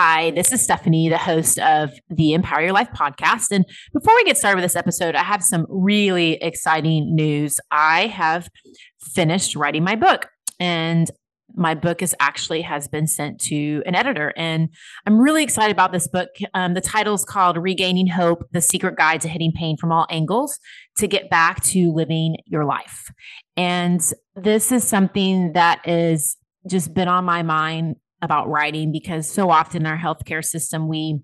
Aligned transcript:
Hi, 0.00 0.30
this 0.30 0.52
is 0.52 0.62
Stephanie, 0.62 1.08
the 1.08 1.18
host 1.18 1.58
of 1.58 1.90
the 2.08 2.32
Empower 2.32 2.60
Your 2.60 2.72
Life 2.72 2.90
podcast. 2.94 3.50
And 3.50 3.64
before 3.92 4.14
we 4.14 4.22
get 4.22 4.38
started 4.38 4.54
with 4.54 4.64
this 4.64 4.76
episode, 4.76 5.16
I 5.16 5.24
have 5.24 5.42
some 5.42 5.66
really 5.68 6.34
exciting 6.34 7.16
news. 7.16 7.58
I 7.72 8.06
have 8.06 8.48
finished 9.00 9.56
writing 9.56 9.82
my 9.82 9.96
book, 9.96 10.28
and 10.60 11.10
my 11.56 11.74
book 11.74 12.00
is 12.00 12.14
actually 12.20 12.62
has 12.62 12.86
been 12.86 13.08
sent 13.08 13.40
to 13.40 13.82
an 13.86 13.94
editor 13.94 14.34
and 14.36 14.68
i'm 15.06 15.18
really 15.18 15.42
excited 15.42 15.72
about 15.72 15.92
this 15.92 16.06
book 16.06 16.28
um, 16.52 16.74
the 16.74 16.80
title 16.82 17.14
is 17.14 17.24
called 17.24 17.56
regaining 17.56 18.06
hope 18.06 18.46
the 18.52 18.60
secret 18.60 18.96
guide 18.96 19.22
to 19.22 19.28
hitting 19.28 19.50
pain 19.50 19.74
from 19.78 19.90
all 19.90 20.06
angles 20.10 20.58
to 20.94 21.08
get 21.08 21.30
back 21.30 21.62
to 21.64 21.90
living 21.90 22.36
your 22.44 22.66
life 22.66 23.10
and 23.56 24.12
this 24.36 24.70
is 24.70 24.84
something 24.84 25.54
that 25.54 25.80
is 25.88 26.36
just 26.68 26.92
been 26.92 27.08
on 27.08 27.24
my 27.24 27.42
mind 27.42 27.96
about 28.22 28.48
writing 28.48 28.92
because 28.92 29.30
so 29.30 29.50
often 29.50 29.82
in 29.82 29.86
our 29.86 29.98
healthcare 29.98 30.44
system 30.44 30.88
we 30.88 31.20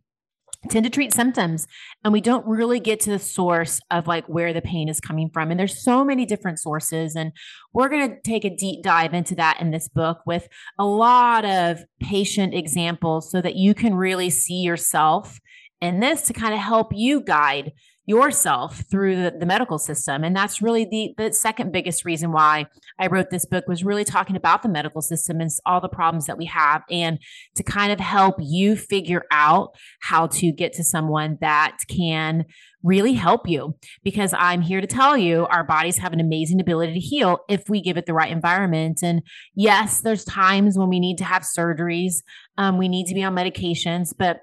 tend 0.70 0.84
to 0.84 0.90
treat 0.90 1.12
symptoms 1.12 1.66
and 2.02 2.12
we 2.12 2.20
don't 2.20 2.46
really 2.46 2.80
get 2.80 3.00
to 3.00 3.10
the 3.10 3.18
source 3.18 3.80
of 3.90 4.06
like 4.06 4.26
where 4.28 4.52
the 4.52 4.62
pain 4.62 4.88
is 4.88 5.00
coming 5.00 5.30
from. 5.30 5.50
And 5.50 5.58
there's 5.58 5.82
so 5.82 6.04
many 6.04 6.24
different 6.24 6.58
sources 6.58 7.16
and 7.16 7.32
we're 7.72 7.88
going 7.88 8.08
to 8.08 8.20
take 8.22 8.44
a 8.44 8.54
deep 8.54 8.82
dive 8.82 9.14
into 9.14 9.34
that 9.36 9.60
in 9.60 9.70
this 9.70 9.88
book 9.88 10.20
with 10.26 10.48
a 10.78 10.84
lot 10.84 11.44
of 11.44 11.84
patient 12.00 12.54
examples 12.54 13.30
so 13.30 13.40
that 13.40 13.56
you 13.56 13.74
can 13.74 13.94
really 13.94 14.30
see 14.30 14.62
yourself 14.62 15.38
in 15.80 16.00
this 16.00 16.22
to 16.22 16.32
kind 16.32 16.54
of 16.54 16.60
help 16.60 16.92
you 16.94 17.20
guide 17.20 17.72
yourself 18.06 18.82
through 18.90 19.16
the, 19.16 19.30
the 19.38 19.46
medical 19.46 19.78
system. 19.78 20.24
And 20.24 20.36
that's 20.36 20.60
really 20.60 20.84
the 20.84 21.14
the 21.16 21.32
second 21.32 21.72
biggest 21.72 22.04
reason 22.04 22.32
why 22.32 22.66
i 22.98 23.06
wrote 23.06 23.30
this 23.30 23.46
book 23.46 23.66
was 23.66 23.84
really 23.84 24.04
talking 24.04 24.36
about 24.36 24.62
the 24.62 24.68
medical 24.68 25.00
system 25.00 25.40
and 25.40 25.50
all 25.64 25.80
the 25.80 25.88
problems 25.88 26.26
that 26.26 26.36
we 26.36 26.44
have 26.44 26.82
and 26.90 27.18
to 27.54 27.62
kind 27.62 27.92
of 27.92 28.00
help 28.00 28.36
you 28.40 28.76
figure 28.76 29.24
out 29.30 29.74
how 30.00 30.26
to 30.26 30.52
get 30.52 30.72
to 30.74 30.84
someone 30.84 31.38
that 31.40 31.76
can 31.88 32.44
really 32.82 33.14
help 33.14 33.48
you. 33.48 33.74
Because 34.02 34.34
i'm 34.36 34.60
here 34.60 34.82
to 34.82 34.86
tell 34.86 35.16
you 35.16 35.46
our 35.46 35.64
bodies 35.64 35.98
have 35.98 36.12
an 36.12 36.20
amazing 36.20 36.60
ability 36.60 36.92
to 36.94 37.00
heal 37.00 37.40
if 37.48 37.68
we 37.68 37.80
give 37.80 37.96
it 37.96 38.04
the 38.04 38.14
right 38.14 38.30
environment. 38.30 39.00
And 39.02 39.22
yes 39.54 40.02
there's 40.02 40.24
times 40.24 40.76
when 40.76 40.90
we 40.90 41.00
need 41.00 41.16
to 41.18 41.24
have 41.24 41.42
surgeries 41.42 42.22
um, 42.58 42.76
we 42.76 42.88
need 42.88 43.06
to 43.06 43.14
be 43.14 43.24
on 43.24 43.34
medications 43.34 44.12
but 44.16 44.42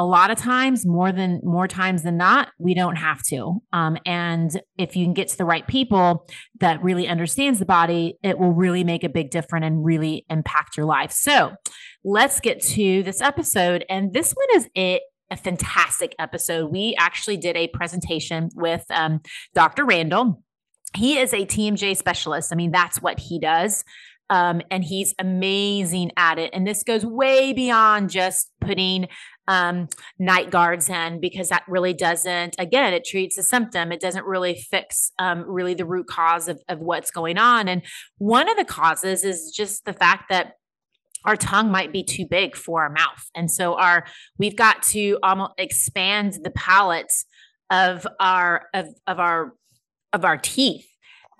a 0.00 0.04
lot 0.04 0.30
of 0.30 0.38
times 0.38 0.86
more 0.86 1.12
than 1.12 1.42
more 1.44 1.68
times 1.68 2.04
than 2.04 2.16
not 2.16 2.48
we 2.58 2.72
don't 2.72 2.96
have 2.96 3.22
to. 3.22 3.60
Um, 3.74 3.98
and 4.06 4.50
if 4.78 4.96
you 4.96 5.04
can 5.04 5.12
get 5.12 5.28
to 5.28 5.36
the 5.36 5.44
right 5.44 5.66
people 5.66 6.26
that 6.58 6.82
really 6.82 7.06
understands 7.06 7.58
the 7.58 7.66
body 7.66 8.16
it 8.22 8.38
will 8.38 8.54
really 8.54 8.82
make 8.82 9.04
a 9.04 9.10
big 9.10 9.30
difference 9.30 9.66
and 9.66 9.84
really 9.84 10.24
impact 10.30 10.78
your 10.78 10.86
life. 10.86 11.12
So 11.12 11.52
let's 12.02 12.40
get 12.40 12.62
to 12.62 13.02
this 13.02 13.20
episode. 13.20 13.84
And 13.90 14.14
this 14.14 14.32
one 14.32 14.46
is 14.56 14.70
it 14.74 15.02
a 15.30 15.36
fantastic 15.36 16.14
episode. 16.18 16.72
We 16.72 16.94
actually 16.98 17.36
did 17.36 17.58
a 17.58 17.68
presentation 17.68 18.48
with 18.54 18.84
um, 18.88 19.20
dr 19.54 19.84
randall. 19.84 20.42
He 20.96 21.18
is 21.18 21.34
a 21.34 21.44
tmj 21.44 21.98
specialist. 21.98 22.54
I 22.54 22.56
mean 22.56 22.70
that's 22.70 23.02
what 23.02 23.20
he 23.20 23.38
does. 23.38 23.84
Um, 24.30 24.62
and 24.70 24.84
he's 24.84 25.12
amazing 25.18 26.12
at 26.16 26.38
it. 26.38 26.50
And 26.54 26.64
this 26.64 26.84
goes 26.84 27.04
way 27.04 27.52
beyond 27.52 28.10
just 28.10 28.50
putting 28.60 29.08
um, 29.50 29.88
night 30.16 30.52
guards 30.52 30.88
in 30.88 31.18
because 31.18 31.48
that 31.48 31.64
really 31.66 31.92
doesn't, 31.92 32.54
again, 32.56 32.94
it 32.94 33.04
treats 33.04 33.36
a 33.36 33.42
symptom. 33.42 33.90
It 33.90 34.00
doesn't 34.00 34.24
really 34.24 34.54
fix 34.54 35.10
um, 35.18 35.42
really 35.44 35.74
the 35.74 35.84
root 35.84 36.06
cause 36.06 36.46
of, 36.46 36.62
of 36.68 36.78
what's 36.78 37.10
going 37.10 37.36
on. 37.36 37.66
And 37.66 37.82
one 38.18 38.48
of 38.48 38.56
the 38.56 38.64
causes 38.64 39.24
is 39.24 39.50
just 39.50 39.84
the 39.84 39.92
fact 39.92 40.26
that 40.30 40.52
our 41.24 41.34
tongue 41.34 41.72
might 41.72 41.92
be 41.92 42.04
too 42.04 42.26
big 42.30 42.54
for 42.54 42.82
our 42.82 42.90
mouth. 42.90 43.28
And 43.34 43.50
so 43.50 43.74
our 43.74 44.06
we've 44.38 44.56
got 44.56 44.84
to 44.84 45.18
almost 45.20 45.54
expand 45.58 46.38
the 46.44 46.52
palate 46.52 47.12
of 47.70 48.06
our 48.20 48.68
of, 48.72 48.86
of 49.08 49.18
our 49.18 49.52
of 50.12 50.24
our 50.24 50.38
teeth 50.38 50.86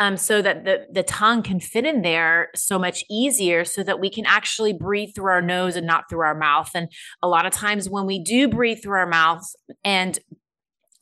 um, 0.01 0.17
so 0.17 0.41
that 0.43 0.65
the, 0.65 0.87
the 0.91 1.03
tongue 1.03 1.43
can 1.43 1.61
fit 1.61 1.85
in 1.85 2.03
there 2.03 2.49
so 2.57 2.79
much 2.79 3.05
easier 3.09 3.65
so 3.65 3.83
that 3.83 4.01
we 4.01 4.11
can 4.11 4.25
actually 4.27 4.73
breathe 4.73 5.11
through 5.15 5.31
our 5.31 5.43
nose 5.43 5.77
and 5.77 5.87
not 5.87 6.09
through 6.09 6.25
our 6.25 6.35
mouth. 6.35 6.71
And 6.75 6.91
a 7.23 7.29
lot 7.29 7.47
of 7.47 7.53
times 7.53 7.89
when 7.89 8.07
we 8.07 8.19
do 8.19 8.49
breathe 8.49 8.83
through 8.83 8.99
our 8.99 9.07
mouths 9.07 9.55
and 9.85 10.19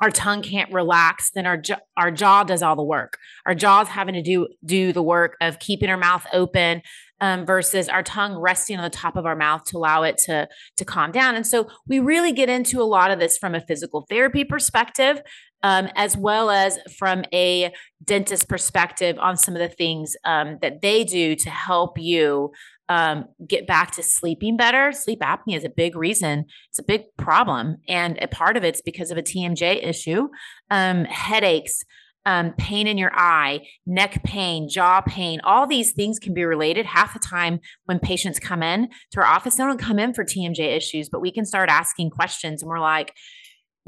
our 0.00 0.10
tongue 0.10 0.42
can't 0.42 0.72
relax, 0.72 1.30
then 1.30 1.46
our 1.46 1.60
our 1.96 2.10
jaw 2.10 2.44
does 2.44 2.62
all 2.62 2.76
the 2.76 2.84
work. 2.84 3.18
Our 3.46 3.54
jaw's 3.54 3.88
having 3.88 4.14
to 4.14 4.22
do 4.22 4.48
do 4.64 4.92
the 4.92 5.02
work 5.02 5.36
of 5.40 5.58
keeping 5.58 5.90
our 5.90 5.96
mouth 5.96 6.26
open 6.32 6.82
um, 7.20 7.44
versus 7.44 7.88
our 7.88 8.02
tongue 8.02 8.38
resting 8.38 8.76
on 8.76 8.84
the 8.84 8.90
top 8.90 9.16
of 9.16 9.26
our 9.26 9.34
mouth 9.34 9.64
to 9.64 9.76
allow 9.76 10.04
it 10.04 10.16
to 10.26 10.48
to 10.76 10.84
calm 10.84 11.10
down. 11.10 11.34
And 11.34 11.46
so 11.46 11.68
we 11.86 11.98
really 11.98 12.32
get 12.32 12.48
into 12.48 12.80
a 12.80 12.84
lot 12.84 13.10
of 13.10 13.18
this 13.18 13.36
from 13.36 13.54
a 13.54 13.60
physical 13.60 14.06
therapy 14.08 14.44
perspective, 14.44 15.20
um, 15.62 15.88
as 15.96 16.16
well 16.16 16.50
as 16.50 16.78
from 16.96 17.24
a 17.32 17.72
dentist 18.04 18.48
perspective 18.48 19.18
on 19.18 19.36
some 19.36 19.54
of 19.54 19.60
the 19.60 19.68
things 19.68 20.16
um, 20.24 20.58
that 20.62 20.82
they 20.82 21.04
do 21.04 21.34
to 21.34 21.50
help 21.50 21.98
you 21.98 22.52
um, 22.88 23.26
get 23.46 23.66
back 23.66 23.90
to 23.92 24.02
sleeping 24.02 24.56
better. 24.56 24.92
Sleep 24.92 25.20
apnea 25.20 25.56
is 25.56 25.64
a 25.64 25.70
big 25.70 25.96
reason, 25.96 26.46
it's 26.70 26.78
a 26.78 26.84
big 26.84 27.02
problem. 27.16 27.78
And 27.88 28.18
a 28.22 28.28
part 28.28 28.56
of 28.56 28.64
it's 28.64 28.80
because 28.80 29.10
of 29.10 29.18
a 29.18 29.22
TMJ 29.22 29.84
issue, 29.84 30.28
um, 30.70 31.04
headaches. 31.04 31.82
Um, 32.26 32.52
pain 32.58 32.86
in 32.86 32.98
your 32.98 33.12
eye, 33.14 33.66
neck 33.86 34.22
pain, 34.22 34.68
jaw 34.68 35.00
pain, 35.00 35.40
all 35.44 35.66
these 35.66 35.92
things 35.92 36.18
can 36.18 36.34
be 36.34 36.44
related. 36.44 36.84
Half 36.84 37.14
the 37.14 37.20
time 37.20 37.58
when 37.86 37.98
patients 38.00 38.38
come 38.38 38.62
in 38.62 38.90
to 39.12 39.20
our 39.20 39.26
office, 39.26 39.54
they 39.54 39.64
don't 39.64 39.80
come 39.80 39.98
in 39.98 40.12
for 40.12 40.24
TMJ 40.24 40.58
issues, 40.76 41.08
but 41.08 41.22
we 41.22 41.30
can 41.30 41.46
start 41.46 41.70
asking 41.70 42.10
questions 42.10 42.60
and 42.60 42.68
we're 42.68 42.80
like, 42.80 43.14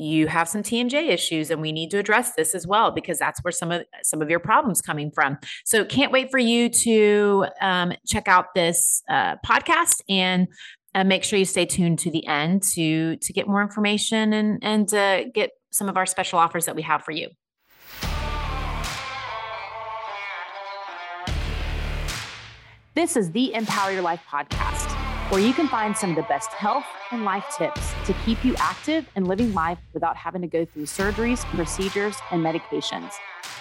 you 0.01 0.27
have 0.27 0.49
some 0.49 0.63
TMJ 0.63 1.09
issues 1.09 1.51
and 1.51 1.61
we 1.61 1.73
need 1.73 1.91
to 1.91 1.99
address 1.99 2.33
this 2.35 2.55
as 2.55 2.67
well 2.67 2.91
because 2.91 3.19
that's 3.19 3.41
where 3.45 3.53
some 3.53 3.71
of 3.71 3.85
some 4.03 4.23
of 4.23 4.31
your 4.31 4.41
problems 4.41 4.81
coming 4.81 5.11
from. 5.11 5.39
So 5.65 5.85
can't 5.85 6.11
wait 6.11 6.31
for 6.31 6.39
you 6.39 6.69
to 6.69 7.47
um, 7.61 7.93
check 8.07 8.27
out 8.27 8.55
this 8.55 9.03
uh, 9.09 9.37
podcast 9.47 10.01
and 10.09 10.49
uh, 10.95 11.05
make 11.05 11.23
sure 11.23 11.39
you 11.39 11.45
stay 11.45 11.67
tuned 11.67 11.99
to 12.01 12.11
the 12.11 12.27
end 12.27 12.63
to 12.75 13.17
to 13.17 13.33
get 13.33 13.47
more 13.47 13.63
information 13.63 14.33
and 14.33 14.59
and 14.63 14.95
uh, 14.95 15.25
get 15.35 15.51
some 15.71 15.89
of 15.89 15.97
our 15.97 16.07
special 16.07 16.39
offers 16.39 16.65
that 16.65 16.75
we 16.75 16.83
have 16.83 17.03
for 17.03 17.13
you. 17.13 17.29
This 22.95 23.17
is 23.17 23.31
the 23.31 23.55
Empower 23.55 23.93
Your 23.93 24.03
Life 24.03 24.23
podcast 24.29 25.00
where 25.31 25.41
you 25.41 25.53
can 25.53 25.69
find 25.69 25.97
some 25.97 26.11
of 26.11 26.17
the 26.17 26.23
best 26.23 26.51
health 26.51 26.85
and 27.13 27.25
life 27.25 27.45
tips 27.57 27.93
to 28.05 28.13
keep 28.25 28.45
you 28.45 28.53
active 28.59 29.09
and 29.15 29.29
living 29.29 29.55
life 29.55 29.79
without 29.95 30.17
having 30.17 30.43
to 30.43 30.49
go 30.49 30.65
through 30.65 30.83
surgeries, 30.83 31.45
procedures, 31.55 32.17
and 32.33 32.45
medications. 32.45 33.13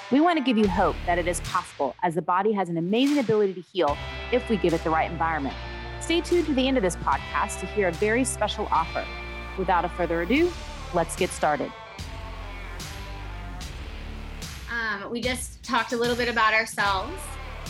We 0.10 0.20
want 0.20 0.40
to 0.40 0.44
give 0.44 0.58
you 0.58 0.68
hope 0.68 0.96
that 1.06 1.20
it 1.20 1.28
is 1.28 1.42
possible 1.42 1.96
as 2.02 2.16
the 2.16 2.24
body 2.24 2.54
has 2.54 2.70
an 2.70 2.78
amazing 2.78 3.20
ability 3.20 3.54
to 3.54 3.62
heal 3.62 3.96
if 4.32 4.50
we 4.50 4.58
give 4.58 4.74
it 4.74 4.84
the 4.84 4.90
right 4.90 5.12
environment. 5.12 5.56
Stay 6.02 6.22
tuned 6.22 6.48
to 6.48 6.56
the 6.56 6.68
end 6.68 6.76
of 6.76 6.82
this 6.82 6.96
podcast 6.96 7.60
to 7.60 7.68
hear 7.68 7.90
a 7.90 7.94
very 7.94 8.24
special 8.24 8.68
offer. 8.72 9.06
Without 9.60 9.86
a 9.86 9.90
further 9.90 10.24
ado, 10.24 10.52
let's 10.96 11.16
get 11.16 11.30
started. 11.30 11.72
Um, 14.74 15.12
we 15.12 15.22
just 15.22 15.62
talked 15.62 15.94
a 15.94 15.98
little 15.98 16.16
bit 16.16 16.30
about 16.30 16.56
ourselves 16.56 17.22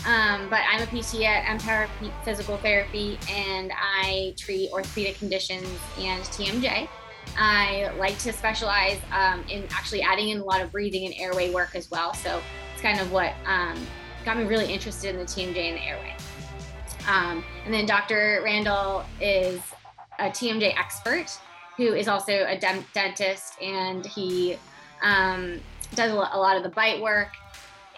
um, 0.06 0.48
but 0.48 0.60
I'm 0.68 0.82
a 0.82 0.86
PT 0.86 1.22
at 1.22 1.50
Empower 1.50 1.88
Physical 2.24 2.56
Therapy 2.56 3.18
and 3.30 3.70
I 3.76 4.34
treat 4.36 4.70
orthopedic 4.72 5.18
conditions 5.18 5.68
and 5.98 6.22
TMJ. 6.24 6.88
I 7.36 7.92
like 7.98 8.18
to 8.20 8.32
specialize 8.32 8.98
um, 9.12 9.44
in 9.48 9.64
actually 9.70 10.02
adding 10.02 10.30
in 10.30 10.38
a 10.38 10.44
lot 10.44 10.62
of 10.62 10.72
breathing 10.72 11.04
and 11.06 11.14
airway 11.18 11.52
work 11.52 11.74
as 11.74 11.90
well. 11.90 12.14
So 12.14 12.40
it's 12.72 12.82
kind 12.82 12.98
of 12.98 13.12
what 13.12 13.34
um, 13.44 13.78
got 14.24 14.38
me 14.38 14.44
really 14.44 14.72
interested 14.72 15.14
in 15.14 15.18
the 15.18 15.26
TMJ 15.26 15.56
and 15.56 15.76
the 15.76 15.82
airway. 15.82 16.14
Um, 17.08 17.44
and 17.64 17.72
then 17.72 17.86
Dr. 17.86 18.40
Randall 18.42 19.04
is 19.20 19.60
a 20.18 20.24
TMJ 20.24 20.78
expert 20.78 21.26
who 21.76 21.94
is 21.94 22.08
also 22.08 22.46
a 22.46 22.58
dentist 22.58 23.60
and 23.62 24.04
he 24.04 24.56
um, 25.02 25.60
does 25.94 26.10
a 26.10 26.14
lot 26.14 26.56
of 26.56 26.62
the 26.62 26.68
bite 26.70 27.00
work 27.00 27.28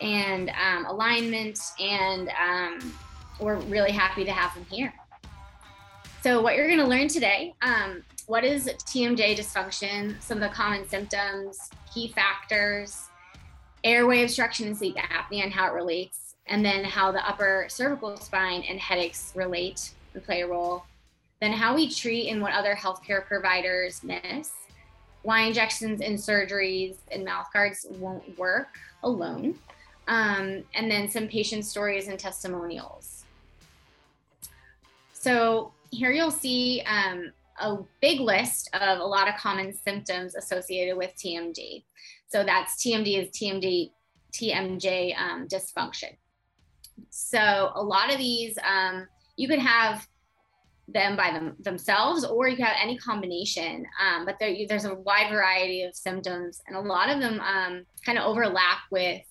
and 0.02 0.50
um, 0.50 0.84
alignment, 0.86 1.58
and 1.80 2.28
um, 2.30 2.94
we're 3.40 3.60
really 3.60 3.92
happy 3.92 4.24
to 4.24 4.32
have 4.32 4.52
him 4.52 4.66
here. 4.70 4.92
So, 6.22 6.42
what 6.42 6.56
you're 6.56 6.66
going 6.66 6.78
to 6.80 6.86
learn 6.86 7.08
today 7.08 7.54
um, 7.62 8.02
what 8.26 8.44
is 8.44 8.66
TMJ 8.66 9.36
dysfunction, 9.36 10.20
some 10.22 10.42
of 10.42 10.48
the 10.48 10.54
common 10.54 10.88
symptoms, 10.88 11.70
key 11.92 12.08
factors, 12.08 13.08
airway 13.84 14.22
obstruction 14.22 14.66
and 14.66 14.76
sleep 14.76 14.96
apnea, 14.96 15.44
and 15.44 15.52
how 15.52 15.66
it 15.66 15.74
relates, 15.74 16.34
and 16.46 16.64
then 16.64 16.84
how 16.84 17.10
the 17.10 17.26
upper 17.26 17.66
cervical 17.68 18.16
spine 18.16 18.62
and 18.62 18.78
headaches 18.78 19.32
relate 19.34 19.90
and 20.14 20.24
play 20.24 20.42
a 20.42 20.46
role. 20.46 20.84
Then, 21.40 21.52
how 21.52 21.74
we 21.74 21.90
treat 21.90 22.28
and 22.28 22.42
what 22.42 22.52
other 22.52 22.74
healthcare 22.74 23.24
providers 23.24 24.02
miss, 24.02 24.52
why 25.22 25.42
injections 25.42 26.00
and 26.00 26.18
surgeries 26.18 26.96
and 27.10 27.24
mouth 27.24 27.46
guards 27.52 27.86
won't 27.90 28.38
work 28.38 28.78
alone, 29.02 29.56
um, 30.08 30.64
and 30.74 30.90
then 30.90 31.10
some 31.10 31.28
patient 31.28 31.64
stories 31.64 32.08
and 32.08 32.18
testimonials. 32.18 33.24
So 35.12 35.72
here 35.90 36.10
you'll 36.10 36.30
see 36.30 36.82
um, 36.86 37.32
a 37.60 37.78
big 38.00 38.20
list 38.20 38.68
of 38.74 38.98
a 38.98 39.04
lot 39.04 39.28
of 39.28 39.36
common 39.36 39.72
symptoms 39.72 40.34
associated 40.34 40.96
with 40.96 41.12
TMD. 41.16 41.84
So 42.28 42.44
that's 42.44 42.82
TMD 42.82 43.22
is 43.22 43.28
TMD, 43.30 43.90
TMJ 44.32 45.16
um, 45.16 45.46
dysfunction. 45.46 46.16
So 47.10 47.72
a 47.74 47.82
lot 47.82 48.10
of 48.10 48.18
these, 48.18 48.58
um, 48.66 49.06
you 49.36 49.48
could 49.48 49.58
have 49.58 50.06
them 50.88 51.16
by 51.16 51.30
them, 51.30 51.56
themselves, 51.60 52.24
or 52.24 52.48
you 52.48 52.56
can 52.56 52.66
have 52.66 52.76
any 52.82 52.96
combination. 52.98 53.86
Um, 54.00 54.24
but 54.24 54.36
there, 54.40 54.54
there's 54.68 54.84
a 54.84 54.94
wide 54.94 55.30
variety 55.30 55.82
of 55.84 55.94
symptoms, 55.94 56.60
and 56.66 56.76
a 56.76 56.80
lot 56.80 57.08
of 57.08 57.20
them 57.20 57.40
um, 57.40 57.84
kind 58.04 58.18
of 58.18 58.24
overlap 58.24 58.78
with 58.90 59.22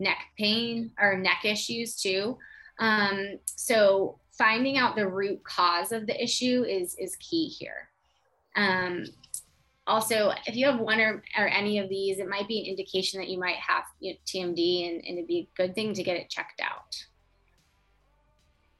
neck 0.00 0.18
pain 0.36 0.90
or 0.98 1.16
neck 1.16 1.44
issues 1.44 1.94
too. 1.94 2.36
Um, 2.80 3.38
so 3.44 4.18
finding 4.36 4.78
out 4.78 4.96
the 4.96 5.06
root 5.06 5.44
cause 5.44 5.92
of 5.92 6.06
the 6.06 6.20
issue 6.20 6.64
is 6.66 6.96
is 6.98 7.14
key 7.16 7.46
here. 7.48 7.90
Um, 8.56 9.04
also, 9.86 10.32
if 10.46 10.56
you 10.56 10.66
have 10.66 10.78
one 10.78 11.00
or, 11.00 11.22
or 11.36 11.48
any 11.48 11.78
of 11.78 11.88
these, 11.88 12.18
it 12.18 12.28
might 12.28 12.46
be 12.46 12.60
an 12.60 12.66
indication 12.66 13.20
that 13.20 13.28
you 13.28 13.38
might 13.38 13.56
have 13.56 13.84
you 13.98 14.12
know, 14.12 14.18
TMD, 14.26 14.88
and, 14.88 15.04
and 15.04 15.18
it'd 15.18 15.26
be 15.26 15.48
a 15.52 15.56
good 15.56 15.74
thing 15.74 15.92
to 15.94 16.02
get 16.02 16.16
it 16.16 16.30
checked 16.30 16.60
out. 16.60 16.96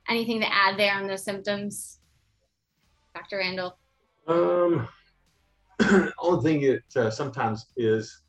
Anything 0.09 0.41
to 0.41 0.53
add 0.53 0.79
there 0.79 0.95
on 0.95 1.07
those 1.07 1.25
symptoms? 1.25 1.99
Dr. 3.15 3.39
Randall? 3.39 3.77
Um, 4.29 4.89
only 6.21 6.43
thing 6.43 6.63
it 6.63 6.85
uh, 6.97 7.11
sometimes 7.11 7.67
is 7.77 8.23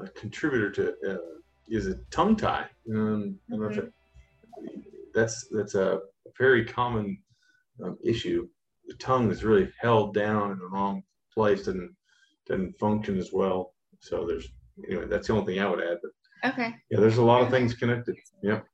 a 0.00 0.08
contributor 0.10 0.70
to 0.70 1.14
uh, 1.14 1.16
is 1.72 1.86
a 1.86 1.96
tongue 2.10 2.36
tie. 2.36 2.66
Um, 2.90 3.38
mm-hmm. 3.50 3.78
it, 3.78 3.92
that's 5.14 5.48
that's 5.50 5.74
a 5.74 6.00
very 6.38 6.64
common 6.64 7.18
um, 7.82 7.98
issue. 8.04 8.48
The 8.86 8.94
tongue 8.94 9.30
is 9.30 9.44
really 9.44 9.70
held 9.80 10.14
down 10.14 10.52
in 10.52 10.58
the 10.58 10.66
wrong 10.66 11.02
place 11.32 11.66
and 11.66 11.90
doesn't 12.46 12.78
function 12.78 13.18
as 13.18 13.30
well. 13.32 13.74
So 14.00 14.26
there's 14.26 14.48
anyway, 14.88 15.06
that's 15.08 15.28
the 15.28 15.34
only 15.34 15.54
thing 15.54 15.62
I 15.62 15.70
would 15.70 15.82
add. 15.82 15.98
But 16.02 16.50
okay. 16.52 16.74
Yeah, 16.90 17.00
there's 17.00 17.18
a 17.18 17.24
lot 17.24 17.42
of 17.42 17.50
things 17.50 17.74
connected. 17.74 18.16
Yep. 18.42 18.66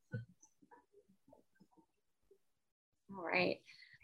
All 3.17 3.25
right. 3.25 3.57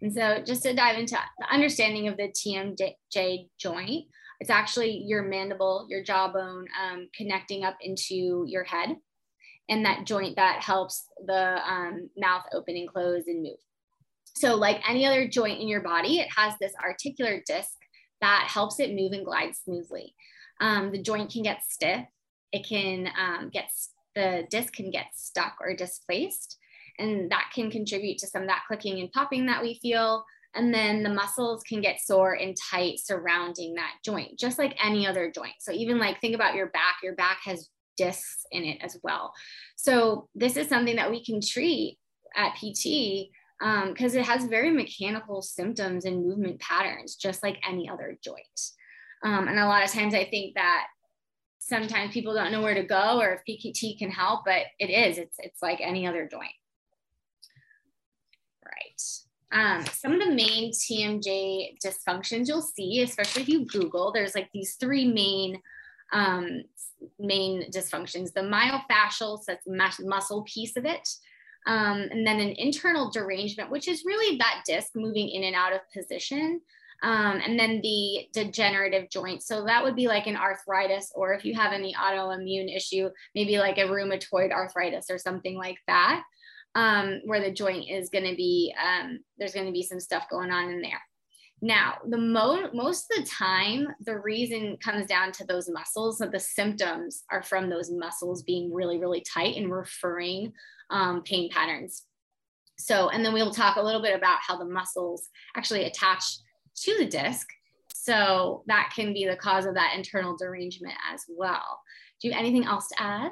And 0.02 0.12
so 0.12 0.42
just 0.44 0.62
to 0.64 0.74
dive 0.74 0.98
into 0.98 1.16
the 1.38 1.52
understanding 1.52 2.08
of 2.08 2.16
the 2.16 2.28
TMJ 2.28 3.48
joint, 3.58 4.04
it's 4.40 4.50
actually 4.50 5.02
your 5.06 5.22
mandible, 5.22 5.86
your 5.88 6.02
jawbone 6.02 6.66
um, 6.82 7.08
connecting 7.16 7.64
up 7.64 7.76
into 7.80 8.44
your 8.46 8.64
head. 8.64 8.96
And 9.68 9.84
that 9.86 10.04
joint 10.04 10.36
that 10.36 10.62
helps 10.62 11.06
the 11.26 11.58
um, 11.66 12.10
mouth 12.16 12.44
open 12.52 12.76
and 12.76 12.88
close 12.88 13.24
and 13.26 13.42
move. 13.42 13.58
So, 14.36 14.56
like 14.56 14.88
any 14.88 15.06
other 15.06 15.26
joint 15.26 15.60
in 15.60 15.68
your 15.68 15.80
body, 15.80 16.18
it 16.18 16.28
has 16.36 16.54
this 16.60 16.72
articular 16.82 17.40
disc 17.46 17.72
that 18.20 18.46
helps 18.48 18.80
it 18.80 18.94
move 18.94 19.12
and 19.12 19.24
glide 19.24 19.54
smoothly. 19.56 20.14
Um, 20.60 20.92
the 20.92 21.00
joint 21.00 21.32
can 21.32 21.42
get 21.42 21.62
stiff, 21.68 22.04
it 22.52 22.66
can 22.66 23.08
um, 23.18 23.50
get 23.50 23.70
the 24.14 24.46
disc 24.50 24.74
can 24.74 24.90
get 24.90 25.06
stuck 25.14 25.56
or 25.60 25.74
displaced 25.74 26.58
and 26.98 27.30
that 27.30 27.50
can 27.54 27.70
contribute 27.70 28.18
to 28.18 28.26
some 28.26 28.42
of 28.42 28.48
that 28.48 28.64
clicking 28.66 29.00
and 29.00 29.12
popping 29.12 29.46
that 29.46 29.62
we 29.62 29.78
feel. 29.82 30.24
And 30.54 30.72
then 30.72 31.02
the 31.02 31.12
muscles 31.12 31.62
can 31.62 31.80
get 31.80 32.00
sore 32.00 32.34
and 32.34 32.56
tight 32.70 33.00
surrounding 33.00 33.74
that 33.74 33.94
joint, 34.04 34.38
just 34.38 34.58
like 34.58 34.76
any 34.82 35.06
other 35.06 35.30
joint. 35.34 35.54
So 35.60 35.72
even 35.72 35.98
like 35.98 36.20
think 36.20 36.34
about 36.34 36.54
your 36.54 36.68
back, 36.68 36.96
your 37.02 37.14
back 37.14 37.38
has 37.44 37.68
discs 37.96 38.46
in 38.50 38.64
it 38.64 38.78
as 38.82 38.96
well. 39.02 39.32
So 39.76 40.28
this 40.34 40.56
is 40.56 40.68
something 40.68 40.96
that 40.96 41.10
we 41.10 41.24
can 41.24 41.40
treat 41.40 41.98
at 42.36 42.54
PT 42.56 43.30
because 43.60 44.14
um, 44.14 44.20
it 44.20 44.26
has 44.26 44.46
very 44.46 44.70
mechanical 44.70 45.42
symptoms 45.42 46.04
and 46.04 46.26
movement 46.26 46.60
patterns, 46.60 47.16
just 47.16 47.42
like 47.42 47.58
any 47.68 47.88
other 47.88 48.18
joint. 48.22 48.60
Um, 49.24 49.48
and 49.48 49.58
a 49.58 49.66
lot 49.66 49.84
of 49.84 49.90
times 49.90 50.14
I 50.14 50.24
think 50.24 50.54
that 50.54 50.86
sometimes 51.60 52.12
people 52.12 52.34
don't 52.34 52.52
know 52.52 52.60
where 52.60 52.74
to 52.74 52.82
go 52.82 53.20
or 53.20 53.32
if 53.32 53.40
PKT 53.48 53.98
can 53.98 54.10
help, 54.10 54.44
but 54.44 54.62
it 54.78 54.90
is, 54.90 55.18
it's, 55.18 55.36
it's 55.38 55.62
like 55.62 55.80
any 55.80 56.06
other 56.06 56.28
joint. 56.30 56.52
Um, 59.52 59.84
some 59.86 60.12
of 60.12 60.20
the 60.20 60.34
main 60.34 60.72
TMJ 60.72 61.78
dysfunctions 61.84 62.48
you'll 62.48 62.62
see, 62.62 63.02
especially 63.02 63.42
if 63.42 63.48
you 63.48 63.66
Google, 63.66 64.12
there's 64.12 64.34
like 64.34 64.50
these 64.52 64.74
three 64.74 65.06
main 65.06 65.60
um, 66.12 66.62
main 67.18 67.70
dysfunctions. 67.70 68.32
The 68.32 68.40
myofascial, 68.40 69.38
so 69.38 69.56
that's 69.66 70.00
muscle 70.00 70.42
piece 70.42 70.76
of 70.76 70.84
it. 70.84 71.08
Um, 71.66 72.08
and 72.10 72.26
then 72.26 72.40
an 72.40 72.54
internal 72.58 73.10
derangement, 73.10 73.70
which 73.70 73.88
is 73.88 74.04
really 74.04 74.36
that 74.38 74.62
disc 74.66 74.90
moving 74.94 75.28
in 75.28 75.44
and 75.44 75.56
out 75.56 75.72
of 75.72 75.80
position. 75.92 76.60
Um, 77.02 77.40
and 77.44 77.58
then 77.58 77.80
the 77.82 78.28
degenerative 78.32 79.10
joint. 79.10 79.42
So 79.42 79.64
that 79.64 79.82
would 79.82 79.96
be 79.96 80.08
like 80.08 80.26
an 80.26 80.36
arthritis, 80.36 81.12
or 81.14 81.34
if 81.34 81.44
you 81.44 81.54
have 81.54 81.72
any 81.72 81.94
autoimmune 81.94 82.74
issue, 82.74 83.10
maybe 83.34 83.58
like 83.58 83.78
a 83.78 83.82
rheumatoid 83.82 84.52
arthritis 84.52 85.10
or 85.10 85.18
something 85.18 85.56
like 85.56 85.78
that 85.86 86.22
um, 86.74 87.20
where 87.24 87.40
the 87.40 87.52
joint 87.52 87.88
is 87.88 88.10
going 88.10 88.24
to 88.24 88.34
be, 88.34 88.74
um, 88.82 89.20
there's 89.38 89.54
going 89.54 89.66
to 89.66 89.72
be 89.72 89.82
some 89.82 90.00
stuff 90.00 90.26
going 90.30 90.50
on 90.50 90.70
in 90.70 90.80
there. 90.80 91.00
Now, 91.62 91.94
the 92.08 92.18
mo- 92.18 92.70
most 92.74 93.06
of 93.10 93.24
the 93.24 93.30
time, 93.30 93.88
the 94.00 94.18
reason 94.18 94.76
comes 94.84 95.06
down 95.06 95.32
to 95.32 95.46
those 95.46 95.70
muscles. 95.70 96.18
So 96.18 96.26
the 96.26 96.40
symptoms 96.40 97.24
are 97.30 97.42
from 97.42 97.70
those 97.70 97.90
muscles 97.90 98.42
being 98.42 98.72
really, 98.72 98.98
really 98.98 99.22
tight 99.22 99.56
and 99.56 99.72
referring 99.72 100.52
um, 100.90 101.22
pain 101.22 101.48
patterns. 101.50 102.02
So, 102.76 103.08
and 103.08 103.24
then 103.24 103.32
we'll 103.32 103.52
talk 103.52 103.76
a 103.76 103.82
little 103.82 104.02
bit 104.02 104.16
about 104.16 104.40
how 104.46 104.58
the 104.58 104.64
muscles 104.64 105.28
actually 105.56 105.84
attach 105.84 106.24
to 106.82 106.96
the 106.98 107.06
disc. 107.06 107.46
So 107.94 108.64
that 108.66 108.92
can 108.94 109.14
be 109.14 109.26
the 109.26 109.36
cause 109.36 109.64
of 109.64 109.74
that 109.76 109.94
internal 109.96 110.36
derangement 110.36 110.94
as 111.10 111.22
well. 111.28 111.80
Do 112.20 112.28
you 112.28 112.34
have 112.34 112.40
anything 112.40 112.66
else 112.66 112.88
to 112.88 113.02
add? 113.02 113.30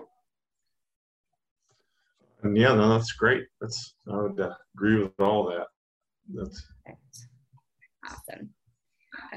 And 2.43 2.57
yeah, 2.57 2.75
no, 2.75 2.89
that's 2.89 3.13
great. 3.13 3.47
That's 3.61 3.95
I 4.11 4.17
would 4.17 4.41
agree 4.75 5.03
with 5.03 5.13
all 5.21 5.47
that. 5.47 5.67
That's 6.35 6.65
awesome. 8.05 8.51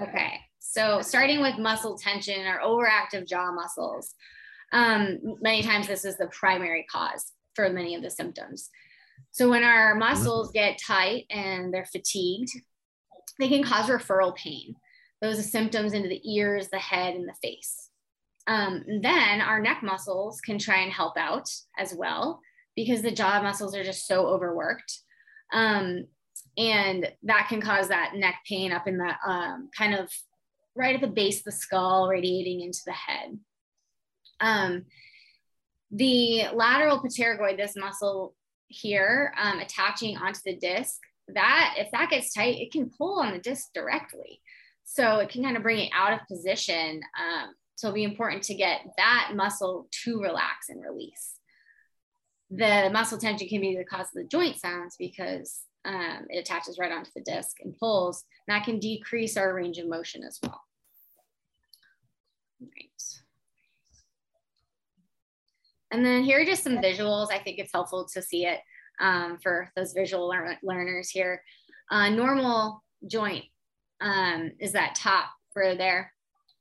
Okay, 0.01 0.39
so 0.59 1.01
starting 1.01 1.41
with 1.41 1.57
muscle 1.57 1.97
tension 1.97 2.45
or 2.47 2.59
overactive 2.59 3.27
jaw 3.27 3.51
muscles. 3.51 4.13
Um, 4.71 5.19
many 5.41 5.61
times 5.61 5.87
this 5.87 6.05
is 6.05 6.17
the 6.17 6.27
primary 6.27 6.85
cause 6.91 7.31
for 7.53 7.69
many 7.69 7.95
of 7.95 8.01
the 8.01 8.09
symptoms. 8.09 8.69
So 9.31 9.49
when 9.49 9.63
our 9.63 9.95
muscles 9.95 10.51
get 10.51 10.79
tight 10.85 11.25
and 11.29 11.73
they're 11.73 11.85
fatigued, 11.85 12.49
they 13.39 13.47
can 13.47 13.63
cause 13.63 13.87
referral 13.87 14.35
pain. 14.35 14.75
Those 15.21 15.39
are 15.39 15.43
symptoms 15.43 15.93
into 15.93 16.09
the 16.09 16.21
ears, 16.29 16.69
the 16.69 16.79
head, 16.79 17.15
and 17.15 17.27
the 17.27 17.35
face. 17.41 17.89
Um, 18.47 18.83
then 19.01 19.41
our 19.41 19.59
neck 19.59 19.81
muscles 19.81 20.41
can 20.41 20.57
try 20.57 20.81
and 20.81 20.91
help 20.91 21.17
out 21.17 21.49
as 21.77 21.93
well 21.93 22.41
because 22.75 23.01
the 23.01 23.11
jaw 23.11 23.41
muscles 23.41 23.75
are 23.75 23.83
just 23.83 24.07
so 24.07 24.27
overworked. 24.27 24.99
Um, 25.51 26.05
and 26.57 27.07
that 27.23 27.47
can 27.49 27.61
cause 27.61 27.89
that 27.89 28.13
neck 28.15 28.35
pain 28.47 28.71
up 28.71 28.87
in 28.87 28.97
the 28.97 29.13
um, 29.25 29.69
kind 29.77 29.93
of 29.93 30.09
right 30.75 30.95
at 30.95 31.01
the 31.01 31.07
base 31.07 31.39
of 31.39 31.45
the 31.45 31.51
skull, 31.51 32.07
radiating 32.07 32.61
into 32.61 32.81
the 32.85 32.93
head. 32.93 33.39
Um, 34.39 34.85
the 35.91 36.47
lateral 36.53 36.99
pterygoid, 36.99 37.57
this 37.57 37.75
muscle 37.75 38.35
here, 38.67 39.33
um, 39.41 39.59
attaching 39.59 40.17
onto 40.17 40.39
the 40.45 40.55
disc, 40.55 40.99
that 41.29 41.75
if 41.77 41.91
that 41.91 42.09
gets 42.09 42.33
tight, 42.33 42.57
it 42.57 42.71
can 42.71 42.89
pull 42.89 43.21
on 43.21 43.31
the 43.31 43.39
disc 43.39 43.69
directly. 43.73 44.41
So 44.83 45.19
it 45.19 45.29
can 45.29 45.43
kind 45.43 45.57
of 45.57 45.63
bring 45.63 45.79
it 45.79 45.91
out 45.95 46.13
of 46.13 46.27
position. 46.27 47.01
Um, 47.19 47.53
so 47.75 47.87
it'll 47.87 47.95
be 47.95 48.03
important 48.03 48.43
to 48.43 48.55
get 48.55 48.81
that 48.97 49.31
muscle 49.35 49.87
to 50.03 50.21
relax 50.21 50.69
and 50.69 50.83
release 50.83 51.34
the 52.55 52.89
muscle 52.91 53.17
tension 53.17 53.47
can 53.47 53.61
be 53.61 53.75
the 53.75 53.83
cause 53.83 54.07
of 54.07 54.13
the 54.13 54.23
joint 54.23 54.59
sounds 54.59 54.95
because 54.97 55.61
um, 55.85 56.25
it 56.29 56.39
attaches 56.39 56.77
right 56.79 56.91
onto 56.91 57.11
the 57.15 57.21
disc 57.21 57.57
and 57.61 57.77
pulls. 57.77 58.23
And 58.47 58.55
that 58.55 58.65
can 58.65 58.79
decrease 58.79 59.37
our 59.37 59.53
range 59.53 59.77
of 59.77 59.87
motion 59.87 60.23
as 60.23 60.39
well. 60.41 60.61
Right. 62.61 62.89
And 65.91 66.05
then 66.05 66.23
here 66.23 66.41
are 66.41 66.45
just 66.45 66.63
some 66.63 66.77
visuals. 66.77 67.31
I 67.31 67.39
think 67.39 67.59
it's 67.59 67.71
helpful 67.71 68.07
to 68.13 68.21
see 68.21 68.45
it 68.45 68.59
um, 68.99 69.37
for 69.41 69.69
those 69.75 69.93
visual 69.93 70.27
lear 70.27 70.57
learners 70.63 71.09
here. 71.09 71.41
Uh, 71.91 72.09
normal 72.09 72.83
joint 73.07 73.45
um, 74.01 74.51
is 74.59 74.71
that 74.71 74.95
top 74.95 75.29
for 75.53 75.75
there 75.75 76.11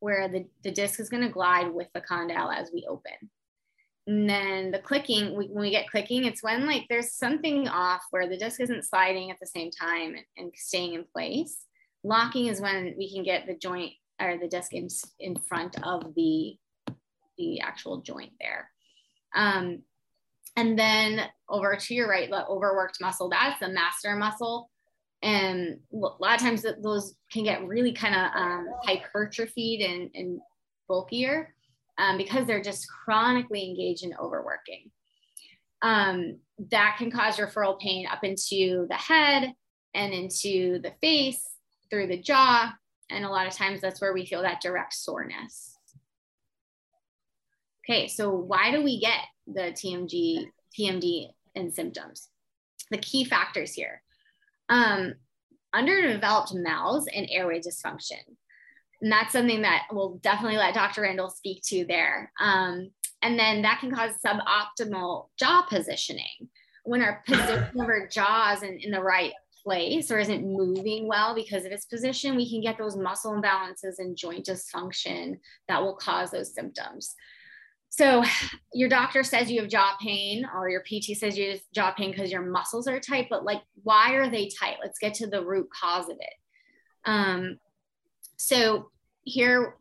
where 0.00 0.28
the, 0.28 0.44
the 0.62 0.70
disc 0.70 1.00
is 1.00 1.08
going 1.08 1.22
to 1.22 1.30
glide 1.30 1.72
with 1.72 1.88
the 1.94 2.00
condyle 2.00 2.50
as 2.50 2.70
we 2.72 2.86
open. 2.88 3.12
And 4.06 4.28
then 4.28 4.70
the 4.70 4.80
clicking, 4.80 5.34
we, 5.36 5.46
when 5.46 5.62
we 5.62 5.70
get 5.70 5.90
clicking, 5.90 6.24
it's 6.24 6.42
when 6.42 6.66
like 6.66 6.84
there's 6.90 7.14
something 7.14 7.68
off 7.68 8.02
where 8.10 8.28
the 8.28 8.36
disc 8.36 8.60
isn't 8.60 8.84
sliding 8.84 9.30
at 9.30 9.40
the 9.40 9.46
same 9.46 9.70
time 9.70 10.14
and, 10.14 10.24
and 10.36 10.52
staying 10.54 10.92
in 10.92 11.04
place. 11.04 11.64
Locking 12.02 12.48
is 12.48 12.60
when 12.60 12.94
we 12.98 13.10
can 13.12 13.22
get 13.22 13.46
the 13.46 13.56
joint 13.56 13.92
or 14.20 14.36
the 14.36 14.48
disc 14.48 14.74
in, 14.74 14.88
in 15.20 15.36
front 15.36 15.82
of 15.82 16.14
the, 16.14 16.54
the 17.38 17.60
actual 17.60 18.02
joint 18.02 18.32
there. 18.38 18.70
Um, 19.34 19.82
and 20.56 20.78
then 20.78 21.22
over 21.48 21.74
to 21.74 21.94
your 21.94 22.08
right, 22.08 22.30
the 22.30 22.46
overworked 22.46 23.00
muscle, 23.00 23.30
that's 23.30 23.58
the 23.58 23.66
masseter 23.66 24.18
muscle. 24.18 24.70
and 25.22 25.80
a 25.92 25.96
lot 25.96 26.34
of 26.34 26.40
times 26.40 26.64
those 26.82 27.14
can 27.32 27.42
get 27.42 27.66
really 27.66 27.92
kind 27.92 28.14
of 28.14 28.30
um, 28.34 28.68
hypertrophied 28.86 29.80
and, 29.80 30.10
and 30.14 30.40
bulkier 30.88 31.54
um, 31.98 32.16
because 32.16 32.46
they're 32.46 32.62
just 32.62 32.86
chronically 32.88 33.68
engaged 33.68 34.04
in 34.04 34.14
overworking. 34.20 34.90
Um, 35.82 36.38
that 36.70 36.96
can 36.98 37.10
cause 37.10 37.36
referral 37.36 37.78
pain 37.78 38.06
up 38.06 38.24
into 38.24 38.86
the 38.88 38.96
head 38.96 39.52
and 39.94 40.12
into 40.12 40.80
the 40.80 40.92
face, 41.00 41.46
through 41.90 42.06
the 42.08 42.20
jaw, 42.20 42.72
and 43.10 43.24
a 43.24 43.28
lot 43.28 43.46
of 43.46 43.52
times 43.52 43.80
that's 43.80 44.00
where 44.00 44.14
we 44.14 44.26
feel 44.26 44.42
that 44.42 44.60
direct 44.60 44.94
soreness. 44.94 45.76
Okay, 47.84 48.08
so 48.08 48.30
why 48.30 48.70
do 48.70 48.82
we 48.82 48.98
get 48.98 49.20
the 49.46 49.72
TMJ, 49.72 50.46
TMD 50.78 51.28
and 51.54 51.72
symptoms? 51.72 52.30
The 52.90 52.98
key 52.98 53.24
factors 53.24 53.74
here 53.74 54.02
um, 54.68 55.14
underdeveloped 55.72 56.54
mouths 56.54 57.06
and 57.14 57.28
airway 57.30 57.60
dysfunction. 57.60 58.20
And 59.04 59.12
that's 59.12 59.34
something 59.34 59.60
that 59.60 59.82
we'll 59.92 60.14
definitely 60.22 60.56
let 60.56 60.72
Dr. 60.72 61.02
Randall 61.02 61.28
speak 61.28 61.62
to 61.64 61.84
there. 61.84 62.32
Um, 62.40 62.88
and 63.20 63.38
then 63.38 63.60
that 63.60 63.80
can 63.80 63.94
cause 63.94 64.12
suboptimal 64.24 65.28
jaw 65.38 65.60
positioning. 65.68 66.48
When 66.84 67.02
our 67.02 67.22
position 67.26 67.68
of 67.78 67.86
our 67.86 68.06
jaw 68.10 68.54
isn't 68.54 68.82
in 68.82 68.92
the 68.92 69.02
right 69.02 69.32
place 69.62 70.10
or 70.10 70.18
isn't 70.18 70.50
moving 70.50 71.06
well 71.06 71.34
because 71.34 71.66
of 71.66 71.72
its 71.72 71.84
position, 71.84 72.34
we 72.34 72.48
can 72.48 72.62
get 72.62 72.78
those 72.78 72.96
muscle 72.96 73.34
imbalances 73.34 73.98
and 73.98 74.16
joint 74.16 74.46
dysfunction 74.46 75.38
that 75.68 75.82
will 75.82 75.96
cause 75.96 76.30
those 76.30 76.54
symptoms. 76.54 77.14
So 77.90 78.24
your 78.72 78.88
doctor 78.88 79.22
says 79.22 79.50
you 79.50 79.60
have 79.60 79.68
jaw 79.68 79.96
pain 80.00 80.48
or 80.56 80.70
your 80.70 80.80
PT 80.80 81.14
says 81.14 81.36
you 81.36 81.50
have 81.50 81.60
jaw 81.74 81.92
pain 81.92 82.10
because 82.10 82.32
your 82.32 82.40
muscles 82.40 82.88
are 82.88 83.00
tight, 83.00 83.26
but 83.28 83.44
like, 83.44 83.60
why 83.82 84.14
are 84.14 84.30
they 84.30 84.48
tight? 84.48 84.76
Let's 84.82 84.98
get 84.98 85.12
to 85.16 85.26
the 85.26 85.44
root 85.44 85.68
cause 85.78 86.08
of 86.08 86.16
it. 86.18 86.34
Um, 87.04 87.58
so 88.38 88.90
here, 89.24 89.76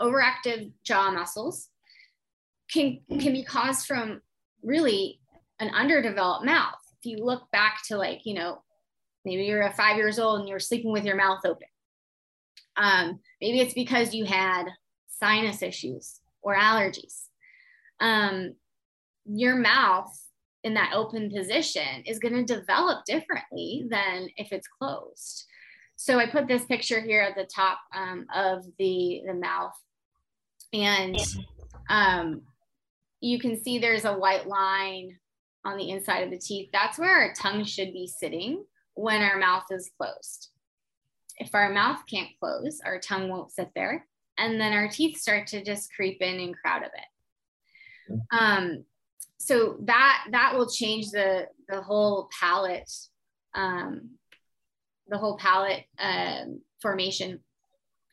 overactive 0.00 0.72
jaw 0.84 1.10
muscles 1.10 1.68
can, 2.70 3.00
can 3.08 3.32
be 3.32 3.44
caused 3.44 3.86
from 3.86 4.20
really 4.62 5.20
an 5.58 5.70
underdeveloped 5.70 6.44
mouth. 6.44 6.74
If 7.02 7.06
you 7.06 7.24
look 7.24 7.50
back 7.50 7.80
to 7.88 7.96
like, 7.96 8.20
you 8.24 8.34
know, 8.34 8.62
maybe 9.24 9.44
you're 9.44 9.62
a 9.62 9.72
five 9.72 9.96
years 9.96 10.18
old 10.18 10.40
and 10.40 10.48
you're 10.48 10.58
sleeping 10.58 10.92
with 10.92 11.04
your 11.04 11.16
mouth 11.16 11.40
open. 11.44 11.66
Um, 12.76 13.20
maybe 13.40 13.60
it's 13.60 13.74
because 13.74 14.14
you 14.14 14.24
had 14.24 14.64
sinus 15.08 15.62
issues 15.62 16.20
or 16.42 16.54
allergies 16.54 17.24
um, 18.00 18.54
your 19.26 19.56
mouth 19.56 20.10
in 20.64 20.74
that 20.74 20.92
open 20.94 21.30
position 21.30 22.02
is 22.06 22.18
going 22.18 22.34
to 22.34 22.56
develop 22.56 23.04
differently 23.04 23.86
than 23.88 24.28
if 24.36 24.52
it's 24.52 24.68
closed. 24.68 25.44
So 26.02 26.18
I 26.18 26.24
put 26.24 26.48
this 26.48 26.64
picture 26.64 27.02
here 27.02 27.20
at 27.20 27.36
the 27.36 27.44
top 27.44 27.78
um, 27.94 28.24
of 28.34 28.64
the, 28.78 29.20
the 29.26 29.34
mouth 29.34 29.74
and 30.72 31.18
um, 31.90 32.40
you 33.20 33.38
can 33.38 33.62
see 33.62 33.78
there's 33.78 34.06
a 34.06 34.16
white 34.16 34.46
line 34.46 35.18
on 35.66 35.76
the 35.76 35.90
inside 35.90 36.20
of 36.20 36.30
the 36.30 36.38
teeth. 36.38 36.70
That's 36.72 36.98
where 36.98 37.18
our 37.18 37.34
tongue 37.34 37.64
should 37.64 37.92
be 37.92 38.06
sitting 38.06 38.64
when 38.94 39.20
our 39.20 39.38
mouth 39.38 39.64
is 39.70 39.90
closed. 39.98 40.48
If 41.36 41.54
our 41.54 41.70
mouth 41.70 42.00
can't 42.08 42.30
close, 42.40 42.80
our 42.82 42.98
tongue 42.98 43.28
won't 43.28 43.52
sit 43.52 43.68
there. 43.74 44.06
And 44.38 44.58
then 44.58 44.72
our 44.72 44.88
teeth 44.88 45.18
start 45.18 45.48
to 45.48 45.62
just 45.62 45.92
creep 45.94 46.22
in 46.22 46.40
and 46.40 46.56
crowd 46.56 46.80
a 46.80 46.90
bit. 46.96 48.20
Um, 48.32 48.84
so 49.36 49.76
that 49.82 50.28
that 50.30 50.56
will 50.56 50.70
change 50.70 51.10
the 51.10 51.46
the 51.68 51.82
whole 51.82 52.30
palate, 52.40 52.90
um, 53.54 54.12
the 55.10 55.18
whole 55.18 55.36
palate 55.36 55.84
um, 55.98 56.60
formation, 56.80 57.40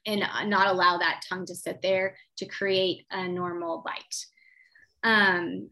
and 0.05 0.21
not 0.49 0.67
allow 0.67 0.97
that 0.97 1.21
tongue 1.27 1.45
to 1.45 1.55
sit 1.55 1.81
there 1.81 2.15
to 2.37 2.45
create 2.45 3.05
a 3.11 3.27
normal 3.27 3.83
bite. 3.85 4.25
Um, 5.03 5.69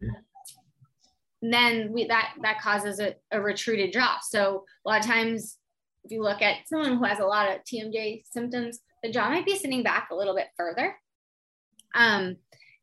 then 1.42 1.92
we 1.92 2.06
that 2.06 2.34
that 2.42 2.60
causes 2.60 3.00
a, 3.00 3.14
a 3.30 3.40
retruded 3.40 3.92
jaw. 3.92 4.18
So 4.22 4.64
a 4.84 4.88
lot 4.88 5.00
of 5.00 5.06
times, 5.06 5.58
if 6.04 6.10
you 6.10 6.22
look 6.22 6.42
at 6.42 6.68
someone 6.68 6.96
who 6.96 7.04
has 7.04 7.18
a 7.18 7.26
lot 7.26 7.50
of 7.50 7.62
TMJ 7.64 8.24
symptoms, 8.30 8.80
the 9.02 9.10
jaw 9.10 9.28
might 9.28 9.46
be 9.46 9.56
sitting 9.56 9.82
back 9.82 10.08
a 10.10 10.14
little 10.14 10.34
bit 10.34 10.48
further. 10.56 10.96
Um, 11.94 12.36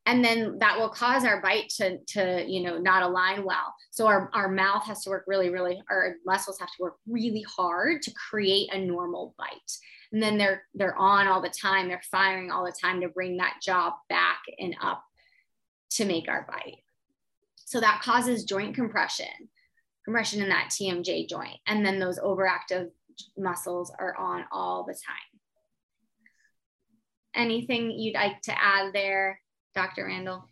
and 0.06 0.24
then 0.24 0.58
that 0.60 0.78
will 0.78 0.90
cause 0.90 1.24
our 1.24 1.42
bite 1.42 1.70
to, 1.78 1.98
to 2.08 2.44
you 2.48 2.64
know 2.64 2.78
not 2.78 3.04
align 3.04 3.44
well. 3.46 3.74
So 3.92 4.08
our, 4.08 4.30
our 4.34 4.50
mouth 4.50 4.86
has 4.86 5.04
to 5.04 5.10
work 5.10 5.26
really 5.28 5.50
really 5.50 5.82
our 5.90 6.16
muscles 6.26 6.60
have 6.60 6.70
to 6.70 6.82
work 6.82 6.96
really 7.08 7.46
hard 7.56 8.02
to 8.04 8.14
create 8.30 8.74
a 8.74 8.80
normal 8.80 9.34
bite. 9.38 9.78
And 10.12 10.22
then 10.22 10.38
they're 10.38 10.64
they're 10.74 10.98
on 10.98 11.28
all 11.28 11.42
the 11.42 11.50
time. 11.50 11.88
They're 11.88 12.02
firing 12.12 12.52
all 12.52 12.66
the 12.66 12.76
time 12.82 13.02
to 13.02 13.10
bring 13.10 13.38
that 13.38 13.60
jaw 13.64 13.96
back 14.10 14.42
and 14.60 14.76
up 14.82 15.04
to 15.92 16.06
make 16.06 16.28
our 16.28 16.46
bite. 16.50 16.78
So 17.66 17.80
that 17.80 18.02
causes 18.04 18.44
joint 18.44 18.76
compression 18.76 19.50
compression 20.04 20.42
in 20.42 20.50
that 20.50 20.70
tmj 20.70 21.30
joint. 21.30 21.58
And 21.66 21.86
then 21.86 21.98
those 21.98 22.20
overactive 22.20 22.90
muscles 23.38 23.92
are 23.98 24.16
on 24.18 24.44
all 24.52 24.84
the 24.84 24.94
time. 24.94 25.40
Anything 27.36 27.92
you'd 27.92 28.16
like 28.16 28.42
to 28.42 28.62
add 28.62 28.94
there 28.94 29.40
Dr. 29.76 30.06
Randall? 30.06 30.44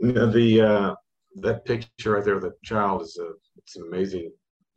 The 0.00 0.60
uh, 0.60 0.94
that 1.36 1.64
picture 1.64 2.12
right 2.12 2.24
there, 2.24 2.40
the 2.40 2.52
child 2.64 3.02
is 3.02 3.18
a 3.20 3.32
it's 3.56 3.76
an 3.76 3.84
amazing 3.88 4.30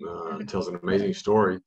uh, 0.07 0.37
it 0.37 0.47
tells 0.47 0.67
an 0.67 0.79
amazing 0.81 1.13
story. 1.13 1.59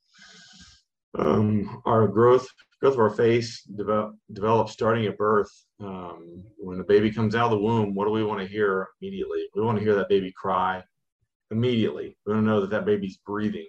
Um, 1.17 1.81
our 1.85 2.07
growth 2.07 2.47
growth 2.81 2.95
of 2.95 2.99
our 2.99 3.09
face 3.09 3.63
develop 3.63 4.15
develops 4.33 4.73
starting 4.73 5.05
at 5.05 5.17
birth. 5.17 5.49
Um, 5.79 6.43
when 6.57 6.77
the 6.77 6.83
baby 6.83 7.11
comes 7.11 7.35
out 7.35 7.45
of 7.45 7.51
the 7.51 7.65
womb, 7.65 7.93
what 7.93 8.05
do 8.05 8.11
we 8.11 8.23
want 8.23 8.41
to 8.41 8.47
hear 8.47 8.87
immediately? 9.01 9.47
We 9.55 9.61
want 9.61 9.77
to 9.77 9.83
hear 9.83 9.95
that 9.95 10.09
baby 10.09 10.33
cry 10.35 10.83
immediately. 11.51 12.17
We 12.25 12.33
want 12.33 12.45
to 12.45 12.49
know 12.49 12.61
that 12.61 12.71
that 12.71 12.85
baby's 12.85 13.17
breathing. 13.25 13.67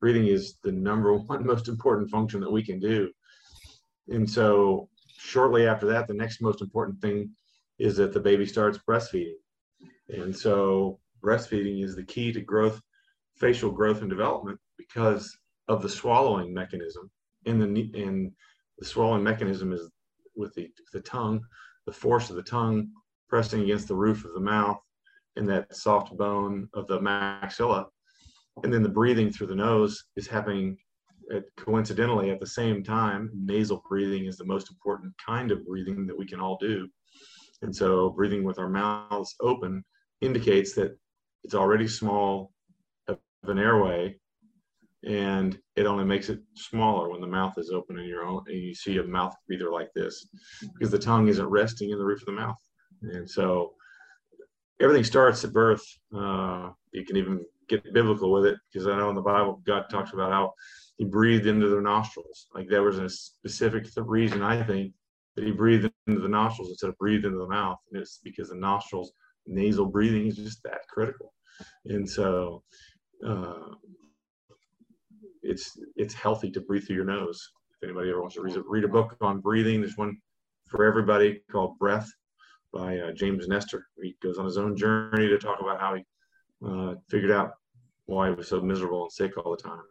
Breathing 0.00 0.26
is 0.26 0.58
the 0.62 0.72
number 0.72 1.14
one 1.14 1.46
most 1.46 1.68
important 1.68 2.10
function 2.10 2.40
that 2.40 2.50
we 2.50 2.64
can 2.64 2.80
do. 2.80 3.10
And 4.08 4.28
so 4.28 4.88
shortly 5.24 5.66
after 5.66 5.86
that, 5.86 6.06
the 6.06 6.14
next 6.14 6.42
most 6.42 6.60
important 6.60 7.00
thing 7.00 7.30
is 7.78 7.96
that 7.96 8.12
the 8.12 8.20
baby 8.20 8.46
starts 8.46 8.78
breastfeeding. 8.88 9.38
And 10.08 10.36
so 10.36 11.00
breastfeeding 11.22 11.82
is 11.82 11.96
the 11.96 12.04
key 12.04 12.32
to 12.32 12.40
growth, 12.40 12.80
facial 13.36 13.70
growth 13.70 14.02
and 14.02 14.10
development 14.10 14.60
because 14.76 15.36
of 15.68 15.82
the 15.82 15.88
swallowing 15.88 16.52
mechanism. 16.52 17.10
And 17.46 17.60
the, 17.60 17.90
and 17.94 18.32
the 18.78 18.84
swallowing 18.84 19.24
mechanism 19.24 19.72
is 19.72 19.90
with 20.36 20.54
the, 20.54 20.70
the 20.92 21.00
tongue, 21.00 21.40
the 21.86 21.92
force 21.92 22.30
of 22.30 22.36
the 22.36 22.42
tongue 22.42 22.88
pressing 23.28 23.62
against 23.62 23.88
the 23.88 23.96
roof 23.96 24.24
of 24.24 24.34
the 24.34 24.40
mouth 24.40 24.78
and 25.36 25.48
that 25.48 25.74
soft 25.74 26.16
bone 26.16 26.68
of 26.74 26.86
the 26.86 27.00
maxilla. 27.00 27.86
And 28.62 28.72
then 28.72 28.82
the 28.82 28.88
breathing 28.88 29.32
through 29.32 29.48
the 29.48 29.54
nose 29.54 30.04
is 30.16 30.28
happening 30.28 30.76
at, 31.32 31.44
coincidentally 31.56 32.30
at 32.30 32.40
the 32.40 32.46
same 32.46 32.82
time, 32.82 33.30
nasal 33.34 33.82
breathing 33.88 34.26
is 34.26 34.36
the 34.36 34.44
most 34.44 34.70
important 34.70 35.12
kind 35.24 35.50
of 35.50 35.66
breathing 35.66 36.06
that 36.06 36.18
we 36.18 36.26
can 36.26 36.40
all 36.40 36.58
do. 36.60 36.88
And 37.62 37.74
so 37.74 38.10
breathing 38.10 38.44
with 38.44 38.58
our 38.58 38.68
mouths 38.68 39.34
open 39.40 39.84
indicates 40.20 40.74
that 40.74 40.96
it's 41.42 41.54
already 41.54 41.86
small 41.86 42.52
of 43.08 43.18
an 43.44 43.58
airway 43.58 44.16
and 45.06 45.58
it 45.76 45.86
only 45.86 46.04
makes 46.04 46.30
it 46.30 46.40
smaller 46.54 47.10
when 47.10 47.20
the 47.20 47.26
mouth 47.26 47.54
is 47.58 47.70
open 47.70 47.98
and 47.98 48.08
you're 48.08 48.24
and 48.24 48.48
you 48.48 48.74
see 48.74 48.96
a 48.96 49.02
mouth 49.02 49.34
breather 49.46 49.70
like 49.70 49.92
this 49.94 50.26
because 50.72 50.90
the 50.90 50.98
tongue 50.98 51.28
isn't 51.28 51.46
resting 51.46 51.90
in 51.90 51.98
the 51.98 52.04
roof 52.04 52.20
of 52.20 52.26
the 52.26 52.32
mouth. 52.32 52.56
And 53.02 53.28
so 53.28 53.74
everything 54.80 55.04
starts 55.04 55.44
at 55.44 55.52
birth. 55.52 55.84
Uh, 56.16 56.70
you 56.92 57.04
can 57.04 57.16
even 57.16 57.44
get 57.68 57.92
biblical 57.92 58.32
with 58.32 58.46
it 58.46 58.56
because 58.72 58.86
I 58.86 58.96
know 58.96 59.10
in 59.10 59.14
the 59.14 59.22
Bible 59.22 59.60
God 59.66 59.84
talks 59.90 60.12
about 60.12 60.32
how 60.32 60.54
he 60.98 61.04
breathed 61.04 61.46
into 61.46 61.68
their 61.68 61.80
nostrils. 61.80 62.46
Like 62.54 62.68
there 62.68 62.82
was 62.82 62.98
a 62.98 63.08
specific 63.08 63.86
reason 63.96 64.42
I 64.42 64.62
think 64.62 64.92
that 65.34 65.44
he 65.44 65.50
breathed 65.50 65.90
into 66.06 66.20
the 66.20 66.28
nostrils 66.28 66.70
instead 66.70 66.90
of 66.90 66.98
breathed 66.98 67.24
into 67.24 67.38
the 67.38 67.48
mouth. 67.48 67.78
And 67.90 68.00
it's 68.00 68.20
because 68.22 68.50
the 68.50 68.56
nostrils, 68.56 69.12
nasal 69.46 69.86
breathing 69.86 70.26
is 70.26 70.36
just 70.36 70.62
that 70.62 70.86
critical. 70.88 71.32
And 71.86 72.08
so 72.08 72.62
uh, 73.26 73.74
it's 75.42 75.78
it's 75.96 76.14
healthy 76.14 76.50
to 76.52 76.60
breathe 76.60 76.86
through 76.86 76.96
your 76.96 77.04
nose. 77.04 77.50
If 77.76 77.88
anybody 77.88 78.10
ever 78.10 78.20
wants 78.20 78.36
to 78.36 78.42
read 78.42 78.56
a, 78.56 78.62
read 78.62 78.84
a 78.84 78.88
book 78.88 79.16
on 79.20 79.40
breathing, 79.40 79.80
there's 79.80 79.96
one 79.96 80.16
for 80.68 80.84
everybody 80.84 81.42
called 81.50 81.78
Breath 81.78 82.10
by 82.72 82.98
uh, 82.98 83.12
James 83.12 83.46
Nestor. 83.48 83.86
He 84.00 84.16
goes 84.22 84.38
on 84.38 84.46
his 84.46 84.58
own 84.58 84.76
journey 84.76 85.28
to 85.28 85.38
talk 85.38 85.60
about 85.60 85.80
how 85.80 85.94
he 85.94 86.02
uh, 86.66 86.94
figured 87.08 87.30
out 87.30 87.52
why 88.06 88.28
he 88.28 88.34
was 88.34 88.48
so 88.48 88.60
miserable 88.60 89.02
and 89.02 89.12
sick 89.12 89.36
all 89.36 89.56
the 89.56 89.62
time 89.62 89.82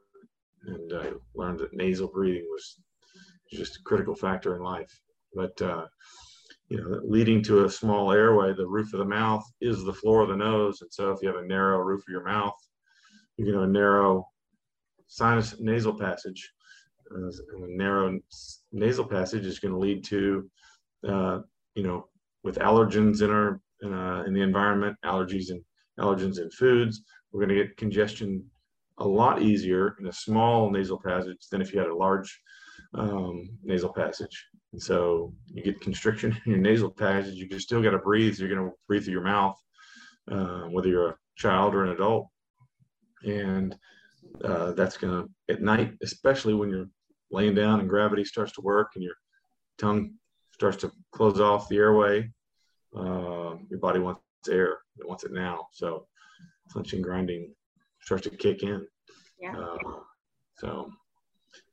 and 0.65 0.93
I 0.93 1.11
learned 1.35 1.59
that 1.59 1.73
nasal 1.73 2.07
breathing 2.07 2.47
was 2.49 2.79
just 3.51 3.77
a 3.77 3.83
critical 3.83 4.15
factor 4.15 4.55
in 4.55 4.63
life. 4.63 4.91
But 5.33 5.61
uh, 5.61 5.85
you 6.69 6.77
know, 6.77 7.01
leading 7.03 7.43
to 7.43 7.65
a 7.65 7.69
small 7.69 8.11
airway, 8.11 8.53
the 8.53 8.67
roof 8.67 8.93
of 8.93 8.99
the 8.99 9.05
mouth 9.05 9.43
is 9.61 9.83
the 9.83 9.93
floor 9.93 10.21
of 10.21 10.29
the 10.29 10.35
nose, 10.35 10.81
and 10.81 10.91
so 10.93 11.11
if 11.11 11.21
you 11.21 11.27
have 11.27 11.43
a 11.43 11.47
narrow 11.47 11.79
roof 11.79 12.01
of 12.01 12.11
your 12.11 12.25
mouth, 12.25 12.55
you're 13.37 13.51
going 13.51 13.65
to 13.65 13.71
narrow 13.71 14.27
sinus 15.07 15.55
nasal 15.59 15.93
passage. 15.93 16.51
Uh, 17.11 17.27
and 17.27 17.63
a 17.65 17.77
narrow 17.77 18.19
nasal 18.71 19.05
passage 19.05 19.45
is 19.45 19.59
going 19.59 19.73
to 19.73 19.77
lead 19.77 20.03
to, 20.03 20.49
uh, 21.07 21.39
you 21.75 21.83
know, 21.83 22.07
with 22.43 22.57
allergens 22.57 23.21
in 23.21 23.29
our 23.29 23.61
in, 23.81 23.93
uh, 23.93 24.23
in 24.25 24.33
the 24.33 24.41
environment, 24.41 24.95
allergies 25.05 25.49
and 25.49 25.61
allergens 25.99 26.39
in 26.39 26.49
foods, 26.51 27.03
we're 27.31 27.45
going 27.45 27.55
to 27.55 27.63
get 27.63 27.77
congestion 27.77 28.43
a 28.99 29.07
lot 29.07 29.41
easier 29.41 29.95
in 29.99 30.07
a 30.07 30.13
small 30.13 30.69
nasal 30.69 30.99
passage 30.99 31.47
than 31.51 31.61
if 31.61 31.73
you 31.73 31.79
had 31.79 31.89
a 31.89 31.95
large 31.95 32.39
um, 32.93 33.49
nasal 33.63 33.91
passage. 33.91 34.45
And 34.71 34.81
so 34.81 35.33
you 35.47 35.63
get 35.63 35.81
constriction 35.81 36.31
in 36.45 36.51
your 36.51 36.61
nasal 36.61 36.89
passage. 36.89 37.35
You 37.35 37.59
still 37.59 37.81
got 37.81 37.91
to 37.91 37.99
breathe. 37.99 38.37
You're 38.37 38.49
going 38.49 38.69
to 38.69 38.75
breathe 38.87 39.03
through 39.03 39.13
your 39.13 39.23
mouth, 39.23 39.57
uh, 40.31 40.63
whether 40.69 40.89
you're 40.89 41.09
a 41.09 41.17
child 41.37 41.73
or 41.73 41.83
an 41.83 41.91
adult. 41.91 42.27
And 43.25 43.75
uh, 44.43 44.71
that's 44.73 44.97
going 44.97 45.23
to, 45.23 45.53
at 45.53 45.61
night, 45.61 45.93
especially 46.01 46.53
when 46.53 46.69
you're 46.69 46.89
laying 47.31 47.55
down 47.55 47.79
and 47.79 47.89
gravity 47.89 48.23
starts 48.23 48.51
to 48.53 48.61
work 48.61 48.91
and 48.95 49.03
your 49.03 49.15
tongue 49.77 50.13
starts 50.51 50.77
to 50.77 50.91
close 51.11 51.39
off 51.39 51.67
the 51.67 51.77
airway, 51.77 52.29
uh, 52.95 53.55
your 53.69 53.79
body 53.79 53.99
wants 53.99 54.21
air. 54.49 54.79
It 54.99 55.07
wants 55.07 55.23
it 55.23 55.31
now. 55.31 55.67
So 55.71 56.07
clenching, 56.71 57.01
grinding 57.01 57.53
starts 58.03 58.23
to 58.23 58.29
kick 58.29 58.63
in. 58.63 58.85
Yeah. 59.39 59.55
Uh, 59.57 59.77
so 60.57 60.91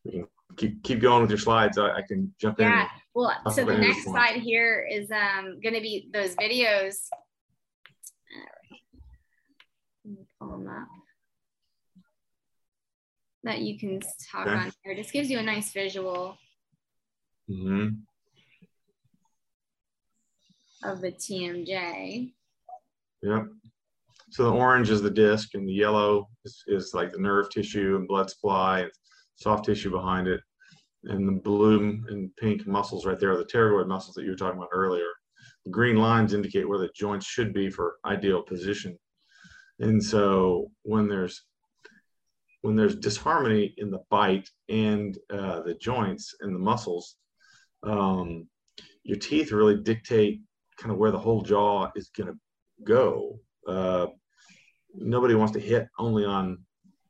we 0.05 0.13
can 0.13 0.27
keep 0.57 0.83
keep 0.83 1.01
going 1.01 1.23
with 1.23 1.31
your 1.31 1.39
slides. 1.39 1.79
I, 1.79 1.91
I 1.91 2.03
can 2.03 2.35
jump 2.41 2.59
yeah. 2.59 2.67
in. 2.67 2.73
Yeah. 2.73 2.89
Well, 3.15 3.33
so 3.51 3.63
the 3.63 3.65
put 3.67 3.75
it 3.75 3.81
in 3.81 3.89
next 3.89 4.05
slide 4.05 4.37
here 4.37 4.87
is 4.91 5.11
um, 5.11 5.61
going 5.61 5.75
to 5.75 5.81
be 5.81 6.09
those 6.13 6.35
videos. 6.37 6.97
All 8.35 8.43
right. 10.13 10.19
Pull 10.39 10.51
them 10.51 10.69
up. 10.69 10.89
That 13.43 13.61
you 13.61 13.79
can 13.79 14.01
talk 14.31 14.47
Okay. 14.47 14.57
on 14.57 14.73
here. 14.85 14.95
Just 14.95 15.13
gives 15.13 15.31
you 15.31 15.39
a 15.39 15.43
nice 15.43 15.73
visual 15.73 16.37
mm 17.49 17.63
-hmm. 17.63 17.89
of 20.91 21.01
the 21.01 21.13
TMJ. 21.13 22.35
Yep. 23.23 23.49
So 24.31 24.45
the 24.45 24.53
orange 24.53 24.91
is 24.91 25.03
the 25.03 25.11
disc, 25.11 25.55
and 25.55 25.69
the 25.69 25.73
yellow 25.73 26.29
is, 26.45 26.63
is 26.69 26.95
like 26.95 27.13
the 27.13 27.19
nerve 27.19 27.51
tissue 27.51 27.97
and 27.97 28.07
blood 28.07 28.31
supply 28.31 28.81
and 28.81 28.91
soft 29.35 29.65
tissue 29.65 29.91
behind 29.91 30.29
it. 30.29 30.41
And 31.05 31.27
the 31.27 31.41
blue 31.41 31.81
and 32.09 32.31
pink 32.37 32.67
muscles 32.67 33.07
right 33.07 33.19
there 33.19 33.33
are 33.33 33.39
the 33.39 33.45
pterygoid 33.45 33.89
muscles 33.89 34.15
that 34.15 34.25
you 34.25 34.31
were 34.31 34.37
talking 34.37 34.59
about 34.59 34.69
earlier. 34.73 35.09
The 35.65 35.71
green 35.71 35.97
lines 35.97 36.33
indicate 36.33 36.69
where 36.69 36.79
the 36.79 36.91
joints 36.95 37.27
should 37.27 37.53
be 37.53 37.71
for 37.71 37.97
ideal 38.05 38.43
position. 38.43 38.97
And 39.81 40.03
so 40.03 40.71
when 40.83 41.09
there's 41.09 41.43
when 42.63 42.77
there's 42.77 42.97
disharmony 42.97 43.75
in 43.79 43.91
the 43.91 44.03
bite 44.11 44.49
and 44.69 45.17
uh, 45.33 45.63
the 45.63 45.75
joints 45.81 46.35
and 46.41 46.55
the 46.55 46.59
muscles, 46.59 47.17
um, 47.83 48.47
your 49.03 49.17
teeth 49.17 49.51
really 49.51 49.81
dictate 49.81 50.43
kind 50.79 50.93
of 50.93 50.99
where 50.99 51.11
the 51.11 51.19
whole 51.19 51.41
jaw 51.41 51.91
is 51.97 52.11
going 52.15 52.29
to 52.29 52.39
go. 52.85 53.39
Uh, 53.67 54.09
nobody 54.95 55.35
wants 55.35 55.53
to 55.55 55.61
hit 55.61 55.89
only 55.99 56.25
on 56.25 56.59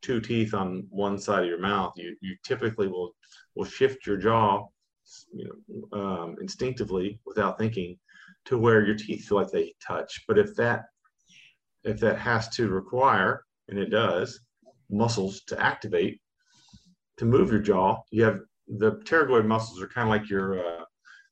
two 0.01 0.19
teeth 0.19 0.53
on 0.53 0.87
one 0.89 1.19
side 1.19 1.43
of 1.43 1.49
your 1.49 1.59
mouth. 1.59 1.93
You 1.95 2.15
you 2.21 2.35
typically 2.43 2.87
will 2.87 3.15
will 3.55 3.65
shift 3.65 4.05
your 4.05 4.17
jaw, 4.17 4.67
you 5.33 5.49
know, 5.91 5.99
um, 5.99 6.35
instinctively 6.41 7.19
without 7.25 7.57
thinking, 7.57 7.97
to 8.45 8.57
where 8.57 8.85
your 8.85 8.95
teeth 8.95 9.25
feel 9.25 9.37
like 9.37 9.51
they 9.51 9.73
touch. 9.85 10.23
But 10.27 10.37
if 10.37 10.55
that 10.55 10.85
if 11.83 11.99
that 11.99 12.17
has 12.19 12.49
to 12.49 12.69
require, 12.69 13.43
and 13.67 13.79
it 13.79 13.89
does, 13.89 14.39
muscles 14.89 15.41
to 15.47 15.59
activate 15.59 16.21
to 17.17 17.25
move 17.25 17.51
your 17.51 17.61
jaw, 17.61 18.01
you 18.11 18.23
have 18.23 18.39
the 18.67 18.93
pterygoid 19.03 19.45
muscles 19.45 19.81
are 19.81 19.87
kind 19.87 20.07
of 20.07 20.09
like 20.09 20.29
your 20.29 20.59
uh, 20.59 20.83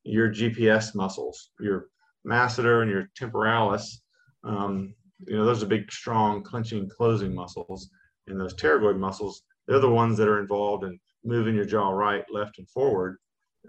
your 0.03 0.29
GPS 0.29 0.95
muscles, 0.95 1.51
your 1.59 1.87
masseter 2.25 2.81
and 2.81 2.91
your 2.91 3.09
temporalis. 3.15 4.01
Um, 4.43 4.93
you 5.27 5.35
know, 5.35 5.45
those 5.45 5.63
are 5.63 5.67
big, 5.67 5.91
strong 5.91 6.43
clenching, 6.43 6.89
closing 6.89 7.33
muscles. 7.33 7.89
And 8.27 8.39
those 8.39 8.53
pterygoid 8.55 8.97
muscles, 8.97 9.43
they're 9.67 9.79
the 9.79 9.89
ones 9.89 10.17
that 10.17 10.27
are 10.27 10.39
involved 10.39 10.83
in 10.83 10.99
moving 11.23 11.55
your 11.55 11.65
jaw 11.65 11.89
right, 11.89 12.23
left, 12.31 12.57
and 12.59 12.69
forward. 12.69 13.17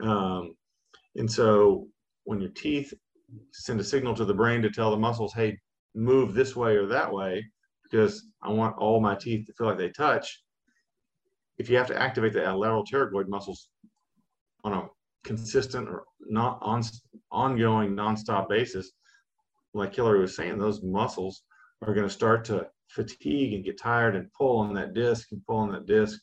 Um, 0.02 0.54
and 1.16 1.30
so 1.30 1.88
when 2.24 2.40
your 2.40 2.50
teeth 2.50 2.92
send 3.52 3.80
a 3.80 3.84
signal 3.84 4.14
to 4.14 4.24
the 4.24 4.34
brain 4.34 4.62
to 4.62 4.70
tell 4.70 4.90
the 4.90 4.96
muscles, 4.96 5.32
hey, 5.34 5.58
move 5.94 6.34
this 6.34 6.54
way 6.54 6.76
or 6.76 6.86
that 6.86 7.12
way, 7.12 7.44
because 7.82 8.24
I 8.42 8.50
want 8.50 8.76
all 8.78 9.00
my 9.00 9.14
teeth 9.14 9.46
to 9.46 9.52
feel 9.54 9.66
like 9.66 9.78
they 9.78 9.90
touch. 9.90 10.42
If 11.58 11.68
you 11.68 11.76
have 11.76 11.88
to 11.88 12.00
activate 12.00 12.32
the 12.32 12.54
lateral 12.54 12.84
pterygoid 12.84 13.28
muscles 13.28 13.68
on 14.64 14.72
a 14.72 14.88
consistent 15.24 15.88
or 15.88 16.04
not 16.28 16.58
on 16.62 16.82
ongoing 17.30 17.94
nonstop 17.94 18.48
basis, 18.48 18.92
like 19.74 19.94
Hilary 19.94 20.20
was 20.20 20.36
saying, 20.36 20.58
those 20.58 20.82
muscles 20.82 21.42
are 21.82 21.94
going 21.94 22.06
to 22.06 22.12
start 22.12 22.44
to 22.46 22.66
fatigue 22.88 23.54
and 23.54 23.64
get 23.64 23.80
tired 23.80 24.16
and 24.16 24.32
pull 24.32 24.58
on 24.58 24.74
that 24.74 24.94
disc 24.94 25.28
and 25.32 25.44
pull 25.46 25.56
on 25.56 25.70
that 25.72 25.86
disc. 25.86 26.18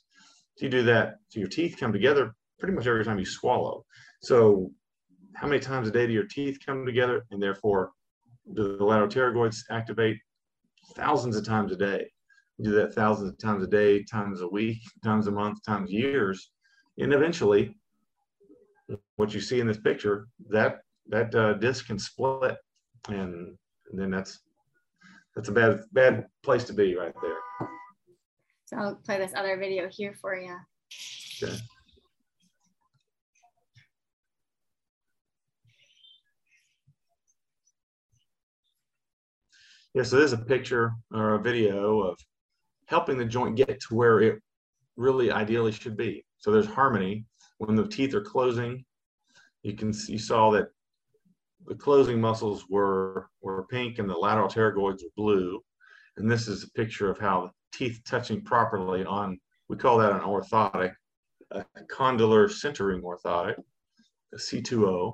So 0.56 0.66
you 0.66 0.70
do 0.70 0.84
that, 0.84 1.16
so 1.30 1.40
your 1.40 1.50
teeth 1.50 1.78
come 1.80 1.94
together 1.94 2.34
pretty 2.60 2.74
much 2.74 2.88
every 2.88 3.06
time 3.06 3.20
you 3.20 3.26
swallow. 3.26 3.86
So 4.22 4.72
how 5.36 5.48
many 5.48 5.60
times 5.60 5.88
a 5.88 5.92
day 5.92 6.08
do 6.08 6.14
your 6.14 6.28
teeth 6.28 6.60
come 6.66 6.86
together 6.86 7.26
and 7.32 7.42
therefore 7.42 7.92
do 8.54 8.78
the 8.78 8.84
lateral 8.84 9.08
pterygoids 9.08 9.58
activate? 9.70 10.18
Thousands 10.96 11.36
of 11.36 11.46
times 11.46 11.72
a 11.72 11.76
day. 11.76 12.10
You 12.58 12.66
do 12.66 12.72
that 12.72 12.96
thousands 12.96 13.30
of 13.30 13.38
times 13.38 13.64
a 13.64 13.68
day, 13.68 14.04
times 14.04 14.42
a 14.42 14.48
week, 14.48 14.80
times 15.04 15.28
a 15.28 15.32
month, 15.32 15.64
times 15.64 15.92
years. 15.92 16.52
And 16.98 17.14
eventually, 17.14 17.76
what 19.18 19.34
you 19.34 19.42
see 19.42 19.60
in 19.60 19.68
this 19.68 19.80
picture, 19.80 20.28
that 20.50 20.80
that 21.10 21.34
uh, 21.36 21.54
disc 21.54 21.86
can 21.86 22.00
split, 22.00 22.58
and, 23.10 23.58
and 23.92 24.00
then 24.00 24.12
that's 24.12 24.40
that's 25.36 25.50
a 25.50 25.52
bad 25.52 25.82
bad 25.92 26.26
place 26.44 26.64
to 26.66 26.74
be 26.74 26.96
right 26.96 27.14
there. 27.22 27.70
So 28.66 28.78
I'll 28.78 28.96
play 28.96 29.18
this 29.18 29.34
other 29.36 29.58
video 29.58 29.88
here 29.90 30.14
for 30.20 30.36
you. 30.36 30.56
Okay. 31.42 31.56
Yeah, 39.94 40.04
so 40.04 40.18
there's 40.18 40.34
a 40.34 40.38
picture 40.38 40.94
or 41.12 41.36
a 41.36 41.42
video 41.42 42.02
of 42.02 42.20
helping 42.86 43.18
the 43.18 43.26
joint 43.26 43.56
get 43.56 43.80
to 43.80 43.96
where 43.96 44.22
it 44.22 44.40
really 44.96 45.32
ideally 45.32 45.72
should 45.72 45.98
be. 45.98 46.26
So 46.38 46.52
there's 46.52 46.68
harmony 46.68 47.26
when 47.58 47.76
the 47.76 47.88
teeth 47.88 48.14
are 48.14 48.22
closing. 48.22 48.84
You 49.64 49.74
can 49.74 49.94
see, 49.94 50.14
you 50.14 50.20
saw 50.20 50.52
that 50.52 50.68
the 51.68 51.76
closing 51.76 52.20
muscles 52.20 52.66
were 52.70 53.30
were 53.42 53.68
pink 53.68 54.00
and 54.00 54.10
the 54.10 54.18
lateral 54.18 54.48
pterygoids 54.48 55.04
were 55.04 55.10
blue. 55.16 55.64
And 56.16 56.30
this 56.30 56.48
is 56.48 56.64
a 56.64 56.72
picture 56.72 57.10
of 57.10 57.20
how 57.20 57.42
the 57.42 57.78
teeth 57.78 58.02
touching 58.06 58.42
properly 58.42 59.06
on 59.06 59.40
we 59.70 59.76
call 59.76 59.98
that 59.98 60.14
an 60.14 60.22
orthotic, 60.22 60.94
a 61.52 61.66
condylar 61.92 62.50
centering 62.50 63.02
orthotic, 63.02 63.56
a 64.34 64.38
C2O. 64.38 65.14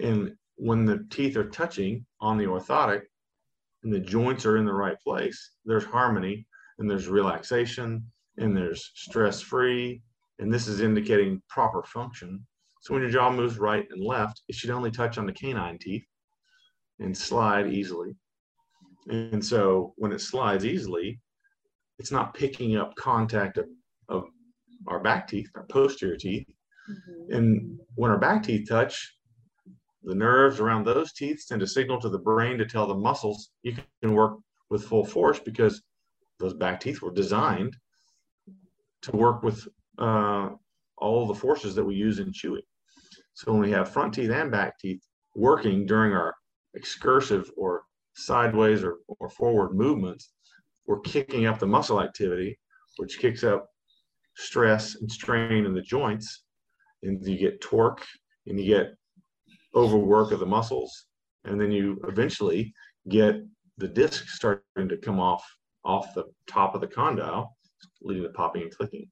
And 0.00 0.34
when 0.56 0.84
the 0.84 1.06
teeth 1.10 1.36
are 1.36 1.48
touching 1.48 2.04
on 2.20 2.36
the 2.36 2.46
orthotic 2.46 3.02
and 3.82 3.92
the 3.92 4.00
joints 4.00 4.44
are 4.44 4.56
in 4.56 4.64
the 4.64 4.74
right 4.74 4.98
place, 5.00 5.52
there's 5.64 5.84
harmony 5.84 6.46
and 6.78 6.90
there's 6.90 7.08
relaxation 7.08 8.04
and 8.38 8.56
there's 8.56 8.90
stress 8.94 9.40
free. 9.40 10.02
And 10.38 10.52
this 10.52 10.66
is 10.66 10.80
indicating 10.80 11.42
proper 11.48 11.82
function. 11.82 12.44
So 12.86 12.94
when 12.94 13.02
your 13.02 13.10
jaw 13.10 13.32
moves 13.32 13.58
right 13.58 13.84
and 13.90 14.00
left, 14.00 14.42
it 14.46 14.54
should 14.54 14.70
only 14.70 14.92
touch 14.92 15.18
on 15.18 15.26
the 15.26 15.32
canine 15.32 15.76
teeth 15.76 16.04
and 17.00 17.18
slide 17.18 17.66
easily. 17.66 18.14
And 19.08 19.44
so 19.44 19.92
when 19.96 20.12
it 20.12 20.20
slides 20.20 20.64
easily, 20.64 21.18
it's 21.98 22.12
not 22.12 22.32
picking 22.32 22.76
up 22.76 22.94
contact 22.94 23.58
of, 23.58 23.66
of 24.08 24.26
our 24.86 25.00
back 25.00 25.26
teeth, 25.26 25.50
our 25.56 25.64
posterior 25.64 26.16
teeth. 26.16 26.46
And 27.30 27.76
when 27.96 28.12
our 28.12 28.18
back 28.18 28.44
teeth 28.44 28.68
touch, 28.68 29.16
the 30.04 30.14
nerves 30.14 30.60
around 30.60 30.86
those 30.86 31.12
teeth 31.12 31.40
send 31.40 31.62
a 31.62 31.66
signal 31.66 32.00
to 32.02 32.08
the 32.08 32.20
brain 32.20 32.56
to 32.58 32.66
tell 32.66 32.86
the 32.86 32.94
muscles 32.94 33.50
you 33.64 33.74
can 34.00 34.14
work 34.14 34.36
with 34.70 34.84
full 34.84 35.04
force 35.04 35.40
because 35.40 35.82
those 36.38 36.54
back 36.54 36.78
teeth 36.78 37.02
were 37.02 37.12
designed 37.12 37.76
to 39.02 39.10
work 39.10 39.42
with 39.42 39.66
uh, 39.98 40.50
all 40.98 41.26
the 41.26 41.34
forces 41.34 41.74
that 41.74 41.84
we 41.84 41.96
use 41.96 42.20
in 42.20 42.32
chewing. 42.32 42.62
So 43.36 43.52
when 43.52 43.60
we 43.60 43.70
have 43.72 43.90
front 43.90 44.14
teeth 44.14 44.30
and 44.30 44.50
back 44.50 44.78
teeth 44.78 45.02
working 45.34 45.84
during 45.84 46.14
our 46.14 46.34
excursive 46.72 47.50
or 47.54 47.82
sideways 48.14 48.82
or, 48.82 48.96
or 49.20 49.28
forward 49.28 49.74
movements, 49.74 50.30
we're 50.86 51.00
kicking 51.00 51.44
up 51.44 51.58
the 51.58 51.66
muscle 51.66 52.00
activity, 52.00 52.58
which 52.96 53.18
kicks 53.18 53.44
up 53.44 53.68
stress 54.36 54.94
and 54.94 55.12
strain 55.12 55.66
in 55.66 55.74
the 55.74 55.82
joints. 55.82 56.44
And 57.02 57.22
you 57.26 57.36
get 57.36 57.60
torque 57.60 58.06
and 58.46 58.58
you 58.58 58.74
get 58.74 58.94
overwork 59.74 60.32
of 60.32 60.40
the 60.40 60.46
muscles. 60.46 61.04
And 61.44 61.60
then 61.60 61.70
you 61.70 62.00
eventually 62.08 62.72
get 63.10 63.36
the 63.76 63.88
disc 63.88 64.30
starting 64.30 64.88
to 64.88 64.96
come 64.96 65.20
off 65.20 65.44
off 65.84 66.14
the 66.14 66.24
top 66.46 66.74
of 66.74 66.80
the 66.80 66.86
condyle, 66.86 67.54
leading 68.00 68.22
to 68.22 68.30
popping 68.30 68.62
and 68.62 68.74
clicking. 68.74 69.10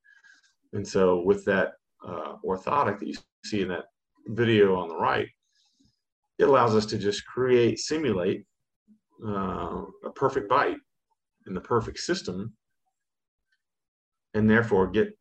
And 0.73 0.89
so 0.89 1.21
with 1.21 1.45
that 1.45 1.75
uh, 2.03 2.37
orthotic 2.43 2.99
that 3.01 3.07
you 3.07 3.15
see 3.45 3.61
in 3.61 3.69
that 3.69 3.85
video 4.27 4.77
on 4.77 4.89
the 4.89 4.97
right, 4.97 5.29
it 6.39 6.45
allows 6.45 6.75
us 6.75 6.87
to 6.87 6.99
just 6.99 7.25
create, 7.27 7.79
simulate 7.79 8.45
uh, 9.27 9.83
a 10.05 10.11
perfect 10.15 10.49
bite 10.49 10.77
in 11.47 11.55
the 11.55 11.61
perfect 11.61 11.99
system, 11.99 12.53
and 14.35 14.49
therefore 14.49 14.89
get 14.89 15.17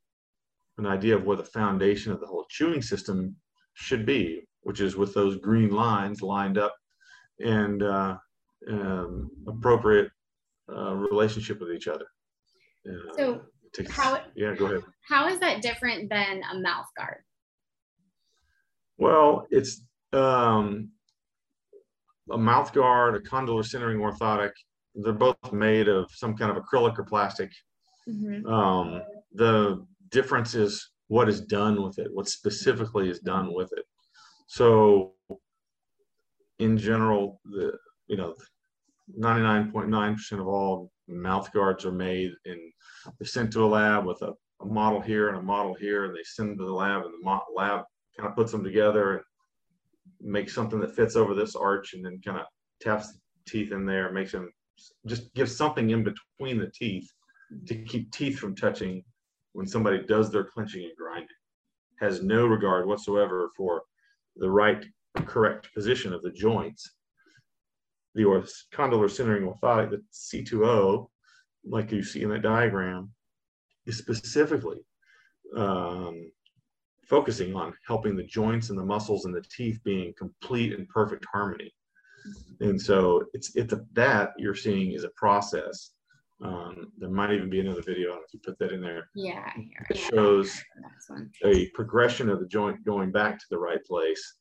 an 0.78 0.88
idea 0.88 1.16
of 1.16 1.26
where 1.26 1.38
the 1.38 1.44
foundation 1.44 2.12
of 2.12 2.20
the 2.20 2.26
whole 2.26 2.46
chewing 2.50 2.82
system 2.82 3.36
should 3.76 4.06
be, 4.06 4.48
which 4.62 4.80
is 4.82 4.96
with 4.96 5.14
those 5.14 5.38
green 5.38 5.70
lines 5.70 6.22
lined 6.22 6.58
up 6.58 6.76
and 7.40 7.84
uh, 7.84 8.18
um, 8.70 9.30
appropriate 9.48 10.10
uh, 10.76 10.94
relationship 10.96 11.60
with 11.60 11.72
each 11.72 11.88
other. 11.88 12.06
Uh, 12.88 13.18
so, 13.18 13.42
takes, 13.74 13.92
how? 13.92 14.20
Yeah, 14.36 14.56
go 14.56 14.66
ahead. 14.66 14.82
How 15.08 15.28
is 15.28 15.40
that 15.40 15.62
different 15.62 16.10
than 16.10 16.42
a 16.52 16.60
mouth 16.60 16.88
guard? 16.98 17.18
Well, 18.98 19.48
it's 19.50 19.82
um, 20.12 20.90
a 22.32 22.38
mouth 22.38 22.74
guard, 22.74 23.16
a 23.16 23.20
condylar 23.20 23.66
centering 23.66 24.00
orthotic. 24.00 24.52
They're 24.96 25.14
both 25.14 25.52
made 25.52 25.88
of 25.88 26.10
some 26.12 26.36
kind 26.38 26.56
of 26.56 26.64
acrylic 26.64 26.98
or 27.00 27.04
plastic. 27.04 27.52
Mm-hmm. 28.08 28.46
Um, 28.46 29.02
the 29.34 29.86
difference 30.10 30.54
is 30.54 30.92
what 31.08 31.30
is 31.30 31.42
done 31.42 31.82
with 31.82 31.98
it, 32.00 32.14
what 32.14 32.28
specifically 32.28 33.10
is 33.10 33.20
done 33.20 33.54
with 33.54 33.72
it. 33.74 33.86
So, 34.48 35.14
in 36.60 36.78
general, 36.78 37.42
the 37.46 37.74
you 38.08 38.18
know, 38.18 38.36
99.9% 39.20 40.40
of 40.40 40.48
all 40.48 40.92
mouth 41.08 41.52
guards 41.52 41.86
are 41.86 41.92
made 41.92 42.32
and 42.46 42.60
they're 43.20 43.28
sent 43.28 43.52
to 43.54 43.64
a 43.64 43.68
lab 43.68 44.06
with 44.06 44.22
a, 44.22 44.34
a, 44.62 44.66
model 44.66 45.02
here 45.02 45.28
and 45.30 45.38
a 45.38 45.42
model 45.42 45.74
here, 45.74 46.06
and 46.06 46.16
they 46.16 46.24
send 46.24 46.52
them 46.52 46.58
to 46.58 46.66
the 46.66 46.72
lab, 46.72 47.04
and 47.04 47.14
the 47.22 47.40
lab 47.56 47.82
kind 48.18 48.30
of 48.30 48.36
puts 48.36 48.52
them 48.52 48.64
together 48.64 49.16
and 49.16 49.24
makes 50.22 50.54
something 50.54 50.80
that 50.80 50.96
fits 50.96 51.16
over 51.16 51.34
this 51.34 51.56
arch, 51.56 51.94
and 51.94 52.06
then 52.06 52.22
kind 52.24 52.40
of 52.40 52.46
taps 52.82 53.12
the 53.12 53.20
teeth 53.48 53.72
in 53.72 53.86
there, 53.86 54.12
makes 54.12 54.32
them 54.32 54.52
just 55.06 55.34
gives 55.36 55.56
something 55.56 55.92
in 55.92 56.04
between 56.04 56.58
the 56.58 56.72
teeth 56.74 57.10
to 57.68 57.76
keep 57.76 58.12
teeth 58.12 58.40
from 58.40 58.56
touching 58.56 59.04
when 59.54 59.68
somebody 59.68 60.04
does 60.06 60.32
their 60.32 60.44
clenching 60.44 60.84
and 60.84 60.98
grinding. 60.98 61.28
Has 62.00 62.24
no 62.24 62.48
regard 62.48 62.88
whatsoever 62.88 63.52
for 63.56 63.84
the 64.36 64.50
right, 64.50 64.84
correct 65.26 65.74
position 65.74 66.12
of 66.12 66.24
the 66.24 66.32
joints 66.32 66.90
the 68.16 68.48
condylar 68.74 69.10
centering 69.10 69.44
orthotic, 69.44 69.90
the 69.90 70.04
C2O, 70.14 71.08
like 71.66 71.92
you 71.92 72.04
see 72.04 72.24
in 72.24 72.30
that 72.30 72.42
diagram, 72.42 73.12
is 73.86 73.98
specifically 73.98 74.80
um, 75.58 76.32
focusing 77.08 77.56
on 77.56 77.74
helping 77.88 78.16
the 78.16 78.24
joints 78.24 78.70
and 78.70 78.80
the 78.80 78.86
muscles 78.86 79.26
and 79.26 79.36
the 79.36 79.44
teeth 79.56 79.80
being 79.84 80.14
complete 80.18 80.74
and 80.74 80.88
perfect 80.90 81.26
harmony. 81.32 81.74
And 82.62 82.82
so 82.82 83.26
it's 83.34 83.56
it's 83.56 83.74
a, 83.74 83.82
that 83.94 84.32
you're 84.38 84.56
seeing 84.56 84.94
is 84.94 85.04
a 85.04 85.10
process. 85.10 85.92
Um, 86.42 86.92
there 86.98 87.10
might 87.10 87.32
even 87.32 87.50
be 87.50 87.60
another 87.60 87.82
video 87.82 88.14
if 88.16 88.34
you 88.34 88.40
put 88.44 88.58
that 88.60 88.72
in 88.72 88.82
there. 88.82 89.10
Yeah, 89.16 89.50
here, 89.56 89.86
it 89.90 89.98
shows 89.98 90.62
a 91.46 91.70
progression 91.70 92.30
of 92.30 92.40
the 92.40 92.48
joint 92.48 92.84
going 92.86 93.12
back 93.12 93.40
to 93.40 93.46
the 93.50 93.58
right 93.58 93.84
place. 93.86 94.40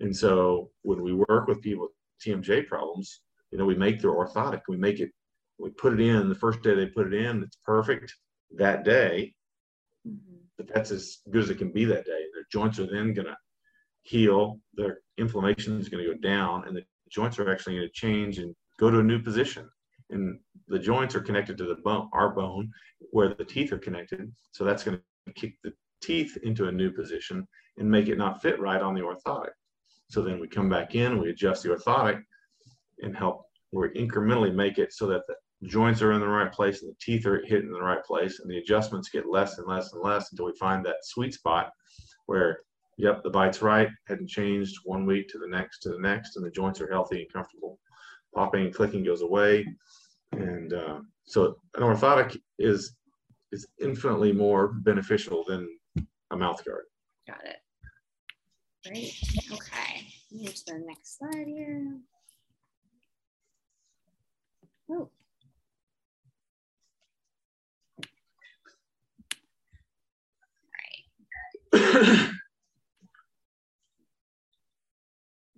And 0.00 0.14
so 0.14 0.70
when 0.82 1.02
we 1.02 1.14
work 1.14 1.46
with 1.46 1.60
people 1.60 1.88
with 1.88 1.92
TMJ 2.24 2.66
problems, 2.66 3.20
you 3.50 3.58
know, 3.58 3.64
we 3.64 3.74
make 3.74 4.00
their 4.00 4.12
orthotic, 4.12 4.62
we 4.68 4.76
make 4.76 5.00
it, 5.00 5.10
we 5.58 5.70
put 5.70 5.92
it 5.92 6.00
in 6.00 6.28
the 6.28 6.34
first 6.34 6.62
day 6.62 6.74
they 6.74 6.86
put 6.86 7.12
it 7.12 7.14
in, 7.14 7.42
it's 7.42 7.58
perfect 7.64 8.14
that 8.56 8.84
day. 8.84 9.34
Mm-hmm. 10.06 10.37
That's 10.58 10.90
as 10.90 11.18
good 11.30 11.44
as 11.44 11.50
it 11.50 11.58
can 11.58 11.72
be 11.72 11.84
that 11.86 12.04
day. 12.04 12.24
Their 12.34 12.46
joints 12.50 12.78
are 12.78 12.86
then 12.86 13.14
going 13.14 13.26
to 13.26 13.36
heal, 14.02 14.58
their 14.74 14.98
inflammation 15.18 15.78
is 15.78 15.88
going 15.88 16.04
to 16.04 16.14
go 16.14 16.18
down, 16.18 16.66
and 16.66 16.76
the 16.76 16.84
joints 17.10 17.38
are 17.38 17.50
actually 17.50 17.76
going 17.76 17.88
to 17.88 17.92
change 17.92 18.38
and 18.38 18.54
go 18.78 18.90
to 18.90 19.00
a 19.00 19.02
new 19.02 19.20
position. 19.20 19.68
And 20.10 20.38
the 20.68 20.78
joints 20.78 21.14
are 21.14 21.20
connected 21.20 21.58
to 21.58 21.64
the 21.64 21.76
bone, 21.76 22.08
our 22.12 22.30
bone, 22.30 22.70
where 23.10 23.34
the 23.34 23.44
teeth 23.44 23.72
are 23.72 23.78
connected. 23.78 24.32
So 24.52 24.64
that's 24.64 24.82
going 24.82 24.98
to 25.26 25.32
kick 25.34 25.54
the 25.62 25.72
teeth 26.00 26.38
into 26.42 26.68
a 26.68 26.72
new 26.72 26.90
position 26.90 27.46
and 27.76 27.90
make 27.90 28.08
it 28.08 28.18
not 28.18 28.42
fit 28.42 28.58
right 28.60 28.80
on 28.80 28.94
the 28.94 29.02
orthotic. 29.02 29.50
So 30.10 30.22
then 30.22 30.40
we 30.40 30.48
come 30.48 30.68
back 30.68 30.94
in, 30.94 31.20
we 31.20 31.30
adjust 31.30 31.62
the 31.62 31.70
orthotic 31.70 32.22
and 33.00 33.16
help 33.16 33.44
we 33.72 33.88
incrementally 33.90 34.54
make 34.54 34.78
it 34.78 34.92
so 34.92 35.06
that 35.08 35.26
the 35.26 35.34
joints 35.64 36.02
are 36.02 36.12
in 36.12 36.20
the 36.20 36.28
right 36.28 36.52
place 36.52 36.82
and 36.82 36.90
the 36.90 36.96
teeth 37.00 37.26
are 37.26 37.42
hitting 37.44 37.70
the 37.70 37.80
right 37.80 38.04
place 38.04 38.40
and 38.40 38.50
the 38.50 38.58
adjustments 38.58 39.10
get 39.10 39.28
less 39.28 39.58
and 39.58 39.66
less 39.66 39.92
and 39.92 40.02
less 40.02 40.30
until 40.30 40.46
we 40.46 40.52
find 40.58 40.84
that 40.84 41.04
sweet 41.04 41.34
spot 41.34 41.70
where 42.26 42.60
yep 42.96 43.22
the 43.22 43.30
bite's 43.30 43.60
right 43.60 43.88
hadn't 44.06 44.28
changed 44.28 44.76
one 44.84 45.04
week 45.04 45.28
to 45.28 45.38
the 45.38 45.48
next 45.48 45.80
to 45.80 45.88
the 45.90 45.98
next 45.98 46.36
and 46.36 46.46
the 46.46 46.50
joints 46.50 46.80
are 46.80 46.90
healthy 46.90 47.22
and 47.22 47.32
comfortable 47.32 47.78
popping 48.34 48.66
and 48.66 48.74
clicking 48.74 49.04
goes 49.04 49.22
away 49.22 49.66
and 50.32 50.72
uh, 50.72 51.00
so 51.24 51.56
an 51.74 51.82
orthotic 51.82 52.38
is 52.58 52.94
is 53.50 53.66
infinitely 53.80 54.32
more 54.32 54.68
beneficial 54.68 55.44
than 55.48 55.68
a 56.30 56.36
mouth 56.36 56.64
guard 56.64 56.84
got 57.26 57.44
it 57.44 57.56
Great. 58.86 59.12
Okay. 59.52 60.06
Here's 60.30 60.62
the 60.62 60.78
next 60.86 61.18
slide 61.18 61.46
here. 61.46 61.98
Oh. 64.90 65.10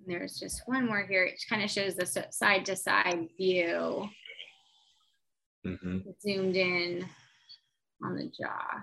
There's 0.06 0.38
just 0.38 0.62
one 0.66 0.86
more 0.86 1.06
here. 1.08 1.24
It 1.24 1.40
kind 1.48 1.62
of 1.62 1.70
shows 1.70 1.94
the 1.94 2.06
side 2.30 2.64
to 2.66 2.76
side 2.76 3.28
view. 3.36 4.08
Mm-hmm. 5.66 5.98
Zoomed 6.20 6.56
in 6.56 7.06
on 8.02 8.16
the 8.16 8.30
jaw. 8.38 8.82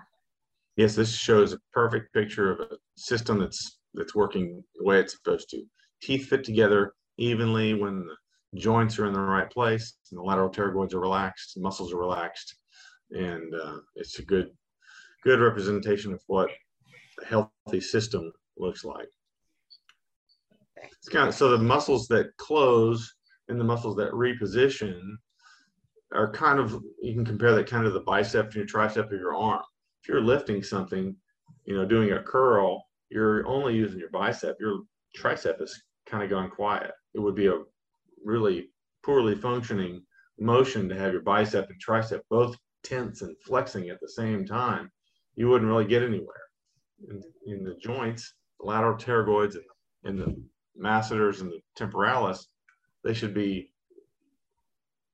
Yes, 0.76 0.94
this 0.94 1.12
shows 1.12 1.52
a 1.52 1.58
perfect 1.72 2.12
picture 2.14 2.52
of 2.52 2.60
a 2.60 2.76
system 2.96 3.40
that's 3.40 3.78
that's 3.94 4.14
working 4.14 4.62
the 4.76 4.84
way 4.84 5.00
it's 5.00 5.16
supposed 5.16 5.50
to. 5.50 5.64
Teeth 6.02 6.28
fit 6.28 6.44
together 6.44 6.94
evenly 7.16 7.74
when 7.74 8.06
the 8.06 8.60
joints 8.60 8.98
are 8.98 9.06
in 9.06 9.12
the 9.12 9.20
right 9.20 9.50
place 9.50 9.96
and 10.10 10.18
the 10.18 10.22
lateral 10.22 10.48
pterygoids 10.48 10.94
are 10.94 11.00
relaxed, 11.00 11.58
muscles 11.58 11.92
are 11.92 11.98
relaxed, 11.98 12.54
and 13.10 13.52
uh, 13.54 13.78
it's 13.96 14.18
a 14.18 14.24
good 14.24 14.50
good 15.24 15.40
representation 15.40 16.12
of 16.12 16.22
what 16.26 16.48
healthy 17.26 17.80
system 17.80 18.32
looks 18.56 18.84
like. 18.84 19.08
It's 20.82 21.08
kind 21.08 21.28
of 21.28 21.34
so 21.34 21.50
the 21.50 21.58
muscles 21.58 22.06
that 22.08 22.36
close 22.36 23.14
and 23.48 23.60
the 23.60 23.64
muscles 23.64 23.96
that 23.96 24.12
reposition 24.12 25.00
are 26.12 26.30
kind 26.32 26.58
of 26.58 26.72
you 27.02 27.14
can 27.14 27.24
compare 27.24 27.54
that 27.54 27.66
kind 27.66 27.86
of 27.86 27.92
the 27.92 28.00
bicep 28.00 28.46
and 28.46 28.54
your 28.54 28.66
tricep 28.66 29.06
of 29.06 29.12
your 29.12 29.34
arm. 29.34 29.62
If 30.02 30.08
you're 30.08 30.22
lifting 30.22 30.62
something, 30.62 31.14
you 31.64 31.76
know, 31.76 31.84
doing 31.84 32.12
a 32.12 32.22
curl, 32.22 32.84
you're 33.10 33.46
only 33.46 33.74
using 33.74 33.98
your 33.98 34.10
bicep, 34.10 34.56
your 34.60 34.80
tricep 35.16 35.60
is 35.60 35.82
kind 36.06 36.22
of 36.22 36.30
gone 36.30 36.50
quiet. 36.50 36.92
It 37.14 37.20
would 37.20 37.34
be 37.34 37.48
a 37.48 37.58
really 38.24 38.70
poorly 39.04 39.34
functioning 39.34 40.02
motion 40.38 40.88
to 40.88 40.96
have 40.96 41.12
your 41.12 41.22
bicep 41.22 41.68
and 41.68 41.80
tricep 41.84 42.20
both 42.30 42.56
tense 42.84 43.22
and 43.22 43.36
flexing 43.44 43.88
at 43.90 44.00
the 44.00 44.08
same 44.08 44.46
time. 44.46 44.90
You 45.36 45.48
wouldn't 45.48 45.70
really 45.70 45.86
get 45.86 46.02
anywhere. 46.02 46.47
In, 47.08 47.22
in 47.46 47.64
the 47.64 47.74
joints, 47.74 48.34
the 48.60 48.66
lateral 48.66 48.96
pterygoids 48.96 49.56
and, 50.04 50.18
the 50.18 50.36
masseters 50.76 51.40
and 51.40 51.50
the 51.50 51.60
temporalis, 51.76 52.48
they 53.04 53.14
should 53.14 53.34
be 53.34 53.70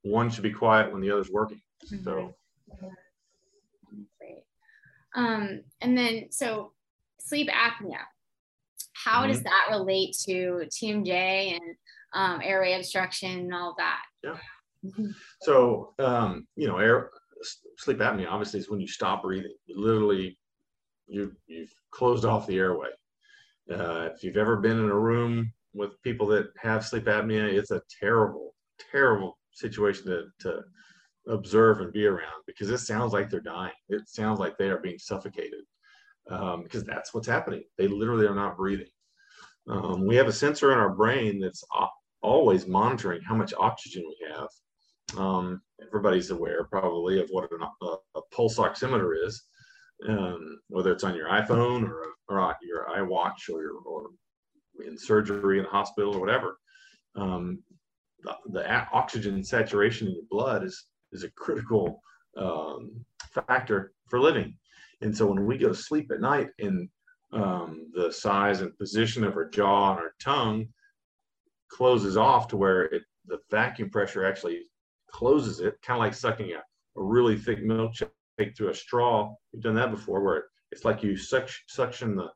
one 0.02 0.30
should 0.30 0.42
be 0.42 0.52
quiet 0.52 0.92
when 0.92 1.00
the 1.00 1.10
other's 1.10 1.30
working. 1.30 1.60
Mm-hmm. 1.86 2.04
So 2.04 2.34
great. 4.18 4.44
Um, 5.14 5.62
and 5.80 5.96
then 5.96 6.26
so 6.30 6.72
sleep 7.18 7.48
apnea. 7.48 7.98
How 8.92 9.22
mm-hmm. 9.22 9.32
does 9.32 9.42
that 9.42 9.68
relate 9.70 10.16
to 10.26 10.66
TMJ 10.70 11.52
and 11.52 11.76
um, 12.14 12.40
airway 12.42 12.74
obstruction 12.74 13.30
and 13.30 13.54
all 13.54 13.74
that? 13.78 14.02
Yeah. 14.22 14.38
Mm-hmm. 14.84 15.10
So, 15.42 15.94
um, 15.98 16.46
you 16.56 16.68
know, 16.68 16.78
air 16.78 17.10
sleep 17.78 17.98
apnea 17.98 18.28
obviously 18.28 18.60
is 18.60 18.70
when 18.70 18.80
you 18.80 18.88
stop 18.88 19.22
breathing. 19.22 19.54
You 19.66 19.80
literally, 19.80 20.38
you 21.06 21.32
you've 21.46 21.74
closed 21.90 22.24
off 22.24 22.46
the 22.46 22.58
airway. 22.58 22.88
Uh, 23.70 24.08
if 24.14 24.22
you've 24.22 24.36
ever 24.36 24.56
been 24.56 24.78
in 24.78 24.90
a 24.90 24.98
room 24.98 25.52
with 25.72 26.00
people 26.02 26.26
that 26.28 26.46
have 26.58 26.84
sleep 26.84 27.04
apnea, 27.04 27.52
it's 27.52 27.70
a 27.70 27.82
terrible, 28.00 28.54
terrible 28.90 29.38
situation 29.52 30.06
to, 30.06 30.24
to 30.40 30.62
observe 31.28 31.80
and 31.80 31.92
be 31.92 32.06
around 32.06 32.42
because 32.46 32.70
it 32.70 32.78
sounds 32.78 33.12
like 33.12 33.30
they're 33.30 33.40
dying. 33.40 33.72
It 33.88 34.08
sounds 34.08 34.38
like 34.38 34.58
they 34.58 34.68
are 34.68 34.80
being 34.80 34.98
suffocated 34.98 35.60
um, 36.30 36.62
because 36.62 36.84
that's 36.84 37.14
what's 37.14 37.26
happening. 37.26 37.62
They 37.78 37.88
literally 37.88 38.26
are 38.26 38.34
not 38.34 38.56
breathing. 38.56 38.88
Um, 39.68 40.06
we 40.06 40.16
have 40.16 40.28
a 40.28 40.32
sensor 40.32 40.72
in 40.72 40.78
our 40.78 40.90
brain 40.90 41.40
that's 41.40 41.64
always 42.22 42.66
monitoring 42.66 43.22
how 43.22 43.34
much 43.34 43.54
oxygen 43.58 44.02
we 44.06 44.28
have. 44.30 44.48
Um, 45.18 45.62
everybody's 45.86 46.30
aware 46.30 46.64
probably 46.64 47.20
of 47.20 47.28
what 47.30 47.48
a, 47.50 47.86
a, 48.18 48.20
pulse 48.32 48.58
oximeter 48.58 49.12
is. 49.26 49.42
Um, 50.08 50.60
whether 50.68 50.92
it's 50.92 51.04
on 51.04 51.14
your 51.14 51.28
iPhone 51.28 51.88
or, 51.88 52.14
or 52.28 52.56
your 52.62 52.86
iWatch 52.96 53.48
or, 53.52 53.62
your, 53.62 53.78
or 53.86 54.10
in 54.86 54.98
surgery 54.98 55.58
in 55.58 55.64
the 55.64 55.70
hospital 55.70 56.14
or 56.14 56.20
whatever. 56.20 56.58
Um, 57.16 57.62
the, 58.22 58.34
the, 58.50 58.86
oxygen 58.92 59.44
saturation 59.44 60.08
in 60.08 60.14
your 60.14 60.24
blood 60.30 60.64
is, 60.64 60.86
is 61.12 61.24
a 61.24 61.30
critical 61.30 62.00
um, 62.36 63.04
factor 63.32 63.92
for 64.08 64.20
living. 64.20 64.56
And 65.00 65.16
so 65.16 65.26
when 65.26 65.46
we 65.46 65.58
go 65.58 65.68
to 65.68 65.74
sleep 65.74 66.10
at 66.12 66.20
night 66.20 66.48
and 66.58 66.88
um, 67.32 67.90
the 67.94 68.12
size 68.12 68.60
and 68.60 68.76
position 68.78 69.24
of 69.24 69.36
our 69.36 69.48
jaw 69.48 69.92
and 69.92 70.00
our 70.00 70.14
tongue 70.20 70.66
closes 71.70 72.16
off 72.16 72.48
to 72.48 72.56
where 72.56 72.84
it, 72.84 73.02
the 73.26 73.38
vacuum 73.50 73.90
pressure 73.90 74.24
actually 74.24 74.62
closes 75.10 75.60
it, 75.60 75.74
kind 75.82 75.98
of 75.98 76.04
like 76.04 76.14
sucking 76.14 76.52
a, 76.52 76.58
a 76.58 77.02
really 77.02 77.36
thick 77.36 77.62
milkshake 77.62 78.10
through 78.56 78.70
a 78.70 78.74
straw. 78.74 79.32
You've 79.52 79.62
done 79.62 79.74
that 79.76 79.90
before, 79.90 80.22
where 80.22 80.44
it's 80.72 80.84
like 80.84 81.02
you 81.02 81.16
suction 81.16 82.16
the, 82.16 82.28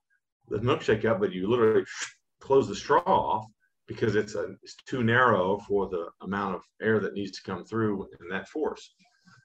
the 0.48 0.58
milkshake 0.58 1.04
up, 1.04 1.20
but 1.20 1.32
you 1.32 1.48
literally 1.48 1.84
close 2.40 2.68
the 2.68 2.74
straw 2.74 3.02
off 3.06 3.46
because 3.86 4.14
it's 4.14 4.34
a 4.34 4.54
it's 4.62 4.76
too 4.86 5.02
narrow 5.02 5.58
for 5.66 5.88
the 5.88 6.08
amount 6.22 6.54
of 6.54 6.60
air 6.80 7.00
that 7.00 7.14
needs 7.14 7.32
to 7.32 7.42
come 7.42 7.64
through 7.64 8.06
in 8.20 8.28
that 8.28 8.48
force. 8.48 8.94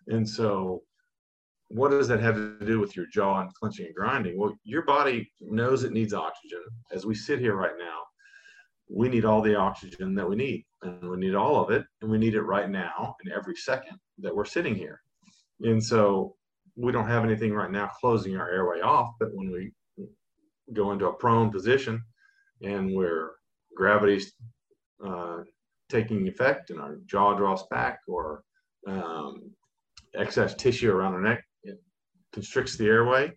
And 0.08 0.28
so 0.28 0.84
what 1.70 1.90
does 1.90 2.08
that 2.10 2.20
have 2.20 2.36
to 2.36 2.66
do 2.66 2.80
with 2.80 2.96
your 2.96 3.08
jaw 3.08 3.42
and 3.42 3.54
clenching 3.56 3.88
and 3.88 3.96
grinding? 3.96 4.38
Well, 4.38 4.54
your 4.64 4.84
body 4.84 5.32
knows 5.42 5.84
it 5.84 5.92
needs 5.92 6.14
oxygen. 6.14 6.60
As 6.92 7.06
we 7.06 7.16
sit 7.16 7.40
here 7.40 7.56
right 7.56 7.74
now, 7.80 8.00
we 8.90 9.10
need 9.10 9.26
all 9.26 9.42
the 9.42 9.56
oxygen 9.56 10.14
that 10.16 10.30
we 10.30 10.36
need, 10.36 10.66
and 10.84 11.10
we 11.10 11.18
need 11.18 11.34
all 11.34 11.60
of 11.64 11.72
it, 11.72 11.84
and 12.02 12.12
we 12.12 12.18
need 12.20 12.36
it 12.36 12.42
right 12.42 12.70
now 12.70 13.16
and 13.24 13.34
every 13.34 13.56
second 13.56 13.98
that 14.20 14.36
we're 14.36 14.46
sitting 14.46 14.76
here. 14.76 15.02
And 15.62 15.84
so 15.84 16.36
we 16.76 16.92
don't 16.92 17.08
have 17.08 17.24
anything 17.24 17.54
right 17.54 17.72
now 17.72 17.90
closing 18.00 18.36
our 18.38 18.50
airway 18.50 18.82
off, 18.82 19.14
but 19.20 19.30
when 19.34 19.52
we 19.52 19.72
go 20.74 20.92
into 20.92 21.08
a 21.08 21.14
prone 21.14 21.52
position 21.52 22.02
and 22.62 22.96
where 22.96 23.32
gravity's 23.76 24.34
uh, 25.06 25.40
taking 25.90 26.28
effect 26.28 26.70
and 26.70 26.80
our 26.80 26.98
jaw 27.06 27.36
draws 27.36 27.68
back 27.68 28.00
or 28.08 28.44
um, 28.88 29.52
excess 30.16 30.56
tissue 30.56 30.92
around 30.92 31.14
our 31.14 31.22
neck 31.22 31.44
constricts 32.32 32.78
the 32.78 32.86
airway, 32.86 33.32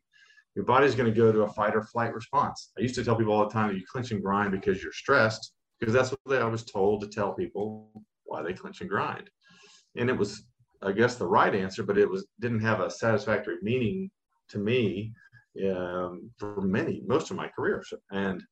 your 0.55 0.65
body's 0.65 0.95
going 0.95 1.13
to 1.13 1.17
go 1.17 1.31
to 1.31 1.43
a 1.43 1.53
fight 1.53 1.77
or 1.77 1.83
flight 1.83 2.15
response. 2.15 2.71
I 2.79 2.81
used 2.81 2.95
to 2.95 3.05
tell 3.05 3.17
people 3.17 3.35
all 3.35 3.47
the 3.47 3.53
time 3.53 3.69
that 3.69 3.77
you 3.77 3.85
clench 3.91 4.11
and 4.11 4.23
grind 4.23 4.53
because 4.53 4.83
you're 4.83 4.93
stressed, 4.93 5.53
because 5.79 5.93
that's 5.93 6.15
what 6.25 6.41
I 6.41 6.47
was 6.47 6.65
told 6.65 7.03
to 7.03 7.09
tell 7.09 7.35
people 7.35 7.91
why 8.25 8.43
they 8.43 8.55
clench 8.55 8.81
and 8.81 8.89
grind. 8.89 9.29
And 9.97 10.09
it 10.09 10.17
was, 10.17 10.47
I 10.83 10.93
guess, 10.93 11.17
the 11.17 11.27
right 11.27 11.55
answer, 11.55 11.83
but 11.83 11.99
it 11.99 12.09
was 12.09 12.27
didn't 12.41 12.61
have 12.61 12.81
a 12.81 12.91
satisfactory 12.91 13.57
meaning 13.63 14.11
to 14.49 14.59
me 14.59 15.13
um, 15.71 16.31
for 16.39 16.61
many, 16.61 17.03
most 17.07 17.31
of 17.31 17.37
my 17.37 17.49
career. 17.49 17.83
And 18.11 18.43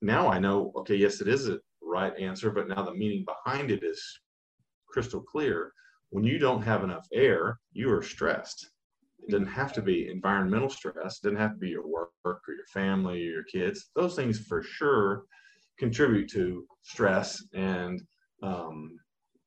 now 0.00 0.28
I 0.28 0.38
know, 0.38 0.72
okay, 0.76 0.96
yes, 0.96 1.20
it 1.20 1.28
is 1.28 1.48
a 1.48 1.60
right 1.80 2.16
answer, 2.18 2.50
but 2.50 2.68
now 2.68 2.82
the 2.82 2.94
meaning 2.94 3.24
behind 3.24 3.70
it 3.70 3.82
is 3.82 4.02
crystal 4.86 5.20
clear. 5.20 5.72
When 6.10 6.24
you 6.24 6.38
don't 6.38 6.62
have 6.62 6.84
enough 6.84 7.06
air, 7.12 7.58
you 7.72 7.90
are 7.90 8.02
stressed. 8.02 8.70
It 9.26 9.30
doesn't 9.30 9.46
have 9.46 9.72
to 9.74 9.82
be 9.82 10.10
environmental 10.10 10.68
stress. 10.68 11.18
It 11.18 11.22
doesn't 11.22 11.38
have 11.38 11.52
to 11.52 11.58
be 11.58 11.70
your 11.70 11.86
work 11.86 12.12
or 12.24 12.54
your 12.54 12.66
family 12.72 13.26
or 13.28 13.30
your 13.30 13.44
kids. 13.44 13.90
Those 13.94 14.14
things 14.14 14.38
for 14.38 14.62
sure 14.62 15.24
contribute 15.78 16.28
to 16.32 16.66
stress 16.82 17.42
and 17.54 18.02
um, 18.42 18.98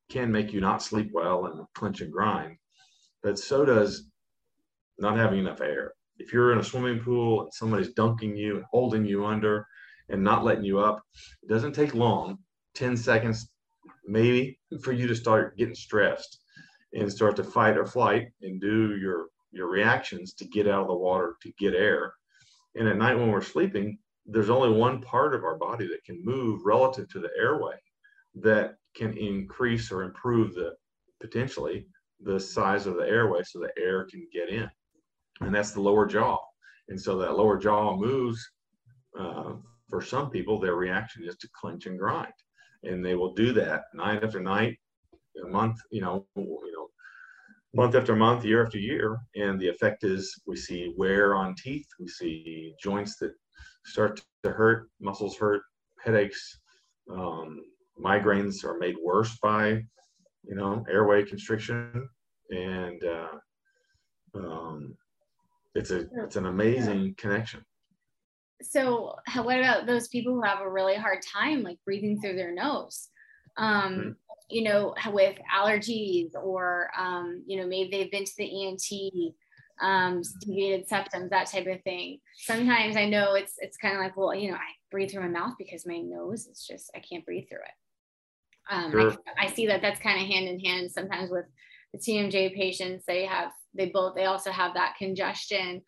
can 0.10 0.32
make 0.32 0.54
you 0.54 0.62
not 0.62 0.84
sleep 0.84 1.10
well 1.14 1.46
and 1.46 1.66
clench 1.74 2.02
and 2.02 2.12
grind. 2.12 2.58
But 3.24 3.40
so 3.40 3.66
does 3.66 4.10
not 4.98 5.18
having 5.18 5.40
enough 5.40 5.62
air. 5.62 5.94
If 6.18 6.32
you're 6.32 6.54
in 6.54 6.60
a 6.60 6.64
swimming 6.64 7.00
pool 7.00 7.42
and 7.42 7.54
somebody's 7.54 7.94
dunking 7.94 8.38
you 8.38 8.58
and 8.58 8.66
holding 8.72 9.06
you 9.06 9.26
under 9.26 9.68
and 10.10 10.24
not 10.24 10.44
letting 10.44 10.64
you 10.64 10.80
up, 10.80 11.02
it 11.44 11.50
doesn't 11.50 11.74
take 11.74 11.94
long 11.94 12.38
10 12.76 12.96
seconds 12.96 13.50
maybe 14.06 14.60
for 14.84 14.92
you 14.92 15.08
to 15.08 15.16
start 15.16 15.58
getting 15.58 15.76
stressed 15.76 16.40
and 16.94 17.12
start 17.12 17.36
to 17.36 17.44
fight 17.44 17.78
or 17.78 17.86
flight 17.86 18.28
and 18.42 18.62
do 18.62 18.96
your 18.98 19.28
your 19.52 19.70
reactions 19.70 20.34
to 20.34 20.46
get 20.46 20.68
out 20.68 20.82
of 20.82 20.88
the 20.88 20.94
water 20.94 21.36
to 21.42 21.52
get 21.58 21.74
air. 21.74 22.14
And 22.76 22.90
at 22.90 22.98
night 22.98 23.18
when 23.18 23.32
we're 23.32 23.42
sleeping, 23.42 23.98
there's 24.26 24.50
only 24.50 24.78
one 24.78 25.02
part 25.02 25.34
of 25.34 25.46
our 25.46 25.58
body 25.58 25.88
that 25.88 26.04
can 26.04 26.24
move 26.26 26.66
relative 26.66 27.08
to 27.10 27.20
the 27.20 27.30
airway 27.38 27.76
that 28.36 28.76
can 28.96 29.18
increase 29.18 29.92
or 29.92 30.04
improve 30.04 30.54
the 30.54 30.74
potentially 31.22 31.86
the 32.22 32.40
size 32.40 32.88
of 32.88 32.96
the 32.96 33.08
airway 33.08 33.42
so 33.44 33.60
the 33.60 33.72
air 33.82 34.06
can 34.06 34.26
get 34.32 34.50
in. 34.50 34.70
And 35.42 35.54
that's 35.54 35.72
the 35.72 35.82
lower 35.82 36.06
jaw. 36.06 36.38
And 36.90 37.00
so 37.00 37.18
that 37.18 37.38
lower 37.38 37.58
jaw 37.58 37.96
moves. 37.98 38.40
Uh, 39.20 39.54
for 39.90 40.02
some 40.02 40.30
people, 40.30 40.60
their 40.60 40.76
reaction 40.76 41.24
is 41.26 41.38
to 41.38 41.50
clench 41.60 41.86
and 41.86 42.00
grind. 42.00 42.34
And 42.84 43.04
they 43.04 43.16
will 43.16 43.34
do 43.34 43.54
that 43.54 43.84
night 43.94 44.24
after 44.24 44.40
night, 44.40 44.78
a 45.44 45.48
month, 45.48 45.78
you 45.92 46.02
know, 46.02 46.26
you 46.36 46.74
know, 46.74 46.88
month 47.74 47.96
after 47.96 48.16
month, 48.16 48.46
year 48.46 48.66
after 48.66 48.78
year. 48.78 49.18
And 49.36 49.60
the 49.60 49.68
effect 49.68 50.04
is 50.04 50.34
we 50.48 50.56
see 50.56 50.94
wear 50.98 51.36
on 51.36 51.56
teeth, 51.56 51.88
we 52.00 52.08
see 52.08 52.74
joints 52.82 53.18
that 53.18 53.34
start 53.86 54.22
to 54.44 54.52
hurt, 54.52 54.90
muscles 55.00 55.38
hurt, 55.38 55.62
headaches, 56.04 56.60
um, 57.12 57.62
migraines 58.00 58.64
are 58.64 58.78
made 58.78 58.96
worse 59.02 59.38
by, 59.42 59.84
you 60.44 60.56
know, 60.56 60.86
airway 60.90 61.26
constriction. 61.26 62.08
And 62.50 63.04
uh, 63.04 63.28
um, 64.36 64.96
it's 65.74 65.92
a 65.92 66.08
it's 66.24 66.36
an 66.36 66.46
amazing 66.46 67.16
connection. 67.18 67.66
So, 68.62 69.16
what 69.36 69.60
about 69.60 69.86
those 69.86 70.08
people 70.08 70.34
who 70.34 70.42
have 70.42 70.62
a 70.62 70.70
really 70.70 70.96
hard 70.96 71.20
time 71.22 71.64
like 71.64 71.80
breathing 71.86 72.22
through 72.22 72.36
their 72.36 72.54
nose? 72.54 73.10
Um, 73.58 73.94
mm-hmm 73.94 74.10
you 74.50 74.64
know, 74.64 74.94
with 75.08 75.38
allergies 75.54 76.32
or, 76.36 76.90
um, 76.98 77.44
you 77.48 77.60
know, 77.60 77.68
maybe 77.68 77.90
they've 77.90 78.12
been 78.12 78.26
to 78.26 78.38
the 78.38 78.68
ENT, 78.68 79.34
um, 79.82 80.22
deviated 80.40 80.88
septum, 80.88 81.30
that 81.30 81.50
type 81.50 81.68
of 81.68 81.82
thing. 81.84 82.20
Sometimes 82.38 82.96
I 82.96 83.06
know 83.10 83.34
it's, 83.34 83.54
it's 83.58 83.78
kind 83.78 83.96
of 83.96 84.02
like, 84.02 84.16
well, 84.16 84.36
you 84.36 84.52
know, 84.52 84.58
I 84.58 84.68
breathe 84.92 85.12
through 85.12 85.24
my 85.24 85.40
mouth 85.40 85.54
because 85.58 85.88
my 85.88 85.98
nose 85.98 86.48
is 86.48 86.66
just, 86.68 86.92
I 86.96 87.00
can't 87.00 87.26
breathe 87.26 87.46
through 87.50 87.60
it. 87.60 87.74
Um, 88.70 88.92
sure. 88.92 89.12
I, 89.12 89.46
I 89.46 89.54
see 89.54 89.68
that 89.68 89.82
that's 89.82 90.00
kind 90.00 90.22
of 90.22 90.28
hand 90.28 90.48
in 90.48 90.60
hand 90.60 90.92
sometimes 90.92 91.32
with 91.32 91.46
the 91.94 92.00
TMJ 92.00 92.56
patients. 92.56 93.06
They 93.08 93.26
have, 93.26 93.52
they 93.74 93.88
both, 93.88 94.16
they 94.16 94.26
also 94.26 94.52
have 94.52 94.74
that 94.74 94.96
congestion 94.98 95.82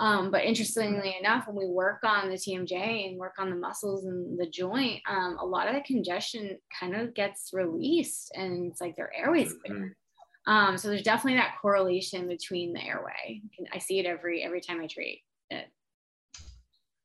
um, 0.00 0.30
but 0.30 0.44
interestingly 0.44 1.16
enough, 1.18 1.46
when 1.46 1.56
we 1.56 1.66
work 1.66 2.00
on 2.04 2.28
the 2.28 2.36
TMJ 2.36 3.08
and 3.08 3.18
work 3.18 3.34
on 3.38 3.50
the 3.50 3.56
muscles 3.56 4.04
and 4.06 4.38
the 4.38 4.46
joint, 4.46 5.00
um, 5.08 5.38
a 5.40 5.46
lot 5.46 5.68
of 5.68 5.74
the 5.74 5.82
congestion 5.82 6.58
kind 6.78 6.96
of 6.96 7.14
gets 7.14 7.50
released 7.52 8.32
and 8.34 8.70
it's 8.70 8.80
like 8.80 8.96
their 8.96 9.12
airways 9.14 9.54
clear. 9.64 9.78
Mm-hmm. 9.78 10.52
Um, 10.52 10.76
so 10.76 10.88
there's 10.88 11.02
definitely 11.02 11.38
that 11.38 11.56
correlation 11.62 12.26
between 12.26 12.72
the 12.72 12.84
airway. 12.84 13.42
I 13.72 13.78
see 13.78 13.98
it 13.98 14.06
every 14.06 14.42
every 14.42 14.60
time 14.60 14.80
I 14.80 14.88
treat 14.88 15.22
it. 15.50 15.66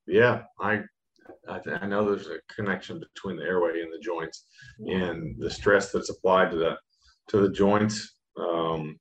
Yeah, 0.08 0.44
I 0.60 0.82
I, 1.48 1.60
I, 1.82 1.88
know 1.88 2.06
there's 2.06 2.28
a 2.28 2.40
connection 2.54 3.00
between 3.00 3.38
the 3.38 3.44
airway 3.44 3.82
and 3.82 3.92
the 3.94 4.00
joints, 4.00 4.46
and 4.80 5.36
the 5.40 5.50
stress 5.50 5.92
that's 5.92 6.10
applied 6.10 6.52
to 6.52 6.58
the 6.58 6.78
to 7.30 7.42
the 7.42 7.52
joints. 7.52 8.16
Um, 8.38 8.98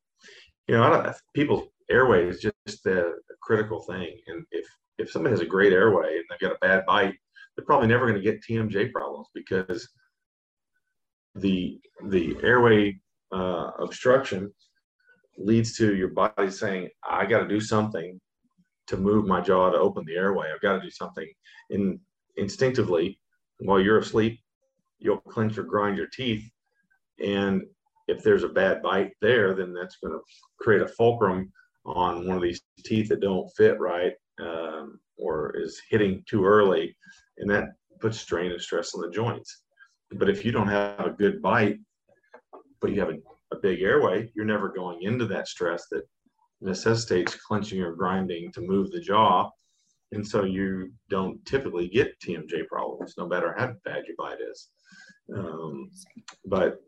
you 0.66 0.76
know, 0.76 1.12
people's 1.34 1.68
airway 1.90 2.28
is 2.28 2.40
just 2.40 2.86
a 2.86 3.12
critical 3.42 3.82
thing. 3.82 4.16
And 4.26 4.44
if 4.50 4.66
if 4.98 5.10
somebody 5.10 5.32
has 5.32 5.40
a 5.40 5.46
great 5.46 5.72
airway 5.72 6.16
and 6.16 6.24
they've 6.28 6.48
got 6.48 6.56
a 6.56 6.58
bad 6.60 6.84
bite, 6.86 7.14
they're 7.56 7.64
probably 7.64 7.88
never 7.88 8.06
going 8.06 8.22
to 8.22 8.22
get 8.22 8.42
TMJ 8.42 8.92
problems 8.92 9.28
because 9.34 9.88
the 11.34 11.80
the 12.08 12.36
airway 12.42 12.98
uh, 13.32 13.70
obstruction 13.80 14.52
leads 15.36 15.76
to 15.76 15.94
your 15.94 16.08
body 16.08 16.50
saying, 16.50 16.88
"I 17.08 17.26
got 17.26 17.40
to 17.40 17.48
do 17.48 17.60
something 17.60 18.20
to 18.88 18.96
move 18.96 19.26
my 19.26 19.40
jaw 19.40 19.70
to 19.70 19.78
open 19.78 20.04
the 20.06 20.16
airway. 20.16 20.48
I've 20.52 20.60
got 20.60 20.74
to 20.74 20.80
do 20.80 20.90
something." 20.90 21.28
And 21.70 22.00
instinctively, 22.38 23.18
while 23.60 23.80
you're 23.80 23.98
asleep, 23.98 24.40
you'll 24.98 25.18
clench 25.18 25.58
or 25.58 25.64
grind 25.64 25.96
your 25.96 26.08
teeth, 26.08 26.48
and 27.24 27.62
if 28.08 28.22
there's 28.22 28.44
a 28.44 28.48
bad 28.48 28.82
bite 28.82 29.12
there, 29.20 29.54
then 29.54 29.72
that's 29.72 29.96
going 29.96 30.14
to 30.14 30.20
create 30.58 30.82
a 30.82 30.88
fulcrum 30.88 31.52
on 31.84 32.26
one 32.26 32.36
of 32.36 32.42
these 32.42 32.62
teeth 32.84 33.08
that 33.08 33.20
don't 33.20 33.48
fit 33.56 33.78
right 33.78 34.12
um, 34.40 34.98
or 35.16 35.54
is 35.56 35.80
hitting 35.90 36.24
too 36.28 36.44
early, 36.44 36.96
and 37.38 37.50
that 37.50 37.68
puts 38.00 38.18
strain 38.18 38.50
and 38.50 38.60
stress 38.60 38.94
on 38.94 39.02
the 39.02 39.10
joints. 39.10 39.62
But 40.12 40.30
if 40.30 40.44
you 40.44 40.52
don't 40.52 40.68
have 40.68 41.06
a 41.06 41.10
good 41.10 41.42
bite, 41.42 41.78
but 42.80 42.92
you 42.92 43.00
have 43.00 43.10
a, 43.10 43.18
a 43.52 43.60
big 43.60 43.82
airway, 43.82 44.30
you're 44.34 44.44
never 44.44 44.68
going 44.68 45.02
into 45.02 45.26
that 45.26 45.48
stress 45.48 45.86
that 45.90 46.04
necessitates 46.60 47.34
clenching 47.34 47.82
or 47.82 47.94
grinding 47.94 48.52
to 48.52 48.60
move 48.60 48.90
the 48.90 49.00
jaw. 49.00 49.50
And 50.12 50.26
so 50.26 50.44
you 50.44 50.92
don't 51.10 51.44
typically 51.44 51.88
get 51.88 52.18
TMJ 52.20 52.66
problems, 52.66 53.14
no 53.18 53.26
matter 53.26 53.54
how 53.56 53.72
bad 53.84 54.04
your 54.06 54.16
bite 54.16 54.40
is. 54.40 54.68
Um, 55.34 55.90
but 56.46 56.78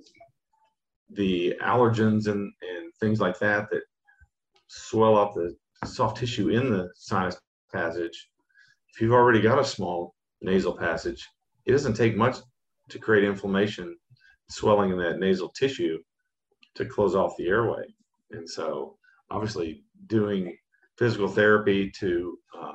the 1.11 1.55
allergens 1.63 2.29
and, 2.29 2.53
and 2.63 2.93
things 3.01 3.21
like 3.21 3.39
that 3.41 3.69
that 3.71 3.83
swell 4.69 5.19
up 5.19 5.35
the 5.35 5.55
soft 5.85 6.19
tissue 6.19 6.49
in 6.49 6.71
the 6.71 6.89
sinus 6.95 7.39
passage. 7.73 8.29
If 8.95 9.01
you've 9.01 9.13
already 9.13 9.41
got 9.41 9.59
a 9.59 9.65
small 9.65 10.15
nasal 10.41 10.77
passage, 10.77 11.29
it 11.67 11.73
doesn't 11.73 11.95
take 11.95 12.17
much 12.17 12.39
to 12.89 12.99
create 12.99 13.25
inflammation, 13.25 13.97
swelling 14.49 14.91
in 14.91 14.99
that 14.99 15.19
nasal 15.19 15.51
tissue 15.51 15.99
to 16.75 16.85
close 16.85 17.15
off 17.15 17.37
the 17.37 17.49
airway. 17.49 17.83
And 18.31 18.49
so, 18.49 18.97
obviously, 19.31 19.85
doing 20.07 20.57
physical 20.97 21.29
therapy 21.29 21.91
to 21.99 22.39
uh, 22.59 22.73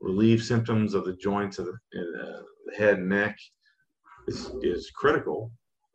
relieve 0.00 0.42
symptoms 0.42 0.94
of 0.94 1.04
the 1.04 1.14
joints 1.14 1.58
of 1.58 1.66
the, 1.66 1.72
uh, 1.72 2.42
the 2.66 2.76
head 2.76 2.98
and 2.98 3.08
neck 3.08 3.36
is, 4.28 4.50
is 4.62 4.90
critical. 4.94 5.50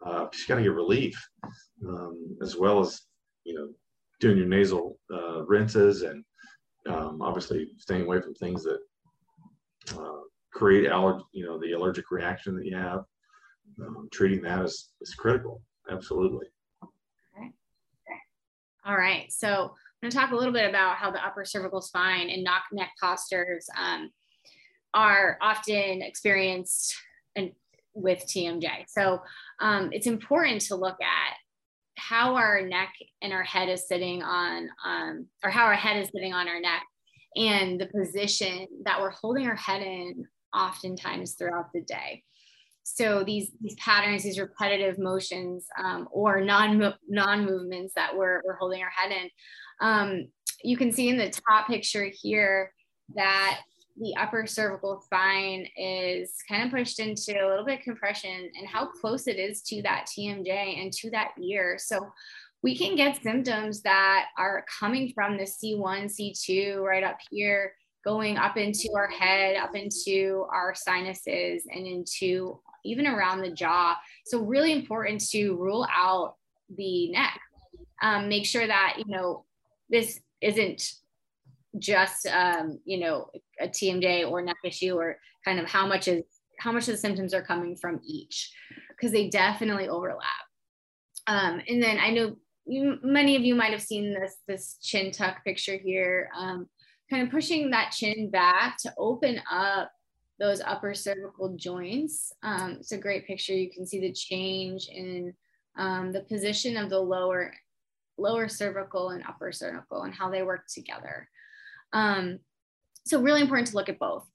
Uh, 0.06 0.28
you 0.34 0.48
got 0.48 0.56
to 0.56 0.64
get 0.64 0.74
relief, 0.74 1.16
um, 1.88 2.38
as 2.42 2.58
well 2.58 2.80
as 2.80 3.02
you 3.44 3.54
know 3.54 3.70
doing 4.20 4.38
your 4.38 4.48
nasal 4.48 4.98
uh, 5.14 5.44
rinses 5.46 6.02
and 6.04 6.24
um, 6.88 7.22
obviously 7.22 7.68
staying 7.78 8.04
away 8.04 8.22
from 8.22 8.34
things 8.36 8.64
that 8.64 8.80
uh, 9.98 10.22
create 10.54 10.90
allergy, 10.90 11.24
you 11.34 11.46
know, 11.46 11.60
the 11.60 11.74
allergic 11.74 12.12
reaction 12.12 12.56
that 12.56 12.66
you 12.66 12.76
have. 12.76 13.04
Um, 13.82 14.10
treating 14.12 14.42
that 14.44 14.64
is, 14.64 14.92
is 15.02 15.16
critical. 15.16 15.62
Absolutely. 15.90 16.48
Okay. 17.38 17.52
All 18.86 18.98
right. 18.98 19.32
So 19.32 19.74
going 20.02 20.12
to 20.12 20.18
talk 20.18 20.32
a 20.32 20.36
little 20.36 20.54
bit 20.54 20.70
about 20.70 20.96
how 20.96 21.12
the 21.12 21.24
upper 21.24 21.46
cervical 21.46 21.82
spine 21.82 22.30
and 22.30 22.44
knock 22.44 22.64
neck 22.72 22.92
postures 23.02 23.68
um, 23.78 24.10
are 24.94 25.38
often 25.42 26.02
experienced 26.02 26.96
and 27.36 27.52
with 27.94 28.26
TMJ. 28.26 28.86
So 28.88 29.22
um, 29.60 29.90
it's 29.92 30.08
important 30.08 30.62
to 30.64 30.76
look 30.76 30.98
at 31.02 31.36
how 31.98 32.36
our 32.36 32.62
neck 32.62 32.94
and 33.22 33.32
our 33.32 33.44
head 33.44 33.70
is 33.70 33.88
sitting 33.88 34.24
on, 34.24 34.70
um, 34.86 35.28
or 35.44 35.50
how 35.50 35.66
our 35.66 35.76
head 35.76 36.02
is 36.02 36.10
sitting 36.14 36.34
on 36.34 36.48
our 36.48 36.60
neck 36.60 36.84
and 37.36 37.80
the 37.80 37.88
position 37.88 38.68
that 38.86 39.00
we're 39.00 39.12
holding 39.12 39.46
our 39.46 39.56
head 39.56 39.82
in 39.82 40.26
oftentimes 40.56 41.36
throughout 41.36 41.72
the 41.74 41.82
day. 41.82 42.24
So 42.84 43.24
these 43.24 43.52
these 43.62 43.76
patterns, 43.76 44.24
these 44.24 44.40
repetitive 44.40 44.98
motions 44.98 45.68
um, 45.78 46.08
or 46.12 46.42
non 46.42 46.94
non 47.08 47.46
movements 47.46 47.94
that 47.96 48.18
we're 48.18 48.42
we're 48.44 48.56
holding 48.56 48.82
our 48.82 48.90
head 48.90 49.12
in, 49.12 49.30
um, 49.82 50.28
you 50.64 50.78
can 50.78 50.92
see 50.92 51.10
in 51.10 51.18
the 51.18 51.30
top 51.50 51.68
picture 51.68 52.10
here 52.12 52.72
that 53.16 53.62
the 53.98 54.16
upper 54.16 54.48
cervical 54.48 55.02
spine 55.02 55.68
is 55.78 56.36
kind 56.48 56.64
of 56.64 56.72
pushed 56.72 57.00
into 57.00 57.34
a 57.34 57.48
little 57.48 57.66
bit 57.66 57.84
compression 57.84 58.50
and 58.58 58.68
how 58.68 58.86
close 58.86 59.28
it 59.28 59.38
is 59.38 59.62
to 59.64 59.82
that 59.82 60.08
TMJ 60.08 60.82
and 60.82 60.92
to 60.94 61.12
that 61.12 61.32
ear. 61.42 61.78
So 61.78 62.12
we 62.64 62.78
can 62.78 62.96
get 62.96 63.22
symptoms 63.22 63.82
that 63.82 64.28
are 64.38 64.66
coming 64.80 65.12
from 65.14 65.38
the 65.38 65.44
C1, 65.44 66.06
C2 66.06 66.78
right 66.78 67.04
up 67.04 67.18
here, 67.30 67.74
going 68.06 68.38
up 68.38 68.58
into 68.58 68.90
our 68.96 69.08
head, 69.08 69.58
up 69.58 69.76
into 69.76 70.46
our 70.52 70.74
sinuses, 70.76 71.64
and 71.70 71.86
into 71.86 72.60
even 72.86 73.08
around 73.08 73.42
the 73.42 73.52
jaw. 73.52 73.96
So, 74.26 74.42
really 74.42 74.72
important 74.72 75.22
to 75.30 75.56
rule 75.56 75.88
out 75.94 76.36
the 76.76 77.12
neck. 77.12 77.40
Um, 78.02 78.30
make 78.30 78.46
sure 78.46 78.66
that, 78.66 78.96
you 78.98 79.06
know, 79.08 79.46
this 79.92 80.20
isn't 80.42 80.82
just, 81.78 82.26
um, 82.28 82.80
you 82.86 83.00
know, 83.00 83.30
a 83.60 83.68
TMJ 83.68 84.30
or 84.30 84.42
neck 84.42 84.58
issue 84.66 84.96
or 84.96 85.18
kind 85.46 85.60
of 85.60 85.68
how 85.68 85.86
much 85.86 86.08
is 86.08 86.24
how 86.60 86.72
much 86.72 86.88
of 86.88 86.94
the 86.94 86.98
symptoms 86.98 87.34
are 87.34 87.42
coming 87.42 87.76
from 87.76 88.00
each 88.06 88.52
because 88.90 89.12
they 89.12 89.30
definitely 89.30 89.90
overlap. 89.90 90.46
Um, 91.28 91.62
and 91.68 91.82
then 91.82 91.98
I 91.98 92.12
know 92.12 92.36
you, 92.66 93.00
many 93.02 93.36
of 93.36 93.42
you 93.42 93.56
might 93.56 93.72
have 93.72 93.82
seen 93.82 94.14
this 94.14 94.38
this 94.48 94.78
chin 94.82 95.12
tuck 95.12 95.44
picture 95.44 95.78
here, 95.78 96.30
um, 96.38 96.68
kind 97.10 97.24
of 97.24 97.32
pushing 97.32 97.72
that 97.72 97.92
chin 97.92 98.30
back 98.30 98.78
to 98.82 98.94
open 98.98 99.42
up 99.50 99.92
those 100.40 100.62
upper 100.62 100.94
cervical 100.94 101.56
joints. 101.56 102.34
Um, 102.44 102.78
it's 102.80 102.92
a 102.92 102.98
great 102.98 103.28
picture. 103.28 103.54
You 103.54 103.72
can 103.72 103.86
see 103.86 104.00
the 104.00 104.14
change 104.14 104.88
in 104.88 105.34
um, 105.78 106.12
the 106.12 106.22
position 106.22 106.78
of 106.78 106.90
the 106.90 107.00
lower 107.00 107.54
lower 108.18 108.48
cervical 108.48 109.10
and 109.10 109.24
upper 109.28 109.52
cervical 109.52 110.04
and 110.04 110.14
how 110.14 110.30
they 110.30 110.44
work 110.44 110.66
together. 110.68 111.28
Um, 111.94 112.40
so 113.06 113.22
really 113.22 113.42
important 113.42 113.68
to 113.70 113.76
look 113.76 113.90
at 113.90 114.00
both. 114.00 114.28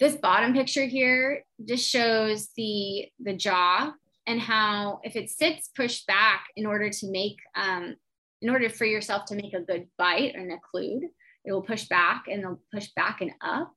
This 0.00 0.16
bottom 0.16 0.52
picture 0.52 0.86
here 0.86 1.44
just 1.64 1.88
shows 1.88 2.48
the 2.56 3.08
the 3.20 3.34
jaw 3.34 3.92
and 4.26 4.40
how 4.40 5.00
if 5.04 5.16
it 5.16 5.30
sits 5.30 5.68
pushed 5.68 6.06
back 6.06 6.46
in 6.56 6.66
order 6.66 6.90
to 6.90 7.10
make 7.10 7.36
um, 7.54 7.94
in 8.42 8.50
order 8.50 8.68
for 8.68 8.84
yourself 8.84 9.24
to 9.26 9.36
make 9.36 9.54
a 9.54 9.60
good 9.60 9.86
bite 9.96 10.34
and 10.34 10.50
occlude 10.50 11.04
it 11.44 11.52
will 11.52 11.62
push 11.62 11.84
back 11.84 12.24
and 12.28 12.42
they'll 12.42 12.60
push 12.72 12.88
back 12.96 13.20
and 13.20 13.32
up 13.40 13.72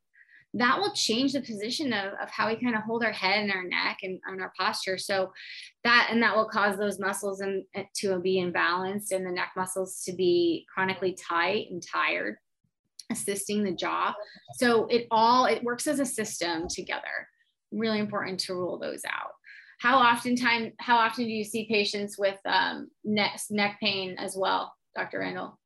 that 0.53 0.79
will 0.79 0.91
change 0.93 1.33
the 1.33 1.41
position 1.41 1.93
of, 1.93 2.13
of 2.21 2.29
how 2.29 2.47
we 2.47 2.55
kind 2.55 2.75
of 2.75 2.81
hold 2.83 3.03
our 3.03 3.11
head 3.11 3.43
and 3.43 3.51
our 3.51 3.63
neck 3.63 3.99
and, 4.03 4.19
and 4.25 4.41
our 4.41 4.51
posture 4.57 4.97
so 4.97 5.31
that 5.83 6.07
and 6.11 6.21
that 6.23 6.35
will 6.35 6.47
cause 6.47 6.77
those 6.77 6.99
muscles 6.99 7.41
and 7.41 7.63
to 7.95 8.19
be 8.19 8.41
imbalanced 8.41 9.11
and 9.11 9.25
the 9.25 9.31
neck 9.31 9.51
muscles 9.55 10.01
to 10.03 10.13
be 10.13 10.65
chronically 10.73 11.13
tight 11.13 11.67
and 11.69 11.83
tired 11.85 12.37
assisting 13.11 13.63
the 13.63 13.71
jaw 13.71 14.13
so 14.55 14.85
it 14.87 15.07
all 15.11 15.45
it 15.45 15.63
works 15.63 15.87
as 15.87 15.99
a 15.99 16.05
system 16.05 16.67
together 16.69 17.27
really 17.71 17.99
important 17.99 18.39
to 18.39 18.53
rule 18.53 18.77
those 18.77 19.01
out 19.05 19.31
how 19.79 19.97
often 19.97 20.35
time 20.35 20.73
how 20.79 20.97
often 20.97 21.25
do 21.25 21.31
you 21.31 21.43
see 21.43 21.67
patients 21.67 22.17
with 22.17 22.39
um, 22.45 22.89
neck 23.03 23.39
neck 23.49 23.77
pain 23.79 24.15
as 24.17 24.35
well, 24.35 24.73
Dr. 24.95 25.19
Randall? 25.19 25.59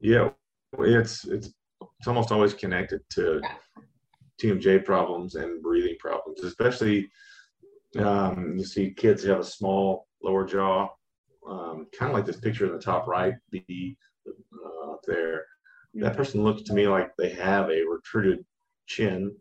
Yeah, 0.00 0.30
it's 0.78 1.24
it's 1.26 1.52
it's 1.98 2.08
almost 2.08 2.32
always 2.32 2.54
connected 2.54 3.00
to. 3.10 3.40
TMJ 4.40 4.84
problems 4.84 5.34
and 5.34 5.62
breathing 5.62 5.96
problems, 6.00 6.42
especially 6.42 7.10
um, 7.98 8.54
you 8.56 8.64
see 8.64 8.92
kids 8.92 9.22
who 9.22 9.30
have 9.30 9.40
a 9.40 9.44
small 9.44 10.06
lower 10.22 10.46
jaw, 10.46 10.88
um, 11.48 11.86
kind 11.96 12.10
of 12.10 12.16
like 12.16 12.26
this 12.26 12.40
picture 12.40 12.66
in 12.66 12.72
the 12.72 12.78
top 12.78 13.06
right, 13.06 13.34
the 13.50 13.96
uh, 14.26 14.92
up 14.92 15.00
there. 15.06 15.44
That 15.94 16.16
person 16.16 16.44
looks 16.44 16.62
to 16.62 16.72
me 16.72 16.86
like 16.86 17.10
they 17.18 17.30
have 17.30 17.68
a 17.68 17.82
retruded 17.82 18.44
chin, 18.86 19.34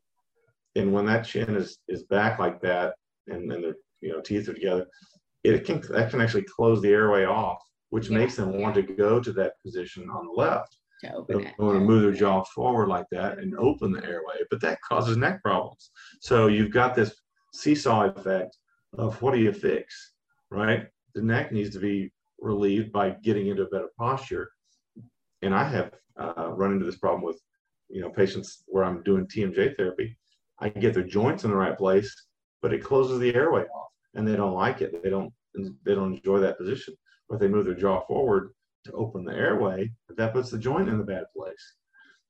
and 0.76 0.92
when 0.92 1.06
that 1.06 1.26
chin 1.26 1.56
is 1.56 1.78
is 1.88 2.04
back 2.04 2.40
like 2.40 2.60
that, 2.62 2.96
and 3.28 3.50
then 3.50 3.62
their 3.62 3.76
you 4.02 4.12
know 4.12 4.22
teeth 4.22 4.50
are 4.50 4.54
together, 4.54 4.88
it 5.44 5.66
can 5.66 5.82
that 5.90 6.10
can 6.10 6.22
actually 6.22 6.44
close 6.44 6.82
the 6.82 6.90
airway 6.90 7.26
off, 7.26 7.62
which 7.92 8.10
yeah. 8.10 8.18
makes 8.18 8.36
them 8.36 8.62
want 8.62 8.76
to 8.76 8.82
go 8.82 9.20
to 9.20 9.32
that 9.34 9.54
position 9.64 10.10
on 10.10 10.26
the 10.26 10.34
left. 10.34 10.79
To 11.02 11.14
open 11.14 11.42
it. 11.42 11.54
want 11.58 11.80
to 11.80 11.86
move 11.86 12.02
their 12.02 12.12
jaw 12.12 12.44
forward 12.44 12.90
like 12.90 13.06
that 13.12 13.38
and 13.38 13.56
open 13.58 13.92
the 13.92 14.04
airway, 14.04 14.36
but 14.50 14.60
that 14.62 14.82
causes 14.82 15.16
neck 15.16 15.42
problems. 15.42 15.92
So 16.20 16.48
you've 16.48 16.72
got 16.72 16.96
this 16.96 17.16
seesaw 17.54 18.10
effect 18.10 18.58
of 18.98 19.22
what 19.22 19.34
do 19.34 19.40
you 19.40 19.54
fix, 19.54 20.14
right? 20.50 20.88
The 21.16 21.22
neck 21.22 21.52
needs 21.52 21.70
to 21.72 21.80
be 21.80 22.12
relieved 22.40 22.92
by 22.92 23.12
getting 23.24 23.48
into 23.48 23.64
a 23.64 23.70
better 23.70 23.90
posture. 23.98 24.52
And 25.42 25.56
I 25.56 25.64
have 25.70 25.94
uh, 26.20 26.50
run 26.50 26.74
into 26.74 26.86
this 26.86 26.98
problem 26.98 27.22
with, 27.24 27.40
you 27.90 28.02
know, 28.02 28.10
patients 28.10 28.64
where 28.68 28.84
I'm 28.84 29.02
doing 29.04 29.26
TMJ 29.26 29.78
therapy. 29.78 30.18
I 30.60 30.70
get 30.70 30.94
their 30.94 31.04
joints 31.04 31.46
in 31.46 31.52
the 31.52 31.56
right 31.56 31.78
place, 31.78 32.14
but 32.62 32.74
it 32.74 32.84
closes 32.84 33.20
the 33.20 33.34
airway 33.34 33.64
off 33.64 33.92
and 34.16 34.28
they 34.28 34.36
don't 34.36 34.54
like 34.54 34.82
it. 34.82 35.02
They 35.02 35.10
don't 35.10 35.32
they 35.84 35.96
don't 35.96 36.14
enjoy 36.14 36.40
that 36.40 36.58
position. 36.58 36.94
But 37.30 37.40
they 37.40 37.48
move 37.48 37.66
their 37.66 37.76
jaw 37.76 38.02
forward 38.08 38.52
to 38.86 38.92
open 38.94 39.24
the 39.24 39.34
airway, 39.34 39.92
that 40.16 40.34
puts 40.34 40.50
the 40.50 40.58
joint 40.58 40.90
in 40.90 40.98
the 40.98 41.04
bad 41.04 41.26
place. 41.36 41.76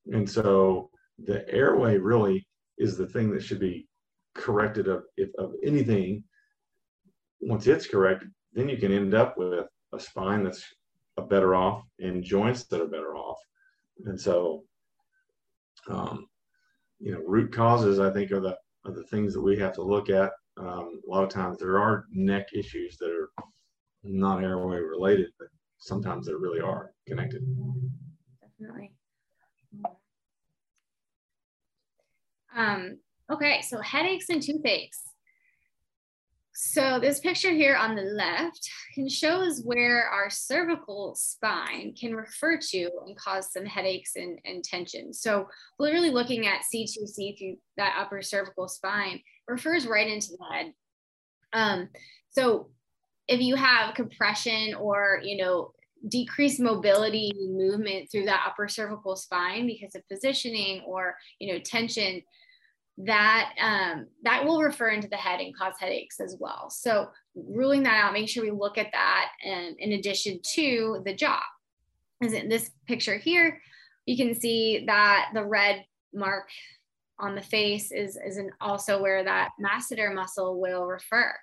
And 0.08 0.30
so 0.30 0.90
the 1.18 1.48
airway 1.54 1.98
really 1.98 2.48
is 2.78 2.98
the 2.98 3.08
thing 3.08 3.32
that 3.32 3.44
should 3.44 3.60
be 3.60 3.88
corrected 4.36 4.88
of 4.88 5.04
if 5.18 5.30
of 5.38 5.54
anything. 5.64 6.24
Once 7.42 7.68
it's 7.68 7.88
corrected, 7.88 8.30
then 8.54 8.68
you 8.70 8.78
can 8.78 8.92
end 8.92 9.14
up 9.14 9.38
with 9.38 9.66
a 9.94 10.00
spine 10.00 10.44
that's 10.44 10.64
a 11.18 11.22
better 11.22 11.56
off 11.56 11.84
and 12.00 12.24
joints 12.24 12.66
that 12.66 12.82
are 12.82 12.88
better 12.88 13.16
off. 13.16 13.38
And 14.06 14.20
so 14.20 14.64
um, 15.90 16.28
you 17.00 17.14
know, 17.14 17.22
root 17.26 17.54
causes 17.54 18.00
I 18.00 18.12
think 18.12 18.32
are 18.32 18.42
the 18.42 18.58
are 18.86 18.94
the 18.94 19.04
things 19.04 19.34
that 19.34 19.42
we 19.42 19.58
have 19.58 19.74
to 19.74 19.84
look 19.84 20.10
at. 20.10 20.32
Um, 20.58 21.02
a 21.08 21.10
lot 21.10 21.24
of 21.24 21.30
times 21.30 21.58
there 21.58 21.80
are 21.80 22.06
neck 22.12 22.48
issues 22.54 22.98
that 22.98 23.10
are 23.10 23.30
not 24.04 24.44
airway 24.44 24.80
related, 24.80 25.30
sometimes 25.80 26.28
they 26.28 26.34
really 26.34 26.62
are 26.62 26.94
connected. 27.08 27.44
Definitely. 28.42 28.92
Um, 32.56 33.00
okay, 33.32 33.62
so 33.62 33.82
headaches 33.82 34.30
and 34.30 34.42
toothaches. 34.42 35.02
So 36.62 37.00
this 37.00 37.22
picture 37.22 37.52
here 37.52 37.78
on 37.78 37.96
the 37.96 38.02
left 38.02 38.70
can 38.94 39.08
shows 39.08 39.62
where 39.64 40.10
our 40.10 40.30
cervical 40.30 41.16
spine 41.16 41.94
can 41.98 42.14
refer 42.14 42.58
to 42.58 42.90
and 43.08 43.16
cause 43.16 43.54
some 43.54 43.66
headaches 43.66 44.18
and, 44.18 44.40
and 44.44 44.62
tension. 44.62 45.14
So 45.14 45.48
literally 45.80 46.10
looking 46.10 46.48
at 46.48 46.64
C2C 46.64 47.38
through 47.40 47.56
that 47.78 47.96
upper 47.98 48.22
cervical 48.22 48.68
spine 48.68 49.22
refers 49.48 49.88
right 49.88 50.10
into 50.10 50.32
the 50.32 50.54
head. 50.54 50.74
Um, 51.54 51.90
so 52.32 52.72
if 53.30 53.40
you 53.40 53.56
have 53.56 53.94
compression 53.94 54.74
or, 54.74 55.22
you 55.24 55.38
know, 55.38 55.72
decreased 56.08 56.60
mobility 56.60 57.32
movement 57.38 58.10
through 58.12 58.26
that 58.26 58.44
upper 58.48 58.68
cervical 58.68 59.16
spine 59.16 59.68
because 59.68 59.96
of 59.96 60.08
positioning 60.08 60.82
or 60.88 61.18
you 61.40 61.52
know 61.52 61.60
tension 61.60 62.22
that 62.98 63.52
um, 63.62 64.08
that 64.24 64.46
will 64.46 64.62
refer 64.62 64.90
into 64.90 65.10
the 65.10 65.18
head 65.18 65.42
and 65.42 65.56
cause 65.56 65.74
headaches 65.80 66.20
as 66.20 66.38
well. 66.40 66.70
So 66.70 67.10
ruling 67.36 67.84
that 67.84 68.02
out 68.02 68.14
make 68.14 68.30
sure 68.30 68.44
we 68.44 68.52
look 68.52 68.78
at 68.78 68.92
that 68.94 69.32
and 69.44 69.76
in 69.78 69.94
addition 69.94 70.40
to 70.56 71.02
the 71.06 71.14
jaw. 71.14 71.42
As 72.22 72.34
in 72.34 72.50
this 72.50 72.72
picture 72.88 73.18
here? 73.18 73.62
You 74.06 74.18
can 74.18 74.40
see 74.40 74.86
that 74.88 75.30
the 75.34 75.46
red 75.46 75.86
mark 76.14 76.50
on 77.20 77.36
the 77.36 77.42
face 77.42 77.92
is, 77.92 78.18
is 78.18 78.38
an 78.38 78.52
also 78.60 79.02
where 79.02 79.24
that 79.24 79.52
masseter 79.62 80.14
muscle 80.14 80.60
will 80.60 80.86
refer 80.86 81.34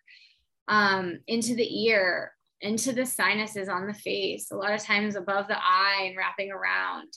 um, 0.69 1.21
into 1.27 1.55
the 1.55 1.85
ear 1.85 2.33
into 2.61 2.93
the 2.93 3.07
sinuses 3.07 3.69
on 3.69 3.87
the 3.87 3.95
face, 3.95 4.51
a 4.51 4.57
lot 4.57 4.73
of 4.73 4.83
times 4.83 5.17
above 5.17 5.49
the 5.49 5.59
eye 5.59 6.07
and 6.07 6.17
wrapping 6.17 6.51
around. 6.51 7.09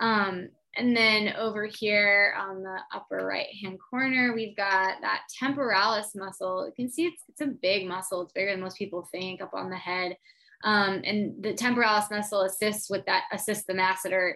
Um, 0.00 0.48
and 0.76 0.96
then 0.96 1.34
over 1.36 1.66
here 1.66 2.34
on 2.38 2.62
the 2.62 2.78
upper 2.92 3.24
right 3.24 3.46
hand 3.62 3.78
corner, 3.90 4.34
we've 4.34 4.56
got 4.56 5.00
that 5.00 5.22
temporalis 5.38 6.14
muscle. 6.14 6.66
You 6.66 6.72
can 6.84 6.92
see 6.92 7.06
it's, 7.06 7.22
it's 7.28 7.40
a 7.40 7.46
big 7.46 7.86
muscle. 7.86 8.22
It's 8.22 8.32
bigger 8.32 8.50
than 8.50 8.60
most 8.60 8.76
people 8.76 9.08
think 9.10 9.40
up 9.40 9.54
on 9.54 9.70
the 9.70 9.76
head. 9.76 10.16
Um, 10.64 11.02
and 11.04 11.42
the 11.42 11.54
temporalis 11.54 12.10
muscle 12.10 12.42
assists 12.42 12.90
with 12.90 13.06
that, 13.06 13.24
assists 13.32 13.64
the 13.66 13.74
masseter 13.74 14.34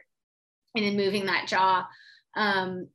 in 0.74 0.96
moving 0.96 1.26
that 1.26 1.48
jaw. 1.48 1.86
Um, 2.36 2.88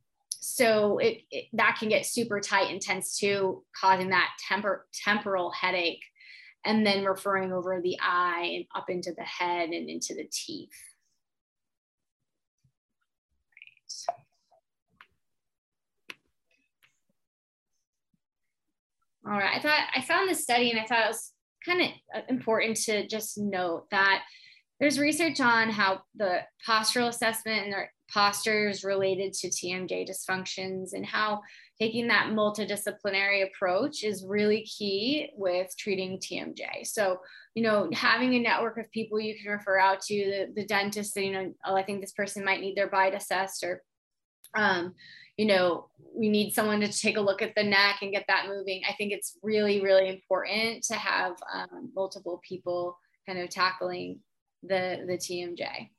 so 0.46 0.98
it, 0.98 1.22
it, 1.30 1.46
that 1.54 1.76
can 1.78 1.88
get 1.88 2.04
super 2.04 2.38
tight 2.38 2.70
and 2.70 2.80
tense 2.80 3.18
too, 3.18 3.64
causing 3.80 4.10
that 4.10 4.28
tempor, 4.50 4.80
temporal 4.92 5.50
headache 5.50 6.04
and 6.66 6.86
then 6.86 7.04
referring 7.04 7.50
over 7.52 7.80
the 7.82 7.96
eye 8.02 8.52
and 8.54 8.64
up 8.74 8.90
into 8.90 9.12
the 9.16 9.24
head 9.24 9.70
and 9.70 9.88
into 9.88 10.14
the 10.14 10.28
teeth. 10.30 10.68
All 19.26 19.32
right, 19.32 19.56
I 19.56 19.60
thought 19.60 19.80
I 19.96 20.02
found 20.02 20.28
this 20.28 20.42
study 20.42 20.70
and 20.70 20.78
I 20.78 20.84
thought 20.84 21.06
it 21.06 21.08
was 21.08 21.32
kind 21.64 21.80
of 21.80 21.88
uh, 22.14 22.20
important 22.28 22.76
to 22.76 23.08
just 23.08 23.38
note 23.38 23.86
that 23.90 24.22
there's 24.84 24.98
research 24.98 25.40
on 25.40 25.70
how 25.70 26.02
the 26.14 26.40
postural 26.68 27.08
assessment 27.08 27.64
and 27.64 27.72
their 27.72 27.90
postures 28.12 28.84
related 28.84 29.32
to 29.32 29.48
TMJ 29.48 30.06
dysfunctions 30.06 30.92
and 30.92 31.06
how 31.06 31.40
taking 31.80 32.06
that 32.08 32.32
multidisciplinary 32.34 33.46
approach 33.46 34.04
is 34.04 34.26
really 34.28 34.62
key 34.66 35.30
with 35.38 35.74
treating 35.78 36.18
TMJ. 36.18 36.84
So, 36.86 37.20
you 37.54 37.62
know, 37.62 37.88
having 37.94 38.34
a 38.34 38.40
network 38.40 38.76
of 38.76 38.92
people 38.92 39.18
you 39.18 39.34
can 39.42 39.52
refer 39.52 39.78
out 39.78 40.02
to, 40.02 40.14
the, 40.16 40.52
the 40.54 40.66
dentist, 40.66 41.16
you 41.16 41.32
know, 41.32 41.54
oh, 41.64 41.74
I 41.74 41.82
think 41.82 42.02
this 42.02 42.12
person 42.12 42.44
might 42.44 42.60
need 42.60 42.76
their 42.76 42.90
bite 42.90 43.14
assessed 43.14 43.64
or, 43.64 43.82
um, 44.54 44.92
you 45.38 45.46
know, 45.46 45.88
we 46.14 46.28
need 46.28 46.52
someone 46.52 46.82
to 46.82 46.92
take 46.92 47.16
a 47.16 47.22
look 47.22 47.40
at 47.40 47.54
the 47.56 47.64
neck 47.64 48.00
and 48.02 48.12
get 48.12 48.26
that 48.28 48.48
moving. 48.48 48.82
I 48.86 48.92
think 48.92 49.14
it's 49.14 49.38
really, 49.42 49.80
really 49.80 50.10
important 50.10 50.82
to 50.88 50.94
have 50.94 51.36
um, 51.54 51.90
multiple 51.96 52.38
people 52.46 52.98
kind 53.26 53.38
of 53.38 53.48
tackling 53.48 54.20
the, 54.68 55.04
the 55.06 55.18
TMJ. 55.18 55.90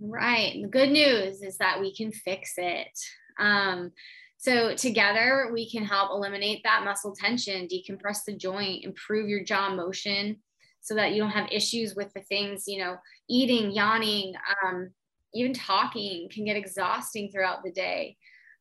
Right. 0.00 0.60
The 0.62 0.68
good 0.68 0.90
news 0.90 1.42
is 1.42 1.58
that 1.58 1.80
we 1.80 1.94
can 1.94 2.12
fix 2.12 2.54
it. 2.56 2.98
Um, 3.38 3.92
so 4.36 4.74
together 4.74 5.50
we 5.52 5.68
can 5.68 5.84
help 5.84 6.10
eliminate 6.10 6.62
that 6.62 6.84
muscle 6.84 7.14
tension, 7.14 7.66
decompress 7.66 8.24
the 8.24 8.36
joint, 8.36 8.84
improve 8.84 9.28
your 9.28 9.42
jaw 9.42 9.74
motion 9.74 10.36
so 10.80 10.94
that 10.94 11.12
you 11.12 11.20
don't 11.20 11.32
have 11.32 11.48
issues 11.50 11.96
with 11.96 12.12
the 12.14 12.20
things, 12.22 12.64
you 12.68 12.78
know, 12.78 12.96
eating, 13.28 13.72
yawning, 13.72 14.34
um, 14.64 14.90
even 15.34 15.52
talking 15.52 16.28
can 16.32 16.44
get 16.44 16.56
exhausting 16.56 17.30
throughout 17.30 17.64
the 17.64 17.72
day, 17.72 18.16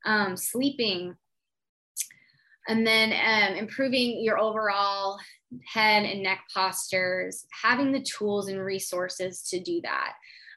um, 0.05 0.35
sleeping, 0.35 1.15
and 2.67 2.85
then 2.85 3.13
um, 3.13 3.57
improving 3.57 4.21
your 4.23 4.37
overall 4.39 5.17
head 5.65 6.03
and 6.03 6.23
neck 6.23 6.43
postures, 6.53 7.45
having 7.63 7.91
the 7.91 8.01
tools 8.01 8.47
and 8.47 8.59
resources 8.59 9.43
to 9.49 9.59
do 9.59 9.81
that. 9.81 10.13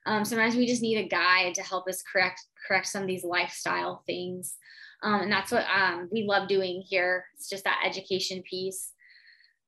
Um, 0.06 0.24
sometimes 0.24 0.56
we 0.56 0.66
just 0.66 0.82
need 0.82 0.96
a 0.96 1.08
guide 1.08 1.54
to 1.54 1.62
help 1.62 1.86
us 1.88 2.02
correct 2.10 2.40
correct 2.66 2.86
some 2.86 3.02
of 3.02 3.08
these 3.08 3.24
lifestyle 3.24 4.02
things. 4.06 4.56
Um, 5.02 5.22
and 5.22 5.32
that's 5.32 5.52
what 5.52 5.64
um, 5.74 6.08
we 6.12 6.24
love 6.24 6.48
doing 6.48 6.82
here. 6.86 7.24
It's 7.34 7.48
just 7.48 7.64
that 7.64 7.82
education 7.86 8.42
piece. 8.42 8.92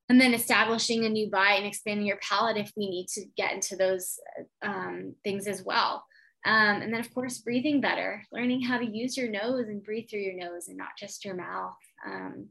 And 0.08 0.20
then 0.20 0.34
establishing 0.34 1.04
a 1.04 1.08
new 1.08 1.30
bite 1.30 1.56
and 1.56 1.66
expanding 1.66 2.06
your 2.06 2.18
palate 2.18 2.58
if 2.58 2.70
we 2.76 2.88
need 2.90 3.06
to 3.14 3.24
get 3.36 3.52
into 3.52 3.76
those 3.76 4.18
um, 4.62 5.14
things 5.24 5.46
as 5.46 5.62
well. 5.62 6.04
Um, 6.44 6.82
and 6.82 6.92
then, 6.92 7.00
of 7.00 7.14
course, 7.14 7.38
breathing 7.38 7.80
better, 7.80 8.22
learning 8.32 8.62
how 8.62 8.78
to 8.78 8.84
use 8.84 9.16
your 9.16 9.30
nose 9.30 9.68
and 9.68 9.82
breathe 9.82 10.10
through 10.10 10.20
your 10.20 10.34
nose 10.34 10.68
and 10.68 10.76
not 10.76 10.98
just 10.98 11.24
your 11.24 11.36
mouth. 11.36 11.76
Um, 12.04 12.48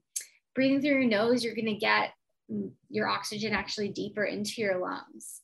breathing 0.56 0.82
through 0.82 1.02
your 1.02 1.10
nose, 1.10 1.44
you're 1.44 1.56
going 1.56 1.66
to 1.66 1.76
get 1.76 2.14
your 2.90 3.08
oxygen 3.08 3.54
actually 3.54 3.90
deeper 3.90 4.26
into 4.26 4.62
your 4.62 4.80
lungs 4.80 5.42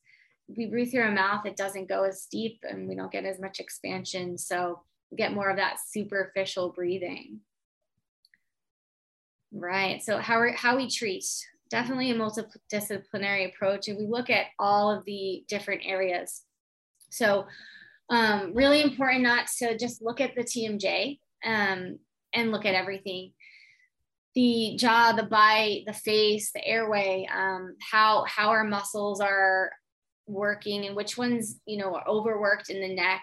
we 0.55 0.67
breathe 0.67 0.91
through 0.91 1.03
our 1.03 1.11
mouth, 1.11 1.45
it 1.45 1.57
doesn't 1.57 1.89
go 1.89 2.03
as 2.03 2.27
deep 2.31 2.63
and 2.63 2.87
we 2.87 2.95
don't 2.95 3.11
get 3.11 3.25
as 3.25 3.39
much 3.39 3.59
expansion. 3.59 4.37
So 4.37 4.81
we 5.11 5.17
get 5.17 5.33
more 5.33 5.49
of 5.49 5.57
that 5.57 5.77
superficial 5.85 6.69
breathing. 6.69 7.41
Right. 9.51 10.01
So 10.03 10.19
how, 10.19 10.39
are, 10.39 10.51
how 10.51 10.77
we 10.77 10.89
treat, 10.89 11.25
definitely 11.69 12.11
a 12.11 12.15
multidisciplinary 12.15 13.53
approach. 13.53 13.87
And 13.87 13.97
we 13.97 14.05
look 14.05 14.29
at 14.29 14.47
all 14.57 14.91
of 14.91 15.03
the 15.05 15.43
different 15.49 15.81
areas. 15.85 16.43
So 17.09 17.47
um, 18.09 18.53
really 18.53 18.81
important 18.81 19.23
not 19.23 19.47
to 19.59 19.77
just 19.77 20.01
look 20.01 20.21
at 20.21 20.35
the 20.35 20.43
TMJ 20.43 21.19
um, 21.45 21.99
and 22.33 22.51
look 22.51 22.65
at 22.65 22.75
everything 22.75 23.33
the 24.37 24.75
jaw, 24.77 25.13
the 25.13 25.23
bite, 25.23 25.81
the 25.87 25.93
face, 25.93 26.51
the 26.51 26.63
airway, 26.63 27.27
um, 27.33 27.75
how 27.81 28.23
how 28.27 28.49
our 28.49 28.63
muscles 28.63 29.19
are 29.19 29.71
working 30.27 30.85
and 30.85 30.95
which 30.95 31.17
ones 31.17 31.59
you 31.65 31.75
know 31.75 31.95
are 31.95 32.07
overworked 32.07 32.69
in 32.69 32.79
the 32.79 32.93
neck 32.93 33.21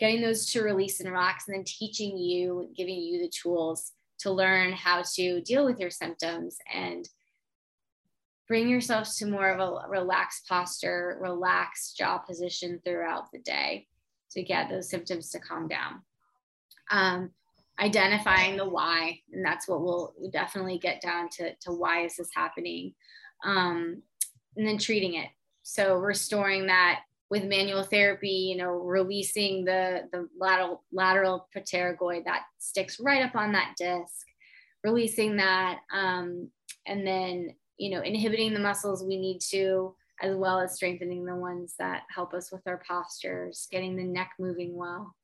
getting 0.00 0.20
those 0.20 0.46
to 0.46 0.62
release 0.62 0.98
and 0.98 1.08
relax 1.12 1.46
and 1.46 1.56
then 1.56 1.62
teaching 1.64 2.18
you 2.18 2.68
giving 2.76 2.98
you 2.98 3.20
the 3.20 3.30
tools 3.30 3.92
to 4.18 4.32
learn 4.32 4.72
how 4.72 5.04
to 5.14 5.40
deal 5.42 5.64
with 5.64 5.78
your 5.78 5.90
symptoms 5.90 6.56
and 6.74 7.08
bring 8.48 8.68
yourself 8.68 9.08
to 9.14 9.26
more 9.26 9.50
of 9.50 9.60
a 9.60 9.88
relaxed 9.88 10.48
posture 10.48 11.18
relaxed 11.20 11.96
jaw 11.96 12.18
position 12.18 12.80
throughout 12.84 13.30
the 13.30 13.38
day 13.38 13.86
to 14.32 14.42
get 14.42 14.68
those 14.68 14.90
symptoms 14.90 15.30
to 15.30 15.38
calm 15.38 15.68
down. 15.68 16.02
Um, 16.90 17.30
identifying 17.82 18.56
the 18.56 18.68
why 18.68 19.18
and 19.32 19.44
that's 19.44 19.68
what 19.68 19.82
we'll 19.82 20.14
definitely 20.32 20.78
get 20.78 21.02
down 21.02 21.28
to, 21.28 21.54
to 21.56 21.72
why 21.72 22.04
is 22.04 22.16
this 22.16 22.30
happening 22.34 22.94
um, 23.44 24.00
and 24.56 24.66
then 24.66 24.78
treating 24.78 25.14
it 25.14 25.28
so 25.62 25.96
restoring 25.96 26.66
that 26.66 27.00
with 27.32 27.44
manual 27.44 27.82
therapy, 27.82 28.28
you 28.28 28.58
know, 28.58 28.72
releasing 28.72 29.64
the, 29.64 30.02
the 30.12 30.28
lateral, 30.38 30.84
lateral 30.92 31.48
pterygoid 31.56 32.26
that 32.26 32.42
sticks 32.58 33.00
right 33.00 33.22
up 33.22 33.34
on 33.34 33.52
that 33.52 33.72
disc, 33.78 34.26
releasing 34.84 35.36
that, 35.36 35.78
um, 35.94 36.50
and 36.86 37.06
then, 37.06 37.48
you 37.78 37.88
know, 37.88 38.02
inhibiting 38.02 38.52
the 38.52 38.60
muscles 38.60 39.02
we 39.02 39.16
need 39.16 39.40
to, 39.40 39.94
as 40.20 40.36
well 40.36 40.60
as 40.60 40.74
strengthening 40.74 41.24
the 41.24 41.34
ones 41.34 41.74
that 41.78 42.02
help 42.14 42.34
us 42.34 42.52
with 42.52 42.60
our 42.66 42.82
postures, 42.86 43.66
getting 43.72 43.96
the 43.96 44.04
neck 44.04 44.32
moving 44.38 44.76
well, 44.76 45.14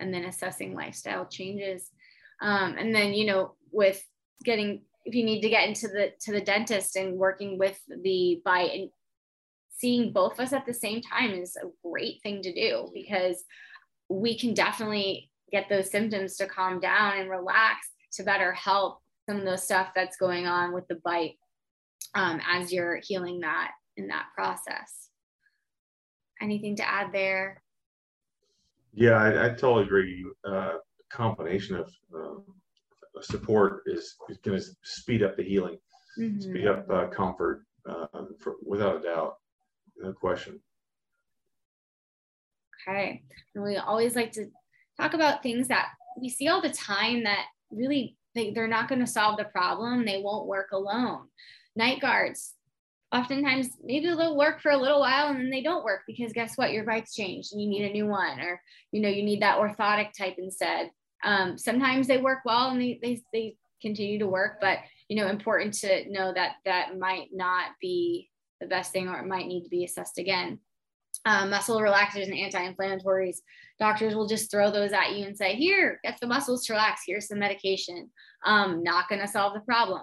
and 0.00 0.12
then 0.12 0.24
assessing 0.24 0.74
lifestyle 0.74 1.24
changes. 1.24 1.92
Um, 2.44 2.76
and 2.78 2.94
then, 2.94 3.14
you 3.14 3.24
know, 3.24 3.54
with 3.72 4.02
getting, 4.44 4.82
if 5.04 5.14
you 5.14 5.24
need 5.24 5.40
to 5.40 5.48
get 5.48 5.66
into 5.66 5.88
the, 5.88 6.12
to 6.20 6.32
the 6.32 6.40
dentist 6.40 6.96
and 6.96 7.16
working 7.16 7.58
with 7.58 7.80
the 7.88 8.42
bite 8.44 8.90
seeing 9.76 10.12
both 10.12 10.34
of 10.34 10.40
us 10.40 10.52
at 10.52 10.66
the 10.66 10.74
same 10.74 11.00
time 11.00 11.32
is 11.32 11.56
a 11.56 11.66
great 11.86 12.22
thing 12.22 12.42
to 12.42 12.54
do 12.54 12.88
because 12.94 13.44
we 14.08 14.38
can 14.38 14.54
definitely 14.54 15.30
get 15.50 15.68
those 15.68 15.90
symptoms 15.90 16.36
to 16.36 16.46
calm 16.46 16.80
down 16.80 17.18
and 17.18 17.30
relax 17.30 17.88
to 18.12 18.22
better 18.22 18.52
help 18.52 19.00
some 19.28 19.38
of 19.38 19.44
those 19.44 19.64
stuff 19.64 19.88
that's 19.94 20.16
going 20.16 20.46
on 20.46 20.72
with 20.72 20.86
the 20.88 21.00
bite 21.04 21.34
um, 22.14 22.40
as 22.48 22.72
you're 22.72 23.00
healing 23.02 23.40
that 23.40 23.72
in 23.96 24.06
that 24.08 24.26
process. 24.34 25.08
Anything 26.40 26.76
to 26.76 26.88
add 26.88 27.12
there? 27.12 27.62
Yeah, 28.92 29.12
I, 29.12 29.46
I 29.46 29.48
totally 29.50 29.84
agree. 29.84 30.24
Uh, 30.44 30.74
combination 31.14 31.76
of 31.76 31.90
uh, 32.16 33.20
support 33.22 33.82
is, 33.86 34.16
is 34.28 34.38
going 34.38 34.58
to 34.58 34.64
speed 34.82 35.22
up 35.22 35.36
the 35.36 35.42
healing, 35.42 35.78
mm-hmm. 36.18 36.40
speed 36.40 36.66
up 36.66 36.90
uh, 36.90 37.06
comfort 37.06 37.64
uh, 37.88 38.06
for, 38.40 38.56
without 38.66 38.96
a 38.96 39.00
doubt 39.00 39.36
no 39.96 40.12
question. 40.12 40.60
Okay. 42.86 43.22
And 43.54 43.64
we 43.64 43.76
always 43.76 44.14
like 44.14 44.32
to 44.32 44.46
talk 45.00 45.14
about 45.14 45.42
things 45.42 45.68
that 45.68 45.88
we 46.20 46.28
see 46.28 46.48
all 46.48 46.60
the 46.60 46.70
time 46.70 47.24
that 47.24 47.46
really 47.70 48.16
they, 48.34 48.50
they're 48.50 48.68
not 48.68 48.88
going 48.88 49.00
to 49.00 49.06
solve 49.06 49.38
the 49.38 49.44
problem. 49.44 50.04
They 50.04 50.20
won't 50.20 50.46
work 50.46 50.72
alone. 50.72 51.28
Night 51.76 52.00
guards, 52.00 52.54
oftentimes 53.12 53.68
maybe 53.82 54.06
they'll 54.06 54.36
work 54.36 54.60
for 54.60 54.72
a 54.72 54.76
little 54.76 55.00
while 55.00 55.28
and 55.28 55.38
then 55.38 55.50
they 55.50 55.62
don't 55.62 55.84
work 55.84 56.00
because 56.06 56.32
guess 56.32 56.56
what 56.56 56.72
your 56.72 56.84
bike's 56.84 57.14
changed 57.14 57.52
and 57.52 57.62
you 57.62 57.68
need 57.68 57.84
a 57.88 57.92
new 57.92 58.06
one 58.06 58.40
or 58.40 58.60
you 58.90 59.00
know 59.00 59.08
you 59.08 59.22
need 59.22 59.40
that 59.40 59.58
orthotic 59.58 60.12
type 60.16 60.34
instead 60.38 60.90
um, 61.24 61.58
sometimes 61.58 62.06
they 62.06 62.18
work 62.18 62.40
well 62.44 62.70
and 62.70 62.80
they, 62.80 62.98
they 63.02 63.22
they 63.32 63.56
continue 63.82 64.18
to 64.18 64.26
work 64.26 64.58
but 64.60 64.78
you 65.08 65.16
know 65.16 65.28
important 65.28 65.74
to 65.74 66.10
know 66.10 66.32
that 66.32 66.52
that 66.64 66.98
might 66.98 67.28
not 67.32 67.72
be 67.80 68.30
the 68.60 68.66
best 68.66 68.92
thing 68.92 69.08
or 69.08 69.18
it 69.18 69.26
might 69.26 69.46
need 69.46 69.62
to 69.62 69.70
be 69.70 69.84
assessed 69.84 70.18
again. 70.18 70.58
Um, 71.26 71.50
muscle 71.50 71.80
relaxers 71.80 72.24
and 72.24 72.34
anti-inflammatories. 72.34 73.38
Doctors 73.78 74.14
will 74.14 74.26
just 74.26 74.50
throw 74.50 74.70
those 74.70 74.92
at 74.92 75.16
you 75.16 75.24
and 75.24 75.36
say 75.36 75.54
here 75.54 76.00
get 76.02 76.18
the 76.20 76.26
muscles 76.26 76.66
to 76.66 76.72
relax. 76.72 77.02
Here's 77.06 77.28
some 77.28 77.38
medication. 77.38 78.10
Um, 78.44 78.82
not 78.82 79.08
going 79.08 79.20
to 79.20 79.28
solve 79.28 79.54
the 79.54 79.60
problem. 79.60 80.02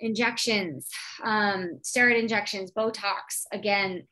Injections, 0.00 0.88
um, 1.22 1.78
steroid 1.82 2.18
injections, 2.18 2.72
Botox, 2.72 3.44
again, 3.52 4.08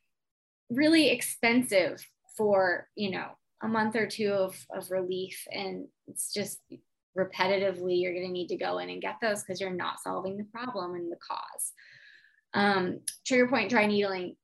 really 0.71 1.11
expensive 1.11 2.05
for, 2.37 2.87
you 2.95 3.11
know, 3.11 3.27
a 3.63 3.69
month 3.69 3.97
or 3.97 4.07
two 4.07 4.31
of, 4.31 4.57
of 4.75 4.91
relief. 4.91 5.47
And 5.51 5.87
it's 6.07 6.33
just 6.33 6.61
repetitively, 7.19 8.01
you're 8.01 8.13
going 8.13 8.27
to 8.27 8.33
need 8.33 8.49
to 8.49 8.57
go 8.57 8.79
in 8.79 8.91
and 8.91 9.03
get 9.03 9.17
those 9.21 9.43
because 9.43 9.61
you're 9.61 9.71
not 9.71 10.01
solving 10.01 10.37
the 10.37 10.45
problem 10.45 10.95
and 10.95 11.11
the 11.11 11.17
cause. 11.17 11.73
Um, 12.55 13.01
trigger 13.27 13.49
point 13.49 13.71
dry 13.71 13.87
needling 13.87 14.37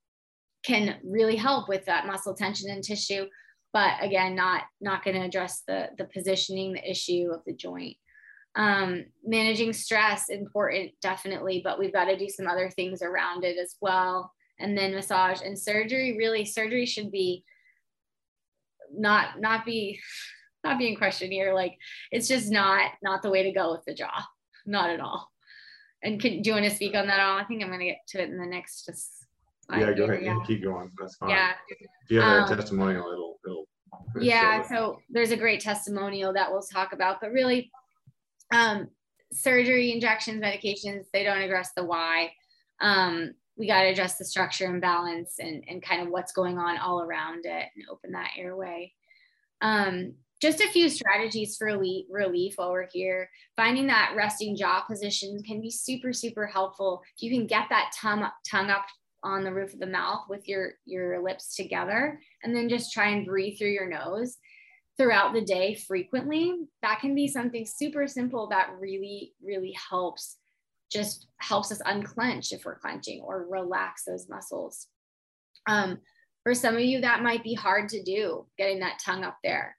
can 0.65 0.97
really 1.03 1.35
help 1.35 1.69
with 1.69 1.85
that 1.85 2.07
muscle 2.07 2.33
tension 2.33 2.69
and 2.69 2.83
tissue, 2.83 3.25
but 3.73 3.93
again, 4.01 4.35
not, 4.35 4.63
not 4.81 5.03
going 5.03 5.15
to 5.15 5.25
address 5.25 5.63
the, 5.67 5.89
the 5.97 6.05
positioning, 6.05 6.73
the 6.73 6.89
issue 6.89 7.29
of 7.33 7.41
the 7.45 7.53
joint. 7.53 7.95
Um, 8.55 9.05
managing 9.23 9.71
stress 9.71 10.29
important 10.29 10.91
definitely 10.99 11.61
but 11.63 11.77
we've 11.77 11.93
got 11.93 12.05
to 12.05 12.17
do 12.17 12.27
some 12.27 12.47
other 12.47 12.71
things 12.71 13.03
around 13.03 13.43
it 13.43 13.55
as 13.55 13.75
well 13.81 14.33
and 14.59 14.75
then 14.75 14.95
massage 14.95 15.41
and 15.41 15.59
surgery 15.59 16.17
really 16.17 16.43
surgery 16.43 16.87
should 16.87 17.11
be 17.11 17.43
not 18.93 19.39
not 19.39 19.65
be 19.65 19.99
not 20.63 20.77
being 20.77 20.95
questioned 20.95 21.31
here. 21.31 21.53
Like 21.53 21.77
it's 22.11 22.27
just 22.27 22.51
not 22.51 22.91
not 23.01 23.21
the 23.21 23.29
way 23.29 23.43
to 23.43 23.51
go 23.51 23.71
with 23.71 23.83
the 23.85 23.93
jaw. 23.93 24.25
Not 24.65 24.89
at 24.89 24.99
all. 24.99 25.29
And 26.03 26.21
can, 26.21 26.41
do 26.41 26.49
you 26.49 26.53
want 26.53 26.65
to 26.65 26.75
speak 26.75 26.95
on 26.95 27.07
that 27.07 27.19
all? 27.19 27.37
I 27.37 27.43
think 27.45 27.63
i'm 27.63 27.69
going 27.69 27.79
to 27.79 27.85
get 27.85 27.99
to 28.09 28.21
it 28.21 28.29
in 28.29 28.37
the 28.37 28.45
next 28.45 28.85
just 28.85 29.11
yeah 29.71 29.91
go 29.93 30.05
ahead. 30.05 30.23
Yeah. 30.23 30.39
keep 30.45 30.63
going. 30.63 30.91
That's 30.99 31.15
fine. 31.15 31.29
Yeah. 31.29 31.51
If 31.69 32.11
you 32.11 32.21
have 32.21 32.49
a 32.49 32.51
um, 32.51 32.57
testimonial 32.57 33.11
it'll 33.11 33.39
it'll 33.45 33.67
yeah 34.19 34.67
so 34.67 34.99
there's 35.09 35.31
a 35.31 35.37
great 35.37 35.61
testimonial 35.61 36.33
that 36.33 36.51
we'll 36.51 36.61
talk 36.61 36.93
about 36.93 37.19
but 37.21 37.31
really 37.31 37.71
um, 38.53 38.87
surgery, 39.31 39.91
injections, 39.91 40.41
medications, 40.41 41.05
they 41.13 41.23
don't 41.23 41.41
address 41.41 41.71
the 41.75 41.83
why. 41.83 42.31
Um, 42.81 43.33
we 43.57 43.67
got 43.67 43.81
to 43.81 43.89
address 43.89 44.17
the 44.17 44.25
structure 44.25 44.65
and 44.65 44.81
balance 44.81 45.35
and, 45.39 45.63
and 45.67 45.81
kind 45.81 46.01
of 46.01 46.09
what's 46.09 46.31
going 46.31 46.57
on 46.57 46.77
all 46.77 47.01
around 47.01 47.45
it 47.45 47.65
and 47.75 47.85
open 47.89 48.11
that 48.11 48.31
airway. 48.37 48.93
Um, 49.61 50.13
just 50.39 50.61
a 50.61 50.69
few 50.69 50.87
strategies 50.87 51.57
for 51.57 51.65
relief, 51.65 52.53
while 52.57 52.71
we're 52.71 52.87
here. 52.87 53.29
Finding 53.55 53.87
that 53.87 54.13
resting 54.15 54.55
jaw 54.55 54.81
position 54.81 55.41
can 55.41 55.59
be 55.61 55.71
super, 55.71 56.13
super 56.13 56.45
helpful. 56.45 57.01
If 57.15 57.23
you 57.23 57.31
can 57.31 57.47
get 57.47 57.65
that 57.69 57.91
tongue 57.99 58.21
up, 58.21 58.35
tongue 58.47 58.69
up 58.69 58.85
on 59.23 59.43
the 59.43 59.53
roof 59.53 59.73
of 59.73 59.79
the 59.79 59.87
mouth 59.87 60.25
with 60.29 60.47
your, 60.47 60.73
your 60.85 61.23
lips 61.23 61.55
together, 61.55 62.19
and 62.43 62.55
then 62.55 62.69
just 62.69 62.93
try 62.93 63.09
and 63.09 63.25
breathe 63.25 63.57
through 63.57 63.71
your 63.71 63.89
nose 63.89 64.37
throughout 64.97 65.33
the 65.33 65.41
day 65.41 65.75
frequently, 65.75 66.55
that 66.81 66.99
can 66.99 67.13
be 67.13 67.27
something 67.27 67.65
super 67.65 68.07
simple 68.07 68.47
that 68.47 68.71
really, 68.79 69.33
really 69.43 69.75
helps, 69.89 70.37
just 70.91 71.27
helps 71.39 71.71
us 71.71 71.81
unclench 71.85 72.51
if 72.51 72.65
we're 72.65 72.79
clenching 72.79 73.21
or 73.21 73.47
relax 73.49 74.03
those 74.03 74.29
muscles. 74.29 74.87
Um, 75.67 75.99
for 76.43 76.53
some 76.53 76.75
of 76.75 76.81
you, 76.81 77.01
that 77.01 77.23
might 77.23 77.43
be 77.43 77.53
hard 77.53 77.89
to 77.89 78.01
do, 78.03 78.45
getting 78.57 78.79
that 78.79 78.99
tongue 79.03 79.23
up 79.23 79.37
there. 79.43 79.75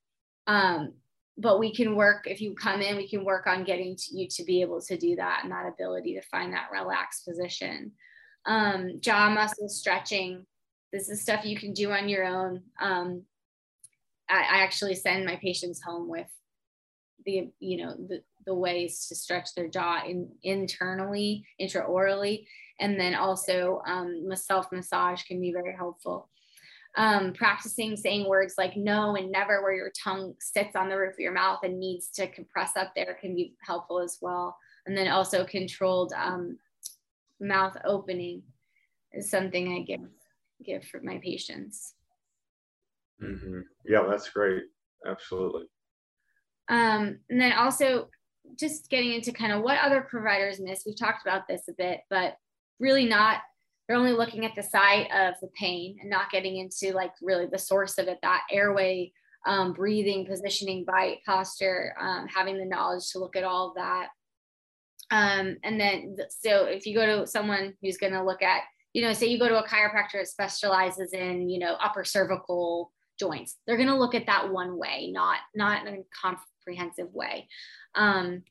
Um, 0.46 0.94
but 1.38 1.59
we 1.59 1.74
can 1.74 1.94
work, 1.94 2.26
if 2.26 2.40
you 2.40 2.54
come 2.54 2.82
in, 2.82 2.96
we 2.96 3.09
can 3.09 3.24
work 3.24 3.46
on 3.46 3.64
getting 3.64 3.96
to 3.96 4.16
you 4.16 4.28
to 4.28 4.44
be 4.44 4.61
able 4.61 4.80
to 4.82 4.98
do 4.98 5.16
that 5.16 5.40
and 5.42 5.52
that 5.52 5.68
ability 5.68 6.14
to 6.14 6.22
find 6.22 6.52
that 6.52 6.70
relaxed 6.72 7.24
position. 7.24 7.92
Um, 8.44 9.00
jaw 9.00 9.30
muscle 9.30 9.68
stretching. 9.68 10.44
This 10.92 11.09
is 11.09 11.22
stuff 11.22 11.44
you 11.44 11.56
can 11.56 11.72
do 11.72 11.92
on 11.92 12.09
your 12.09 12.24
own. 12.24 12.62
Um, 12.80 13.22
I, 14.28 14.38
I 14.40 14.62
actually 14.62 14.94
send 14.94 15.24
my 15.24 15.36
patients 15.36 15.82
home 15.82 16.09
with 16.09 16.26
the 17.24 17.50
you 17.61 17.84
know 17.84 17.94
the, 17.94 18.22
the 18.49 18.55
ways 18.55 19.07
to 19.07 19.14
stretch 19.14 19.55
their 19.55 19.68
jaw 19.68 20.03
in, 20.07 20.28
internally 20.42 21.44
intraorally 21.61 22.46
and 22.80 22.99
then 22.99 23.14
also 23.14 23.82
um, 23.86 24.24
self 24.34 24.70
massage 24.72 25.22
can 25.24 25.40
be 25.40 25.53
very 25.53 25.74
helpful 25.74 26.28
um, 26.96 27.32
practicing 27.32 27.96
saying 27.96 28.26
words 28.28 28.55
like 28.59 28.76
no 28.76 29.14
and 29.14 29.30
never 29.30 29.62
where 29.62 29.74
your 29.74 29.92
tongue 30.03 30.34
sits 30.40 30.74
on 30.74 30.88
the 30.88 30.96
roof 30.96 31.14
of 31.14 31.20
your 31.20 31.32
mouth 31.32 31.61
and 31.62 31.78
needs 31.78 32.09
to 32.09 32.26
compress 32.28 32.76
up 32.76 32.92
there 32.94 33.16
can 33.20 33.34
be 33.34 33.55
helpful 33.61 34.01
as 34.01 34.18
well 34.20 34.57
and 34.86 34.96
then 34.96 35.09
also 35.09 35.44
controlled 35.44 36.12
um, 36.16 36.59
mouth 37.40 37.76
opening 37.84 38.42
is 39.12 39.30
something 39.30 39.74
i 39.74 39.82
give 39.82 40.01
give 40.64 40.84
for 40.84 41.01
my 41.03 41.18
patients 41.22 41.94
Mm-hmm. 43.22 43.61
Yeah, 43.84 44.07
that's 44.09 44.30
great. 44.30 44.64
Absolutely. 45.07 45.64
Um, 46.68 47.18
and 47.30 47.40
then 47.40 47.53
also 47.53 48.09
just 48.57 48.88
getting 48.90 49.12
into 49.12 49.32
kind 49.32 49.53
of 49.53 49.62
what 49.62 49.78
other 49.80 50.03
providers 50.03 50.61
miss. 50.61 50.84
We've 50.86 50.99
talked 50.99 51.26
about 51.26 51.49
this 51.49 51.62
a 51.68 51.72
bit, 51.72 52.01
but 52.09 52.36
really 52.78 53.05
not, 53.05 53.40
they're 53.86 53.96
only 53.96 54.12
looking 54.12 54.44
at 54.44 54.55
the 54.55 54.62
site 54.62 55.11
of 55.12 55.34
the 55.40 55.49
pain 55.59 55.99
and 56.01 56.11
not 56.11 56.30
getting 56.30 56.57
into 56.59 56.94
like 56.94 57.12
really 57.22 57.46
the 57.46 57.59
source 57.59 57.99
of 57.99 58.07
it, 58.07 58.18
that 58.22 58.42
airway, 58.51 59.12
um, 59.46 59.72
breathing, 59.72 60.26
positioning, 60.26 60.84
bite, 60.84 61.18
posture, 61.24 61.94
um, 62.01 62.26
having 62.28 62.59
the 62.59 62.64
knowledge 62.64 63.11
to 63.11 63.18
look 63.18 63.36
at 63.36 63.44
all 63.44 63.68
of 63.68 63.74
that. 63.76 64.09
Um, 65.11 65.57
and 65.64 65.80
then, 65.80 66.16
so 66.28 66.66
if 66.66 66.84
you 66.84 66.94
go 66.94 67.07
to 67.07 67.26
someone 67.26 67.74
who's 67.80 67.96
going 67.96 68.12
to 68.12 68.22
look 68.22 68.42
at, 68.42 68.62
you 68.92 69.03
know, 69.03 69.12
say 69.12 69.26
you 69.26 69.38
go 69.38 69.49
to 69.49 69.62
a 69.62 69.66
chiropractor 69.66 70.14
that 70.14 70.28
specializes 70.28 71.12
in, 71.12 71.49
you 71.49 71.59
know, 71.59 71.76
upper 71.82 72.05
cervical 72.05 72.92
joints. 73.19 73.57
They're 73.66 73.77
going 73.77 73.89
to 73.89 73.99
look 73.99 74.14
at 74.14 74.27
that 74.27 74.51
one 74.51 74.79
way, 74.79 75.11
not 75.12 75.39
not 75.55 75.87
in 75.87 75.95
a 75.95 75.99
comprehensive 76.23 77.12
way. 77.12 77.49
Um, 77.95 78.43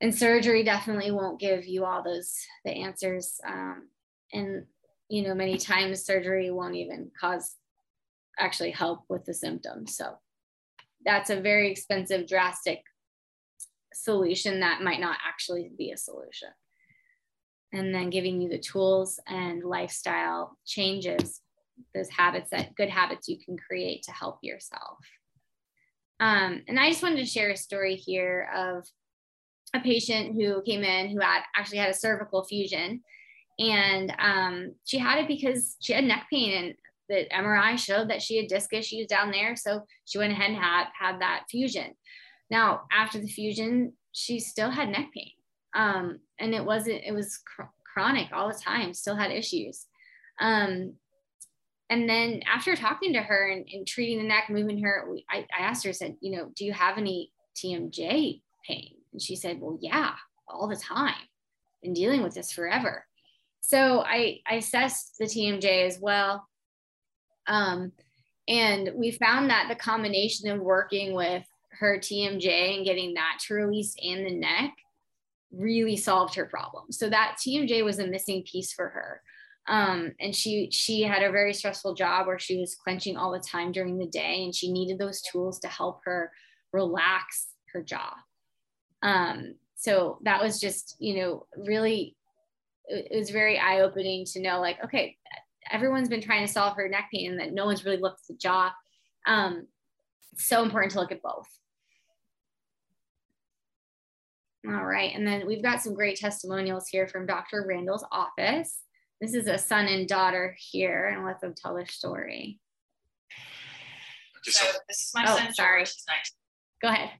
and 0.00 0.14
surgery 0.14 0.62
definitely 0.62 1.10
won't 1.10 1.40
give 1.40 1.66
you 1.66 1.84
all 1.84 2.02
those 2.02 2.34
the 2.64 2.72
answers. 2.72 3.40
Um, 3.46 3.88
and 4.32 4.66
you 5.08 5.22
know, 5.22 5.34
many 5.34 5.56
times 5.56 6.04
surgery 6.04 6.50
won't 6.50 6.74
even 6.74 7.10
cause 7.18 7.54
actually 8.38 8.72
help 8.72 9.04
with 9.08 9.24
the 9.24 9.34
symptoms. 9.34 9.96
So 9.96 10.16
that's 11.04 11.30
a 11.30 11.40
very 11.40 11.70
expensive, 11.70 12.26
drastic 12.26 12.82
solution 13.94 14.60
that 14.60 14.82
might 14.82 15.00
not 15.00 15.16
actually 15.26 15.70
be 15.76 15.92
a 15.92 15.96
solution. 15.96 16.48
And 17.72 17.94
then 17.94 18.10
giving 18.10 18.40
you 18.40 18.48
the 18.48 18.58
tools 18.58 19.18
and 19.26 19.62
lifestyle 19.62 20.56
changes 20.66 21.40
those 21.94 22.08
habits 22.08 22.50
that 22.50 22.74
good 22.74 22.88
habits 22.88 23.28
you 23.28 23.38
can 23.44 23.56
create 23.56 24.02
to 24.04 24.12
help 24.12 24.38
yourself. 24.42 24.98
Um, 26.20 26.62
and 26.68 26.78
I 26.78 26.88
just 26.88 27.02
wanted 27.02 27.18
to 27.18 27.26
share 27.26 27.50
a 27.50 27.56
story 27.56 27.96
here 27.96 28.48
of 28.54 28.86
a 29.74 29.80
patient 29.80 30.34
who 30.34 30.62
came 30.62 30.82
in 30.82 31.08
who 31.10 31.20
had 31.20 31.42
actually 31.54 31.78
had 31.78 31.90
a 31.90 31.94
cervical 31.94 32.44
fusion. 32.44 33.02
And 33.58 34.14
um, 34.18 34.74
she 34.84 34.98
had 34.98 35.18
it 35.18 35.28
because 35.28 35.76
she 35.80 35.92
had 35.92 36.04
neck 36.04 36.26
pain 36.30 36.64
and 36.64 36.74
the 37.08 37.26
MRI 37.34 37.78
showed 37.78 38.10
that 38.10 38.22
she 38.22 38.36
had 38.36 38.48
disc 38.48 38.72
issues 38.72 39.06
down 39.06 39.30
there. 39.30 39.56
So 39.56 39.82
she 40.04 40.18
went 40.18 40.32
ahead 40.32 40.50
and 40.50 40.58
had, 40.58 40.86
had 40.98 41.20
that 41.20 41.44
fusion. 41.50 41.94
Now, 42.50 42.82
after 42.92 43.18
the 43.18 43.28
fusion, 43.28 43.92
she 44.12 44.40
still 44.40 44.70
had 44.70 44.88
neck 44.88 45.08
pain. 45.14 45.30
Um, 45.74 46.20
and 46.38 46.54
it 46.54 46.64
wasn't, 46.64 47.02
it 47.04 47.12
was 47.12 47.38
cr- 47.38 47.62
chronic 47.92 48.28
all 48.32 48.48
the 48.48 48.58
time, 48.58 48.94
still 48.94 49.16
had 49.16 49.30
issues. 49.30 49.86
Um, 50.40 50.94
and 51.88 52.08
then 52.08 52.42
after 52.52 52.74
talking 52.74 53.12
to 53.12 53.20
her 53.20 53.48
and, 53.48 53.66
and 53.72 53.86
treating 53.86 54.18
the 54.18 54.28
neck, 54.28 54.46
moving 54.50 54.82
her, 54.82 55.08
I, 55.30 55.46
I 55.56 55.62
asked 55.62 55.84
her, 55.84 55.92
said, 55.92 56.16
you 56.20 56.36
know, 56.36 56.50
do 56.56 56.64
you 56.64 56.72
have 56.72 56.98
any 56.98 57.30
TMJ 57.56 58.42
pain? 58.66 58.94
And 59.12 59.22
she 59.22 59.36
said, 59.36 59.60
well, 59.60 59.78
yeah, 59.80 60.14
all 60.48 60.68
the 60.68 60.76
time. 60.76 61.14
Been 61.82 61.92
dealing 61.92 62.22
with 62.22 62.34
this 62.34 62.50
forever. 62.50 63.04
So 63.60 64.00
I, 64.00 64.40
I 64.48 64.56
assessed 64.56 65.18
the 65.18 65.26
TMJ 65.26 65.86
as 65.86 65.98
well. 66.00 66.48
Um, 67.46 67.92
and 68.48 68.90
we 68.94 69.12
found 69.12 69.50
that 69.50 69.66
the 69.68 69.76
combination 69.76 70.50
of 70.50 70.60
working 70.60 71.14
with 71.14 71.44
her 71.78 71.98
TMJ 71.98 72.76
and 72.76 72.84
getting 72.84 73.14
that 73.14 73.38
to 73.46 73.54
release 73.54 73.94
in 74.00 74.24
the 74.24 74.34
neck 74.34 74.72
really 75.52 75.96
solved 75.96 76.34
her 76.34 76.46
problem. 76.46 76.90
So 76.90 77.08
that 77.10 77.36
TMJ 77.38 77.84
was 77.84 77.98
a 77.98 78.06
missing 78.06 78.42
piece 78.42 78.72
for 78.72 78.88
her 78.88 79.22
um, 79.68 80.12
and 80.20 80.34
she 80.34 80.68
she 80.70 81.02
had 81.02 81.22
a 81.22 81.32
very 81.32 81.52
stressful 81.52 81.94
job 81.94 82.26
where 82.26 82.38
she 82.38 82.58
was 82.58 82.74
clenching 82.74 83.16
all 83.16 83.32
the 83.32 83.40
time 83.40 83.72
during 83.72 83.98
the 83.98 84.06
day 84.06 84.42
and 84.44 84.54
she 84.54 84.72
needed 84.72 84.98
those 84.98 85.22
tools 85.22 85.58
to 85.60 85.68
help 85.68 86.00
her 86.04 86.30
relax 86.72 87.48
her 87.72 87.82
jaw 87.82 88.12
um, 89.02 89.54
so 89.74 90.18
that 90.22 90.42
was 90.42 90.60
just 90.60 90.96
you 90.98 91.16
know 91.16 91.46
really 91.56 92.16
it, 92.88 93.18
was 93.18 93.30
very 93.30 93.58
eye 93.58 93.80
opening 93.80 94.24
to 94.26 94.40
know 94.40 94.60
like, 94.60 94.82
okay, 94.84 95.16
everyone's 95.70 96.08
been 96.08 96.20
trying 96.20 96.46
to 96.46 96.52
solve 96.52 96.76
her 96.76 96.88
neck 96.88 97.08
pain 97.12 97.32
and 97.32 97.40
that 97.40 97.52
no 97.52 97.66
one's 97.66 97.84
really 97.84 98.00
looked 98.00 98.20
at 98.20 98.26
the 98.28 98.34
jaw. 98.34 98.72
Um, 99.26 99.66
so 100.36 100.62
important 100.62 100.92
to 100.92 101.00
look 101.00 101.12
at 101.12 101.22
both. 101.22 101.48
All 104.66 104.84
right. 104.84 105.12
And 105.14 105.26
then 105.26 105.46
we've 105.46 105.62
got 105.62 105.80
some 105.80 105.94
great 105.94 106.18
testimonials 106.18 106.88
here 106.88 107.06
from 107.06 107.26
Dr. 107.26 107.64
Randall's 107.68 108.04
office. 108.10 108.80
This 109.20 109.34
is 109.34 109.46
a 109.46 109.56
son 109.58 109.86
and 109.86 110.06
daughter 110.06 110.54
here, 110.58 111.06
and 111.06 111.24
let 111.24 111.40
them 111.40 111.54
tell 111.56 111.74
their 111.74 111.86
story. 111.86 112.60
So 114.42 114.64
this 114.88 114.98
is 115.06 115.12
my 115.14 115.24
Oh, 115.26 115.36
son, 115.36 115.54
sorry. 115.54 115.78
George. 115.80 115.94
He's 115.94 116.04
nice. 116.06 116.32
Go 116.82 116.88
ahead. 116.88 117.10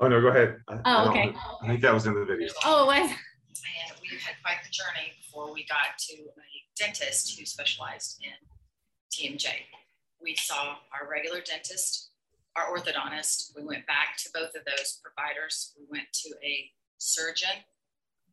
Oh 0.00 0.08
no, 0.08 0.20
go 0.20 0.28
ahead. 0.28 0.60
I- 0.68 0.74
I 0.74 0.78
Oh, 0.84 1.04
don't- 1.04 1.08
okay. 1.28 1.38
I 1.62 1.66
think 1.68 1.80
that 1.82 1.94
was 1.94 2.06
in 2.06 2.14
the 2.14 2.24
video. 2.24 2.48
Oh, 2.64 2.84
it 2.90 3.00
was. 3.02 3.10
And 3.10 4.00
we 4.00 4.08
had 4.18 4.34
quite 4.44 4.62
the 4.64 4.70
journey 4.70 5.12
before 5.18 5.52
we 5.52 5.64
got 5.66 5.96
to 5.98 6.14
a 6.14 6.64
dentist 6.76 7.38
who 7.38 7.44
specialized 7.46 8.22
in 8.22 8.32
TMJ. 9.10 9.66
We 10.20 10.34
saw 10.36 10.78
our 10.92 11.06
regular 11.08 11.40
dentist, 11.42 12.10
our 12.56 12.74
orthodontist. 12.76 13.54
We 13.54 13.62
went 13.64 13.86
back 13.86 14.16
to 14.18 14.30
both 14.32 14.54
of 14.54 14.64
those 14.64 15.00
providers. 15.02 15.74
We 15.78 15.84
went 15.90 16.12
to 16.14 16.34
a 16.42 16.72
surgeon 16.98 17.64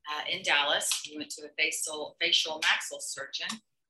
uh, 0.10 0.24
in 0.30 0.42
Dallas. 0.44 0.90
We 1.10 1.18
went 1.18 1.30
to 1.32 1.46
a 1.46 1.50
facial 1.58 2.16
facial 2.20 2.62
maxilla 2.62 3.02
surgeon, 3.02 3.48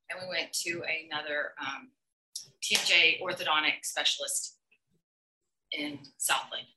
and 0.09 0.20
we 0.22 0.28
went 0.28 0.51
to 0.65 0.84
another 1.05 1.53
um, 1.59 1.89
TMJ 2.63 3.22
orthodontic 3.22 3.84
specialist 3.84 4.57
in 5.72 5.99
Southlake. 6.20 6.74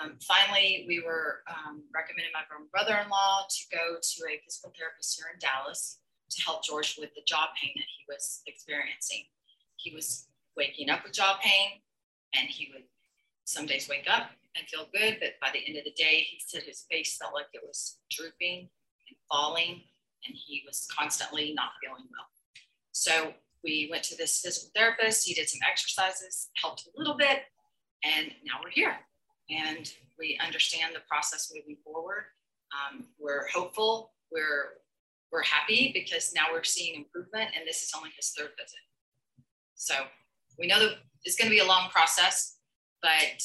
Um, 0.00 0.16
finally, 0.22 0.84
we 0.88 1.02
were 1.04 1.42
um, 1.48 1.82
recommended 1.94 2.32
by 2.32 2.40
my 2.48 2.64
brother-in-law 2.72 3.46
to 3.48 3.76
go 3.76 3.96
to 4.00 4.24
a 4.24 4.40
physical 4.44 4.72
therapist 4.76 5.18
here 5.18 5.26
in 5.32 5.38
Dallas 5.38 5.98
to 6.30 6.42
help 6.42 6.64
George 6.64 6.96
with 6.98 7.14
the 7.14 7.20
jaw 7.26 7.48
pain 7.60 7.72
that 7.76 7.84
he 7.84 8.04
was 8.08 8.40
experiencing. 8.46 9.24
He 9.76 9.94
was 9.94 10.28
waking 10.56 10.88
up 10.88 11.04
with 11.04 11.12
jaw 11.12 11.38
pain, 11.42 11.82
and 12.34 12.48
he 12.48 12.70
would 12.72 12.84
some 13.44 13.66
days 13.66 13.88
wake 13.88 14.06
up 14.08 14.30
and 14.56 14.68
feel 14.68 14.86
good, 14.92 15.18
but 15.20 15.40
by 15.40 15.50
the 15.52 15.66
end 15.66 15.78
of 15.78 15.84
the 15.84 15.92
day, 15.92 16.26
he 16.30 16.40
said 16.44 16.62
his 16.62 16.84
face 16.90 17.16
felt 17.16 17.34
like 17.34 17.46
it 17.52 17.62
was 17.66 17.98
drooping 18.10 18.68
and 19.08 19.16
falling, 19.30 19.82
and 20.26 20.34
he 20.34 20.62
was 20.66 20.86
constantly 20.96 21.54
not 21.54 21.70
feeling 21.82 22.04
well. 22.10 22.26
So 22.92 23.32
we 23.64 23.88
went 23.90 24.02
to 24.04 24.16
this 24.16 24.40
physical 24.40 24.70
therapist. 24.74 25.26
He 25.26 25.34
did 25.34 25.48
some 25.48 25.60
exercises, 25.68 26.50
helped 26.60 26.86
a 26.86 26.98
little 26.98 27.16
bit, 27.16 27.44
and 28.04 28.26
now 28.44 28.60
we're 28.62 28.70
here 28.70 28.96
and 29.50 29.92
we 30.18 30.38
understand 30.44 30.94
the 30.94 31.00
process 31.08 31.52
moving 31.54 31.76
forward. 31.84 32.24
Um, 32.72 33.04
we're 33.18 33.46
hopeful. 33.48 34.12
We're 34.30 34.80
we're 35.30 35.42
happy 35.42 35.92
because 35.94 36.32
now 36.34 36.46
we're 36.52 36.62
seeing 36.62 36.94
improvement, 36.94 37.50
and 37.56 37.66
this 37.66 37.82
is 37.82 37.92
only 37.96 38.10
his 38.16 38.32
third 38.36 38.50
visit. 38.58 38.80
So 39.74 39.94
we 40.58 40.66
know 40.66 40.78
that 40.78 40.96
it's 41.24 41.36
going 41.36 41.50
to 41.50 41.54
be 41.54 41.60
a 41.60 41.66
long 41.66 41.88
process, 41.88 42.58
but 43.00 43.42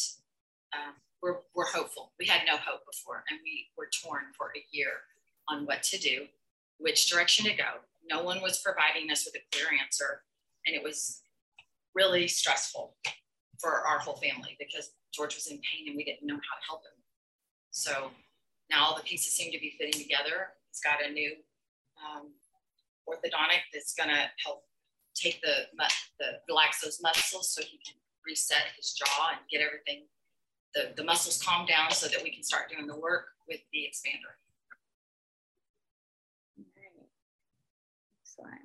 um, 0.74 0.96
we're 1.22 1.38
we're 1.56 1.66
hopeful. 1.66 2.14
We 2.20 2.26
had 2.26 2.42
no 2.46 2.58
hope 2.58 2.82
before, 2.90 3.24
and 3.30 3.40
we 3.44 3.68
were 3.78 3.90
torn 4.04 4.26
for 4.38 4.52
a 4.56 4.64
year 4.72 4.92
on 5.50 5.66
what 5.66 5.84
to 5.84 5.98
do, 5.98 6.28
which 6.80 7.10
direction 7.10 7.46
to 7.46 7.56
go. 7.56 7.82
No 8.10 8.24
one 8.24 8.42
was 8.42 8.60
providing 8.60 9.12
us 9.12 9.26
with 9.26 9.36
a 9.36 9.46
clear 9.52 9.68
answer, 9.82 10.22
and 10.66 10.76
it 10.76 10.84
was 10.84 11.22
really 11.96 12.28
stressful 12.28 12.96
for 13.60 13.82
our 13.82 14.00
whole 14.00 14.18
family 14.18 14.56
because 14.60 14.92
George 15.14 15.36
was 15.36 15.48
in 15.48 15.58
pain 15.58 15.88
and 15.88 15.98
we 15.98 16.04
didn't 16.04 16.28
know 16.28 16.36
how 16.36 16.56
to 16.60 16.66
help 16.68 16.82
him. 16.84 16.98
So 17.72 18.12
now 18.70 18.86
all 18.86 18.96
the 18.96 19.04
pieces 19.04 19.34
seem 19.34 19.52
to 19.52 19.60
be 19.60 19.74
fitting 19.80 20.00
together. 20.00 20.54
He's 20.70 20.80
got 20.80 21.04
a 21.04 21.12
new 21.12 21.34
um, 21.98 22.30
orthodontic 23.10 23.66
that's 23.74 23.96
going 23.96 24.10
to 24.10 24.30
help 24.46 24.64
take 25.16 25.42
the, 25.42 25.66
the 26.20 26.26
relax 26.48 26.82
those 26.82 27.02
muscles 27.02 27.52
so 27.52 27.62
he 27.64 27.80
can 27.84 27.96
reset 28.26 28.62
his 28.78 28.94
jaw 28.94 29.30
and 29.32 29.40
get 29.50 29.66
everything 29.66 30.06
the, 30.78 30.94
the 30.96 31.04
muscles 31.04 31.42
calm 31.42 31.66
down 31.66 31.92
so 31.92 32.08
that 32.08 32.22
we 32.24 32.32
can 32.32 32.44
start 32.44 32.70
doing 32.70 32.86
the 32.86 32.96
work 32.96 33.30
with 33.48 33.60
the 33.74 33.80
expander. 33.80 34.34
Right. 36.78 36.94
Excellent. 38.22 38.62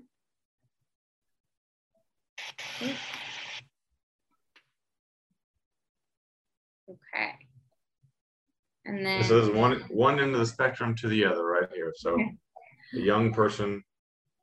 Okay. 6.90 7.32
And 8.84 9.06
then. 9.06 9.22
So 9.24 9.40
there's 9.40 9.56
one 9.56 9.80
one 9.88 10.20
end 10.20 10.34
of 10.34 10.40
the 10.40 10.46
spectrum 10.46 10.94
to 10.96 11.08
the 11.08 11.24
other 11.24 11.44
right 11.44 11.68
here. 11.72 11.92
So 11.96 12.10
Okay. 12.12 12.36
a 12.94 12.98
young 12.98 13.32
person 13.32 13.82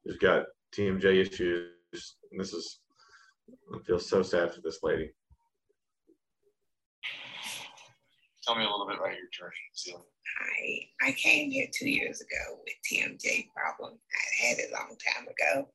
who's 0.03 0.17
got 0.17 0.45
TMJ 0.73 1.21
issues. 1.21 2.15
And 2.31 2.39
this 2.39 2.53
is 2.53 2.79
I 3.75 3.79
feel 3.83 3.99
so 3.99 4.23
sad 4.23 4.53
for 4.53 4.61
this 4.61 4.79
lady. 4.81 5.11
Tell 8.49 8.57
me 8.57 8.65
a 8.65 8.67
little 8.67 8.87
bit 8.87 8.97
about 8.97 9.11
your 9.11 9.29
journey. 9.31 10.01
I 10.41 11.07
I 11.07 11.11
came 11.11 11.51
here 11.51 11.67
two 11.71 11.87
years 11.87 12.19
ago 12.19 12.57
with 12.63 12.73
TMJ 12.91 13.45
problem. 13.55 13.99
I 14.11 14.47
had 14.47 14.57
it 14.57 14.71
a 14.71 14.73
long 14.73 14.97
time 14.97 15.27
ago. 15.27 15.67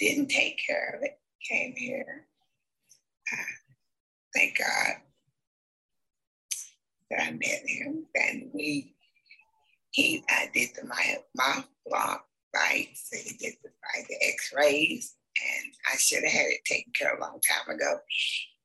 Didn't 0.00 0.26
take 0.26 0.58
care 0.66 0.96
of 0.96 1.04
it. 1.04 1.20
Came 1.48 1.72
here. 1.76 2.26
Uh, 3.32 3.52
thank 4.34 4.58
God 4.58 4.96
that 7.12 7.22
I 7.22 7.30
met 7.30 7.62
him. 7.64 8.06
And 8.16 8.50
we 8.52 8.96
he 9.92 10.24
I 10.28 10.50
did 10.52 10.70
the 10.74 10.88
my 10.88 11.18
mouth 11.36 11.68
block 11.86 12.24
bites. 12.52 13.08
He 13.12 13.36
did 13.36 13.54
the, 13.62 13.70
the 14.08 14.16
X-rays, 14.32 15.14
and 15.36 15.74
I 15.92 15.96
should 15.96 16.24
have 16.24 16.32
had 16.32 16.46
it 16.46 16.64
taken 16.64 16.92
care 16.92 17.12
of 17.12 17.20
a 17.20 17.22
long 17.22 17.40
time 17.48 17.72
ago. 17.72 18.00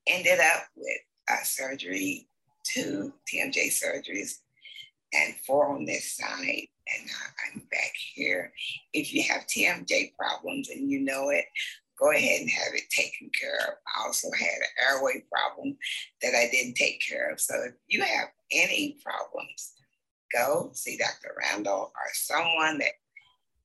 Ended 0.08 0.40
up 0.40 0.64
with 0.74 0.98
uh, 1.30 1.44
surgery, 1.44 2.28
two 2.74 3.12
TMJ 3.32 3.68
surgeries 3.68 4.38
and 5.12 5.34
four 5.46 5.74
on 5.74 5.84
this 5.84 6.16
side. 6.16 6.66
And 6.98 7.10
I'm 7.52 7.60
back 7.70 7.92
here. 8.14 8.52
If 8.92 9.12
you 9.12 9.22
have 9.24 9.46
TMJ 9.46 10.14
problems 10.16 10.68
and 10.68 10.90
you 10.90 11.00
know 11.00 11.30
it, 11.30 11.44
go 11.98 12.12
ahead 12.12 12.42
and 12.42 12.50
have 12.50 12.74
it 12.74 12.88
taken 12.90 13.30
care 13.38 13.56
of. 13.68 13.74
I 13.86 14.06
also 14.06 14.28
had 14.38 14.46
an 14.46 14.94
airway 14.94 15.24
problem 15.32 15.76
that 16.22 16.34
I 16.34 16.48
didn't 16.50 16.74
take 16.74 17.00
care 17.00 17.30
of. 17.30 17.40
So 17.40 17.54
if 17.66 17.74
you 17.88 18.02
have 18.02 18.28
any 18.52 18.98
problems, 19.04 19.74
go 20.32 20.70
see 20.74 20.96
Dr. 20.96 21.34
Randall 21.38 21.92
or 21.94 22.08
someone 22.12 22.78
that 22.78 22.92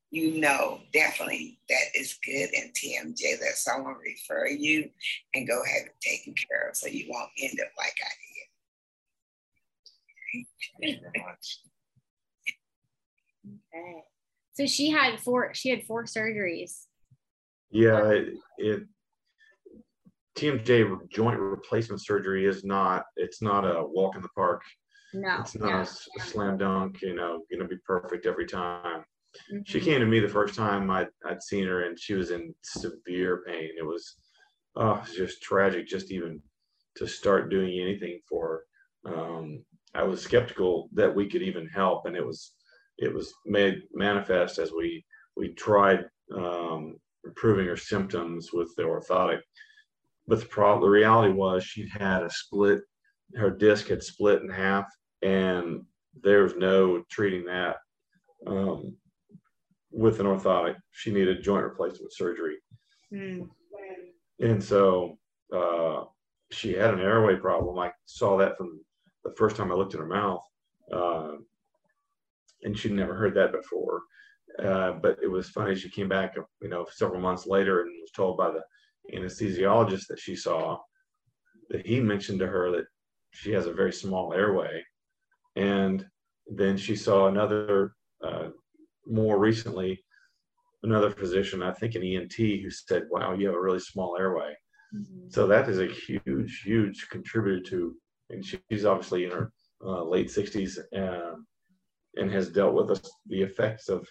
you 0.10 0.42
know 0.42 0.82
definitely 0.92 1.60
that 1.70 1.96
is 1.96 2.20
good 2.26 2.50
in 2.54 2.72
TMJ. 2.72 3.40
Let 3.42 3.56
someone 3.56 3.96
refer 4.04 4.48
you 4.48 4.90
and 5.34 5.48
go 5.48 5.62
have 5.64 5.88
it 5.88 5.96
taken 6.02 6.34
care 6.34 6.70
of 6.70 6.76
so 6.76 6.88
you 6.88 7.06
won't 7.10 7.30
end 7.42 7.60
up 7.62 7.72
like 7.78 7.96
I 8.02 8.10
did. 8.10 8.31
Thank 10.34 10.48
you 10.82 11.00
very 11.02 11.26
much. 11.28 11.60
Okay. 13.46 14.04
So 14.54 14.66
she 14.66 14.90
had 14.90 15.20
four. 15.20 15.54
She 15.54 15.70
had 15.70 15.84
four 15.86 16.06
surgeries. 16.06 16.86
Yeah, 17.72 18.10
it, 18.10 18.34
it 18.58 18.84
TMJ 20.38 21.10
joint 21.10 21.40
replacement 21.40 22.02
surgery 22.02 22.46
is 22.46 22.64
not 22.64 23.04
it's 23.16 23.42
not 23.42 23.64
a 23.66 23.84
walk 23.86 24.16
in 24.16 24.22
the 24.22 24.30
park. 24.30 24.62
No. 25.14 25.38
It's 25.42 25.56
not 25.56 25.72
a 25.74 25.80
s- 25.80 26.08
a 26.18 26.22
slam 26.22 26.58
dunk, 26.58 27.02
you 27.02 27.14
know, 27.16 27.42
gonna 27.52 27.68
be 27.68 27.78
perfect 27.86 28.26
every 28.26 28.46
time. 28.46 29.04
Mhm. 29.54 29.68
She 29.68 29.80
came 29.80 30.00
to 30.00 30.06
me 30.06 30.20
the 30.20 30.28
first 30.30 30.56
time 30.56 30.90
I'd, 30.90 31.10
I'd 31.26 31.42
seen 31.44 31.66
her 31.66 31.84
and 31.84 32.00
she 32.00 32.14
was 32.14 32.32
in 32.32 32.54
severe 32.64 33.44
pain. 33.46 33.70
It 33.78 33.86
was, 33.86 34.16
oh, 34.76 34.96
it 34.96 35.00
was 35.02 35.16
just 35.16 35.42
tragic 35.42 35.88
just 35.88 36.12
even 36.12 36.42
to 36.96 37.08
start 37.08 37.50
doing 37.50 37.78
anything 37.80 38.20
for 38.28 38.64
her. 39.06 39.14
Um, 39.14 39.66
I 39.94 40.04
was 40.04 40.22
skeptical 40.22 40.90
that 40.94 41.14
we 41.14 41.30
could 41.30 41.42
even 41.42 41.68
help 41.68 42.06
and 42.06 42.16
it 42.16 42.26
was, 42.26 42.54
it 42.98 43.14
was 43.14 43.34
made 43.46 43.82
manifest 43.94 44.58
as 44.58 44.72
we, 44.72 45.06
we 45.36 45.54
tried 45.54 46.06
um, 46.36 46.96
improving 47.26 47.68
her 47.68 47.78
symptoms 47.78 48.52
with 48.54 48.74
the 48.76 48.84
orthotic. 48.84 49.40
But 50.28 50.40
the 50.40 50.46
problem, 50.46 50.82
the 50.82 50.90
reality 50.90 51.34
was 51.34 51.64
she'd 51.64 51.90
had 51.90 52.24
a 52.24 52.30
split, 52.30 52.82
her 53.36 53.50
disc 53.50 53.88
had 53.88 54.04
split 54.04 54.42
in 54.42 54.50
half 54.50 54.86
and 55.22 55.82
there 56.24 56.44
was 56.44 56.56
no 56.56 57.04
treating 57.10 57.46
that. 57.46 57.78
Um, 58.48 58.96
with 59.92 60.20
an 60.20 60.26
orthotic. 60.26 60.76
She 60.92 61.12
needed 61.12 61.44
joint 61.44 61.64
replacement 61.64 62.14
surgery. 62.14 62.58
Mm. 63.14 63.50
And 64.40 64.64
so 64.64 65.18
uh, 65.56 66.06
she 66.52 66.74
had 66.74 66.94
an 66.94 67.02
airway 67.02 67.36
problem. 67.36 67.78
I 67.78 67.92
saw 68.06 68.38
that 68.38 68.58
from 68.58 68.80
the 69.24 69.34
first 69.38 69.56
time 69.56 69.72
I 69.72 69.76
looked 69.76 69.94
at 69.94 70.00
her 70.00 70.06
mouth. 70.06 70.44
Uh, 70.92 71.34
and 72.64 72.78
she'd 72.78 72.92
never 72.92 73.16
heard 73.16 73.36
that 73.36 73.52
before. 73.52 74.02
Uh, 74.62 74.94
but 74.94 75.18
it 75.24 75.28
was 75.28 75.50
funny. 75.50 75.76
She 75.76 75.90
came 75.90 76.10
back, 76.10 76.36
you 76.62 76.70
know, 76.70 76.86
several 76.92 77.22
months 77.22 77.48
later 77.48 77.82
and 77.82 77.92
was 78.02 78.12
told 78.12 78.38
by 78.38 78.52
the 78.52 78.62
anesthesiologist 79.16 80.08
that 80.08 80.20
she 80.20 80.36
saw 80.36 80.78
that 81.70 81.86
he 81.86 82.00
mentioned 82.00 82.40
to 82.40 82.48
her 82.48 82.72
that 82.72 82.86
she 83.32 83.52
has 83.52 83.66
a 83.66 83.74
very 83.74 83.94
small 83.94 84.34
airway. 84.34 84.84
And 85.56 86.06
then 86.48 86.78
she 86.78 86.96
saw 86.96 87.28
another 87.28 87.96
uh, 88.24 88.50
more 89.08 89.40
recently 89.40 90.04
another 90.84 91.12
physician, 91.12 91.62
I 91.62 91.72
think 91.72 91.96
an 91.96 92.04
ENT, 92.04 92.34
who 92.34 92.70
said, 92.70 93.04
"Wow, 93.10 93.34
you 93.34 93.48
have 93.48 93.56
a 93.56 93.62
really 93.62 93.80
small 93.80 94.18
airway." 94.18 94.56
Mm-hmm. 94.96 95.30
So 95.30 95.48
that 95.48 95.70
is 95.70 95.80
a 95.80 95.88
huge, 95.88 96.62
huge 96.66 97.08
contributor 97.10 97.62
to, 97.70 97.96
and 98.32 98.46
she's 98.46 98.86
obviously 98.86 99.26
in 99.26 99.32
her 99.32 99.52
uh, 99.86 100.04
late 100.04 100.28
60s 100.28 100.80
um, 100.96 101.46
and 102.16 102.32
has 102.32 102.50
dealt 102.50 102.74
with 102.74 102.88
the, 102.88 103.10
the 103.28 103.42
effects 103.42 103.90
of 103.90 104.08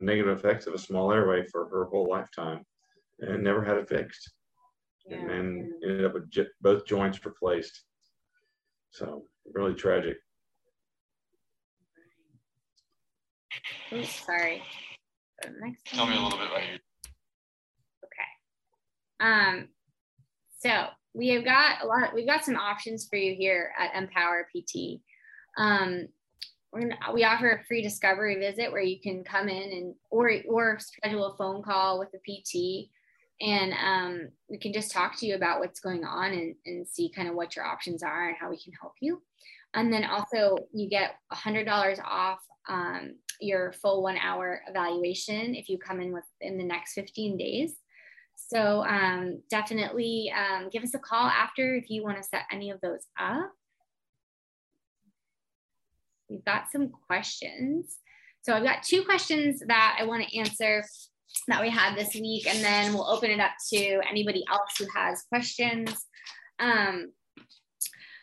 negative 0.00 0.38
effects 0.38 0.66
of 0.66 0.74
a 0.74 0.78
small 0.78 1.12
airway 1.12 1.44
for 1.50 1.68
her 1.68 1.86
whole 1.86 2.08
lifetime 2.08 2.64
and 3.20 3.42
never 3.42 3.64
had 3.64 3.76
it 3.76 3.88
fixed 3.88 4.32
and 5.10 5.28
then 5.28 5.72
ended 5.82 6.04
up 6.04 6.14
with 6.14 6.30
j- 6.30 6.46
both 6.60 6.86
joints 6.86 7.24
replaced. 7.24 7.84
So 8.90 9.24
really 9.52 9.74
tragic. 9.74 10.16
Oops, 13.92 14.24
sorry. 14.26 14.62
So 15.42 15.50
next 15.60 15.84
Tell 15.86 16.06
me 16.06 16.16
a 16.16 16.20
little 16.20 16.38
bit 16.38 16.48
about 16.48 16.62
your 16.62 16.78
Okay. 18.04 19.20
Um, 19.20 19.68
so 20.58 20.86
we 21.14 21.28
have 21.28 21.44
got 21.44 21.82
a 21.82 21.86
lot. 21.86 22.14
We've 22.14 22.26
got 22.26 22.44
some 22.44 22.56
options 22.56 23.06
for 23.08 23.16
you 23.16 23.34
here 23.34 23.72
at 23.78 23.94
Empower 23.94 24.48
PT. 24.54 25.00
Um, 25.58 26.08
gonna, 26.72 26.96
we 27.12 27.24
offer 27.24 27.50
a 27.50 27.64
free 27.64 27.82
discovery 27.82 28.36
visit 28.36 28.72
where 28.72 28.82
you 28.82 29.00
can 29.00 29.24
come 29.24 29.48
in 29.48 29.72
and 29.72 29.94
or 30.10 30.32
or 30.48 30.78
schedule 30.78 31.26
a 31.26 31.36
phone 31.36 31.62
call 31.62 31.98
with 31.98 32.08
the 32.12 32.18
PT, 32.18 32.88
and 33.40 33.72
um, 33.74 34.28
we 34.48 34.58
can 34.58 34.72
just 34.72 34.90
talk 34.90 35.18
to 35.18 35.26
you 35.26 35.34
about 35.34 35.60
what's 35.60 35.80
going 35.80 36.04
on 36.04 36.32
and, 36.32 36.54
and 36.64 36.88
see 36.88 37.10
kind 37.14 37.28
of 37.28 37.34
what 37.34 37.56
your 37.56 37.66
options 37.66 38.02
are 38.02 38.28
and 38.28 38.36
how 38.40 38.48
we 38.48 38.62
can 38.62 38.72
help 38.80 38.94
you. 39.00 39.22
And 39.74 39.92
then 39.92 40.04
also 40.04 40.56
you 40.72 40.88
get 40.88 41.16
hundred 41.30 41.64
dollars 41.64 41.98
off 42.04 42.40
um, 42.68 43.16
your 43.40 43.72
full 43.72 44.02
one 44.02 44.16
hour 44.18 44.62
evaluation 44.68 45.54
if 45.54 45.68
you 45.68 45.78
come 45.78 46.00
in 46.00 46.12
within 46.12 46.58
the 46.58 46.64
next 46.64 46.94
15 46.94 47.36
days. 47.36 47.74
So 48.48 48.84
um, 48.84 49.42
definitely 49.50 50.32
um, 50.36 50.68
give 50.70 50.82
us 50.82 50.94
a 50.94 50.98
call 50.98 51.26
after 51.26 51.74
if 51.74 51.88
you 51.88 52.02
want 52.02 52.18
to 52.18 52.22
set 52.22 52.42
any 52.50 52.70
of 52.70 52.80
those 52.80 53.06
up. 53.18 53.50
We've 56.28 56.44
got 56.44 56.70
some 56.72 56.90
questions. 57.06 57.96
So 58.42 58.54
I've 58.54 58.64
got 58.64 58.82
two 58.82 59.04
questions 59.04 59.62
that 59.68 59.96
I 60.00 60.04
want 60.04 60.26
to 60.26 60.38
answer 60.38 60.84
that 61.48 61.62
we 61.62 61.70
had 61.70 61.96
this 61.96 62.14
week, 62.14 62.46
and 62.46 62.62
then 62.62 62.92
we'll 62.92 63.08
open 63.08 63.30
it 63.30 63.40
up 63.40 63.52
to 63.72 64.00
anybody 64.08 64.44
else 64.50 64.72
who 64.78 64.86
has 64.94 65.22
questions. 65.28 65.94
Um, 66.58 67.12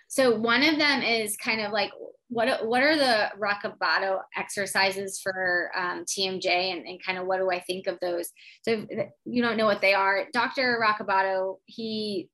so 0.08 0.36
one 0.36 0.64
of 0.64 0.78
them 0.78 1.02
is 1.02 1.38
kind 1.38 1.62
of 1.62 1.72
like, 1.72 1.92
what, 2.30 2.68
what 2.68 2.84
are 2.84 2.96
the 2.96 3.32
Rocabado 3.40 4.22
exercises 4.38 5.20
for 5.20 5.72
um, 5.76 6.06
TMJ 6.06 6.46
and, 6.46 6.88
and 6.88 7.04
kind 7.04 7.18
of 7.18 7.26
what 7.26 7.40
do 7.40 7.50
I 7.50 7.60
think 7.60 7.88
of 7.88 8.00
those? 8.02 8.30
So 8.64 8.86
you 9.26 9.42
don't 9.42 9.58
know 9.58 9.66
what 9.66 9.82
they 9.82 9.94
are, 9.94 10.28
Dr. 10.32 10.82
Rocabado, 10.84 11.58
he 11.66 12.30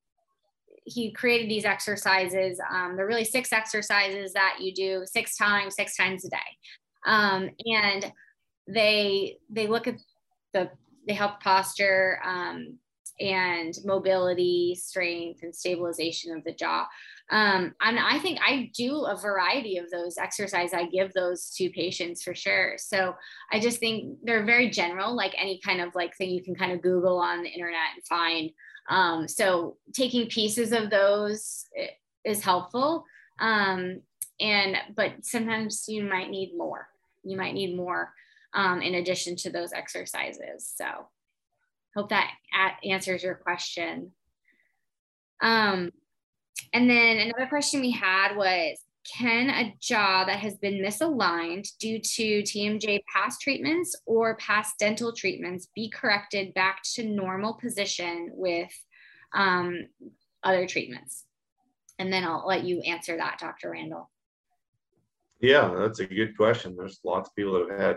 he 0.88 1.10
created 1.10 1.50
these 1.50 1.64
exercises. 1.64 2.60
Um, 2.70 2.96
they're 2.96 3.08
really 3.08 3.24
six 3.24 3.52
exercises 3.52 4.32
that 4.34 4.58
you 4.60 4.72
do 4.72 5.02
six 5.04 5.36
times, 5.36 5.74
six 5.74 5.96
times 5.96 6.24
a 6.24 6.30
day, 6.30 6.36
um, 7.04 7.50
and 7.66 8.12
they 8.68 9.38
they 9.50 9.66
look 9.66 9.88
at 9.88 9.96
the 10.52 10.70
they 11.06 11.14
help 11.14 11.40
posture 11.40 12.20
um, 12.24 12.78
and 13.20 13.74
mobility, 13.84 14.74
strength, 14.74 15.42
and 15.42 15.54
stabilization 15.54 16.36
of 16.36 16.44
the 16.44 16.52
jaw. 16.52 16.86
Um, 17.30 17.74
and 17.80 17.98
I 17.98 18.18
think 18.20 18.38
I 18.40 18.70
do 18.76 19.04
a 19.04 19.16
variety 19.16 19.78
of 19.78 19.90
those 19.90 20.16
exercises. 20.16 20.72
I 20.72 20.86
give 20.86 21.12
those 21.12 21.50
to 21.56 21.68
patients 21.70 22.22
for 22.22 22.34
sure. 22.34 22.74
So 22.78 23.14
I 23.52 23.58
just 23.58 23.80
think 23.80 24.18
they're 24.22 24.44
very 24.44 24.70
general, 24.70 25.14
like 25.16 25.34
any 25.36 25.60
kind 25.64 25.80
of 25.80 25.94
like 25.94 26.16
thing 26.16 26.30
you 26.30 26.42
can 26.42 26.54
kind 26.54 26.72
of 26.72 26.82
Google 26.82 27.18
on 27.18 27.42
the 27.42 27.48
internet 27.48 27.94
and 27.94 28.04
find. 28.08 28.50
Um, 28.88 29.26
so 29.26 29.76
taking 29.92 30.28
pieces 30.28 30.72
of 30.72 30.90
those 30.90 31.64
is 32.24 32.44
helpful. 32.44 33.04
Um, 33.40 34.02
and 34.38 34.76
but 34.94 35.12
sometimes 35.22 35.86
you 35.88 36.04
might 36.04 36.30
need 36.30 36.56
more. 36.56 36.88
You 37.24 37.36
might 37.36 37.54
need 37.54 37.76
more 37.76 38.12
um, 38.54 38.82
in 38.82 38.94
addition 38.94 39.34
to 39.36 39.50
those 39.50 39.72
exercises. 39.72 40.72
So 40.76 40.86
hope 41.96 42.10
that 42.10 42.30
answers 42.84 43.22
your 43.22 43.34
question. 43.34 44.12
Um, 45.42 45.90
and 46.72 46.88
then 46.88 47.18
another 47.18 47.46
question 47.48 47.80
we 47.80 47.90
had 47.90 48.36
was 48.36 48.78
Can 49.16 49.50
a 49.50 49.74
jaw 49.80 50.24
that 50.24 50.38
has 50.40 50.56
been 50.56 50.82
misaligned 50.82 51.68
due 51.78 51.98
to 51.98 52.42
TMJ 52.42 53.00
past 53.12 53.40
treatments 53.40 53.94
or 54.06 54.36
past 54.36 54.74
dental 54.78 55.12
treatments 55.12 55.68
be 55.74 55.88
corrected 55.88 56.54
back 56.54 56.82
to 56.94 57.04
normal 57.04 57.54
position 57.54 58.30
with 58.32 58.72
um, 59.34 59.86
other 60.42 60.66
treatments? 60.66 61.24
And 61.98 62.12
then 62.12 62.24
I'll 62.24 62.46
let 62.46 62.64
you 62.64 62.80
answer 62.80 63.16
that, 63.16 63.38
Dr. 63.38 63.70
Randall. 63.70 64.10
Yeah, 65.40 65.74
that's 65.78 66.00
a 66.00 66.06
good 66.06 66.36
question. 66.36 66.76
There's 66.76 67.00
lots 67.04 67.28
of 67.28 67.36
people 67.36 67.52
that 67.54 67.70
have 67.70 67.80
had 67.80 67.96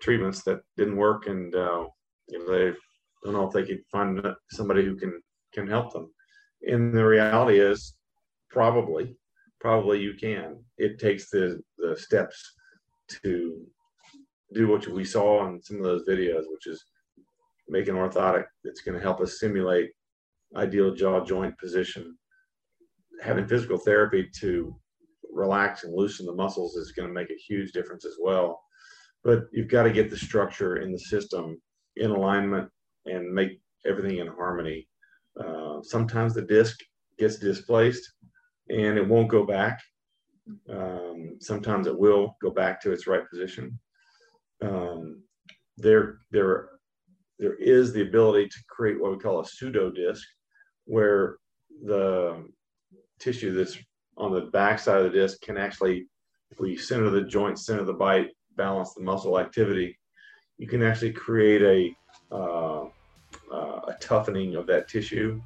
treatments 0.00 0.42
that 0.42 0.60
didn't 0.76 0.96
work, 0.96 1.26
and 1.26 1.54
uh, 1.54 1.86
you 2.28 2.38
know, 2.38 2.52
they 2.52 2.76
don't 3.22 3.32
know 3.32 3.46
if 3.46 3.52
they 3.52 3.64
could 3.64 3.82
find 3.90 4.20
somebody 4.50 4.84
who 4.84 4.96
can 4.96 5.20
can 5.52 5.68
help 5.68 5.92
them. 5.92 6.12
And 6.66 6.94
the 6.94 7.04
reality 7.04 7.58
is, 7.60 7.94
probably, 8.50 9.16
probably 9.60 10.00
you 10.00 10.14
can. 10.14 10.62
It 10.78 10.98
takes 10.98 11.30
the 11.30 11.60
the 11.78 11.96
steps 11.96 12.54
to 13.22 13.66
do 14.54 14.68
what 14.68 14.86
we 14.86 15.04
saw 15.04 15.46
in 15.46 15.60
some 15.62 15.78
of 15.78 15.84
those 15.84 16.06
videos, 16.08 16.44
which 16.48 16.66
is 16.66 16.84
make 17.68 17.88
an 17.88 17.96
orthotic 17.96 18.44
that's 18.62 18.80
going 18.82 18.96
to 18.96 19.02
help 19.02 19.20
us 19.20 19.40
simulate 19.40 19.90
ideal 20.56 20.94
jaw 20.94 21.24
joint 21.24 21.58
position. 21.58 22.16
Having 23.22 23.48
physical 23.48 23.78
therapy 23.78 24.28
to 24.40 24.74
relax 25.32 25.84
and 25.84 25.94
loosen 25.94 26.26
the 26.26 26.34
muscles 26.34 26.76
is 26.76 26.92
going 26.92 27.08
to 27.08 27.14
make 27.14 27.30
a 27.30 27.42
huge 27.48 27.72
difference 27.72 28.04
as 28.04 28.16
well. 28.20 28.60
But 29.22 29.44
you've 29.52 29.68
got 29.68 29.84
to 29.84 29.92
get 29.92 30.10
the 30.10 30.16
structure 30.16 30.76
in 30.76 30.92
the 30.92 30.98
system 30.98 31.60
in 31.96 32.10
alignment 32.10 32.68
and 33.06 33.32
make 33.32 33.60
everything 33.86 34.18
in 34.18 34.28
harmony. 34.28 34.88
Uh, 35.74 35.82
sometimes 35.82 36.34
the 36.34 36.42
disc 36.42 36.80
gets 37.18 37.36
displaced 37.36 38.12
and 38.68 38.98
it 38.98 39.06
won't 39.06 39.28
go 39.28 39.44
back. 39.44 39.80
Um, 40.68 41.36
sometimes 41.40 41.86
it 41.86 41.98
will 41.98 42.36
go 42.42 42.50
back 42.50 42.80
to 42.82 42.92
its 42.92 43.06
right 43.06 43.28
position. 43.28 43.78
Um, 44.62 45.22
there, 45.76 46.18
there, 46.30 46.68
there 47.38 47.54
is 47.54 47.92
the 47.92 48.02
ability 48.02 48.48
to 48.48 48.58
create 48.68 49.00
what 49.00 49.12
we 49.12 49.18
call 49.18 49.40
a 49.40 49.46
pseudo 49.46 49.90
disc, 49.90 50.26
where 50.84 51.36
the 51.84 52.46
tissue 53.18 53.54
that's 53.54 53.78
on 54.16 54.32
the 54.32 54.42
back 54.42 54.78
side 54.78 54.98
of 54.98 55.12
the 55.12 55.18
disc 55.18 55.40
can 55.40 55.56
actually, 55.56 56.06
if 56.50 56.60
we 56.60 56.76
center 56.76 57.10
the 57.10 57.22
joint, 57.22 57.58
center 57.58 57.84
the 57.84 57.92
bite, 57.92 58.30
balance 58.56 58.94
the 58.94 59.02
muscle 59.02 59.38
activity, 59.38 59.98
you 60.58 60.68
can 60.68 60.82
actually 60.82 61.12
create 61.12 61.62
a, 61.62 62.34
uh, 62.34 62.84
uh, 63.52 63.80
a 63.88 63.96
toughening 64.00 64.54
of 64.54 64.66
that 64.66 64.88
tissue 64.88 65.40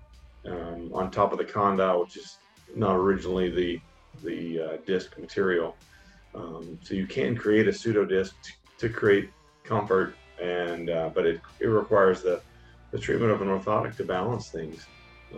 um, 0.50 0.90
on 0.92 1.10
top 1.10 1.32
of 1.32 1.38
the 1.38 1.44
condyle, 1.44 2.00
which 2.00 2.16
is 2.16 2.38
not 2.74 2.94
originally 2.96 3.50
the, 3.50 3.80
the 4.22 4.60
uh, 4.60 4.76
disc 4.86 5.18
material. 5.18 5.76
Um, 6.34 6.78
so 6.82 6.94
you 6.94 7.06
can 7.06 7.36
create 7.36 7.68
a 7.68 7.72
pseudo 7.72 8.04
disc 8.04 8.34
t- 8.42 8.52
to 8.78 8.88
create 8.88 9.30
comfort, 9.64 10.14
and 10.40 10.90
uh, 10.90 11.10
but 11.14 11.26
it, 11.26 11.40
it 11.60 11.66
requires 11.66 12.22
the, 12.22 12.40
the 12.92 12.98
treatment 12.98 13.32
of 13.32 13.42
an 13.42 13.48
orthotic 13.48 13.96
to 13.96 14.04
balance 14.04 14.50
things. 14.50 14.86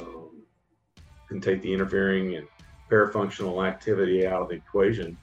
Um, 0.01 0.43
and 1.31 1.43
take 1.43 1.63
the 1.63 1.73
interfering 1.73 2.37
and 2.37 2.47
parafunctional 2.91 3.67
activity 3.67 4.27
out 4.27 4.43
of 4.43 4.49
the 4.49 4.57
equation 4.57 5.17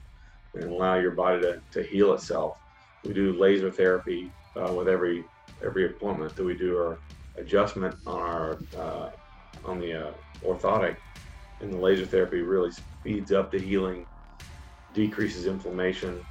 and 0.54 0.64
allow 0.64 0.96
your 0.96 1.10
body 1.12 1.40
to, 1.42 1.60
to 1.70 1.82
heal 1.82 2.14
itself. 2.14 2.56
We 3.04 3.12
do 3.12 3.32
laser 3.34 3.70
therapy 3.70 4.32
uh, 4.56 4.72
with 4.72 4.88
every 4.88 5.24
every 5.64 5.86
appointment 5.86 6.34
that 6.36 6.44
we 6.44 6.56
do 6.56 6.76
our 6.76 6.98
adjustment 7.36 7.94
on 8.06 8.20
our 8.20 8.58
uh, 8.78 9.10
on 9.68 9.78
the 9.78 9.92
uh, 9.92 10.12
orthotic, 10.44 10.96
and 11.60 11.72
the 11.72 11.76
laser 11.76 12.06
therapy 12.06 12.40
really 12.40 12.70
speeds 12.72 13.32
up 13.32 13.50
the 13.52 13.58
healing, 13.58 14.06
decreases 14.94 15.46
inflammation, 15.46 16.24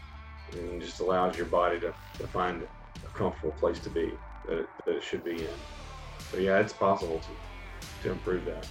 and 0.53 0.81
just 0.81 0.99
allows 0.99 1.37
your 1.37 1.45
body 1.47 1.79
to, 1.79 1.93
to 2.17 2.27
find 2.27 2.63
a 2.63 3.17
comfortable 3.17 3.51
place 3.53 3.79
to 3.79 3.89
be 3.89 4.11
that 4.45 4.59
it, 4.59 4.69
that 4.85 4.95
it 4.95 5.03
should 5.03 5.23
be 5.23 5.31
in. 5.31 5.49
So 6.31 6.37
yeah, 6.37 6.59
it's 6.59 6.73
possible 6.73 7.19
to 7.19 7.29
to 8.03 8.11
improve 8.11 8.45
that. 8.45 8.67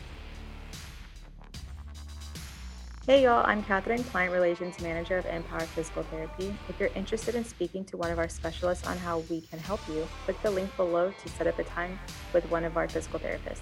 Hey 3.06 3.22
y'all, 3.22 3.44
I'm 3.46 3.62
Catherine, 3.62 4.02
Client 4.02 4.32
Relations 4.32 4.80
Manager 4.80 5.18
of 5.18 5.26
Empower 5.26 5.60
Physical 5.60 6.02
Therapy. 6.02 6.52
If 6.68 6.80
you're 6.80 6.90
interested 6.96 7.36
in 7.36 7.44
speaking 7.44 7.84
to 7.84 7.96
one 7.96 8.10
of 8.10 8.18
our 8.18 8.28
specialists 8.28 8.84
on 8.84 8.98
how 8.98 9.20
we 9.30 9.42
can 9.42 9.60
help 9.60 9.80
you, 9.88 10.08
click 10.24 10.42
the 10.42 10.50
link 10.50 10.76
below 10.76 11.12
to 11.12 11.28
set 11.28 11.46
up 11.46 11.58
a 11.60 11.64
time 11.64 12.00
with 12.32 12.50
one 12.50 12.64
of 12.64 12.76
our 12.76 12.88
physical 12.88 13.20
therapists. 13.20 13.60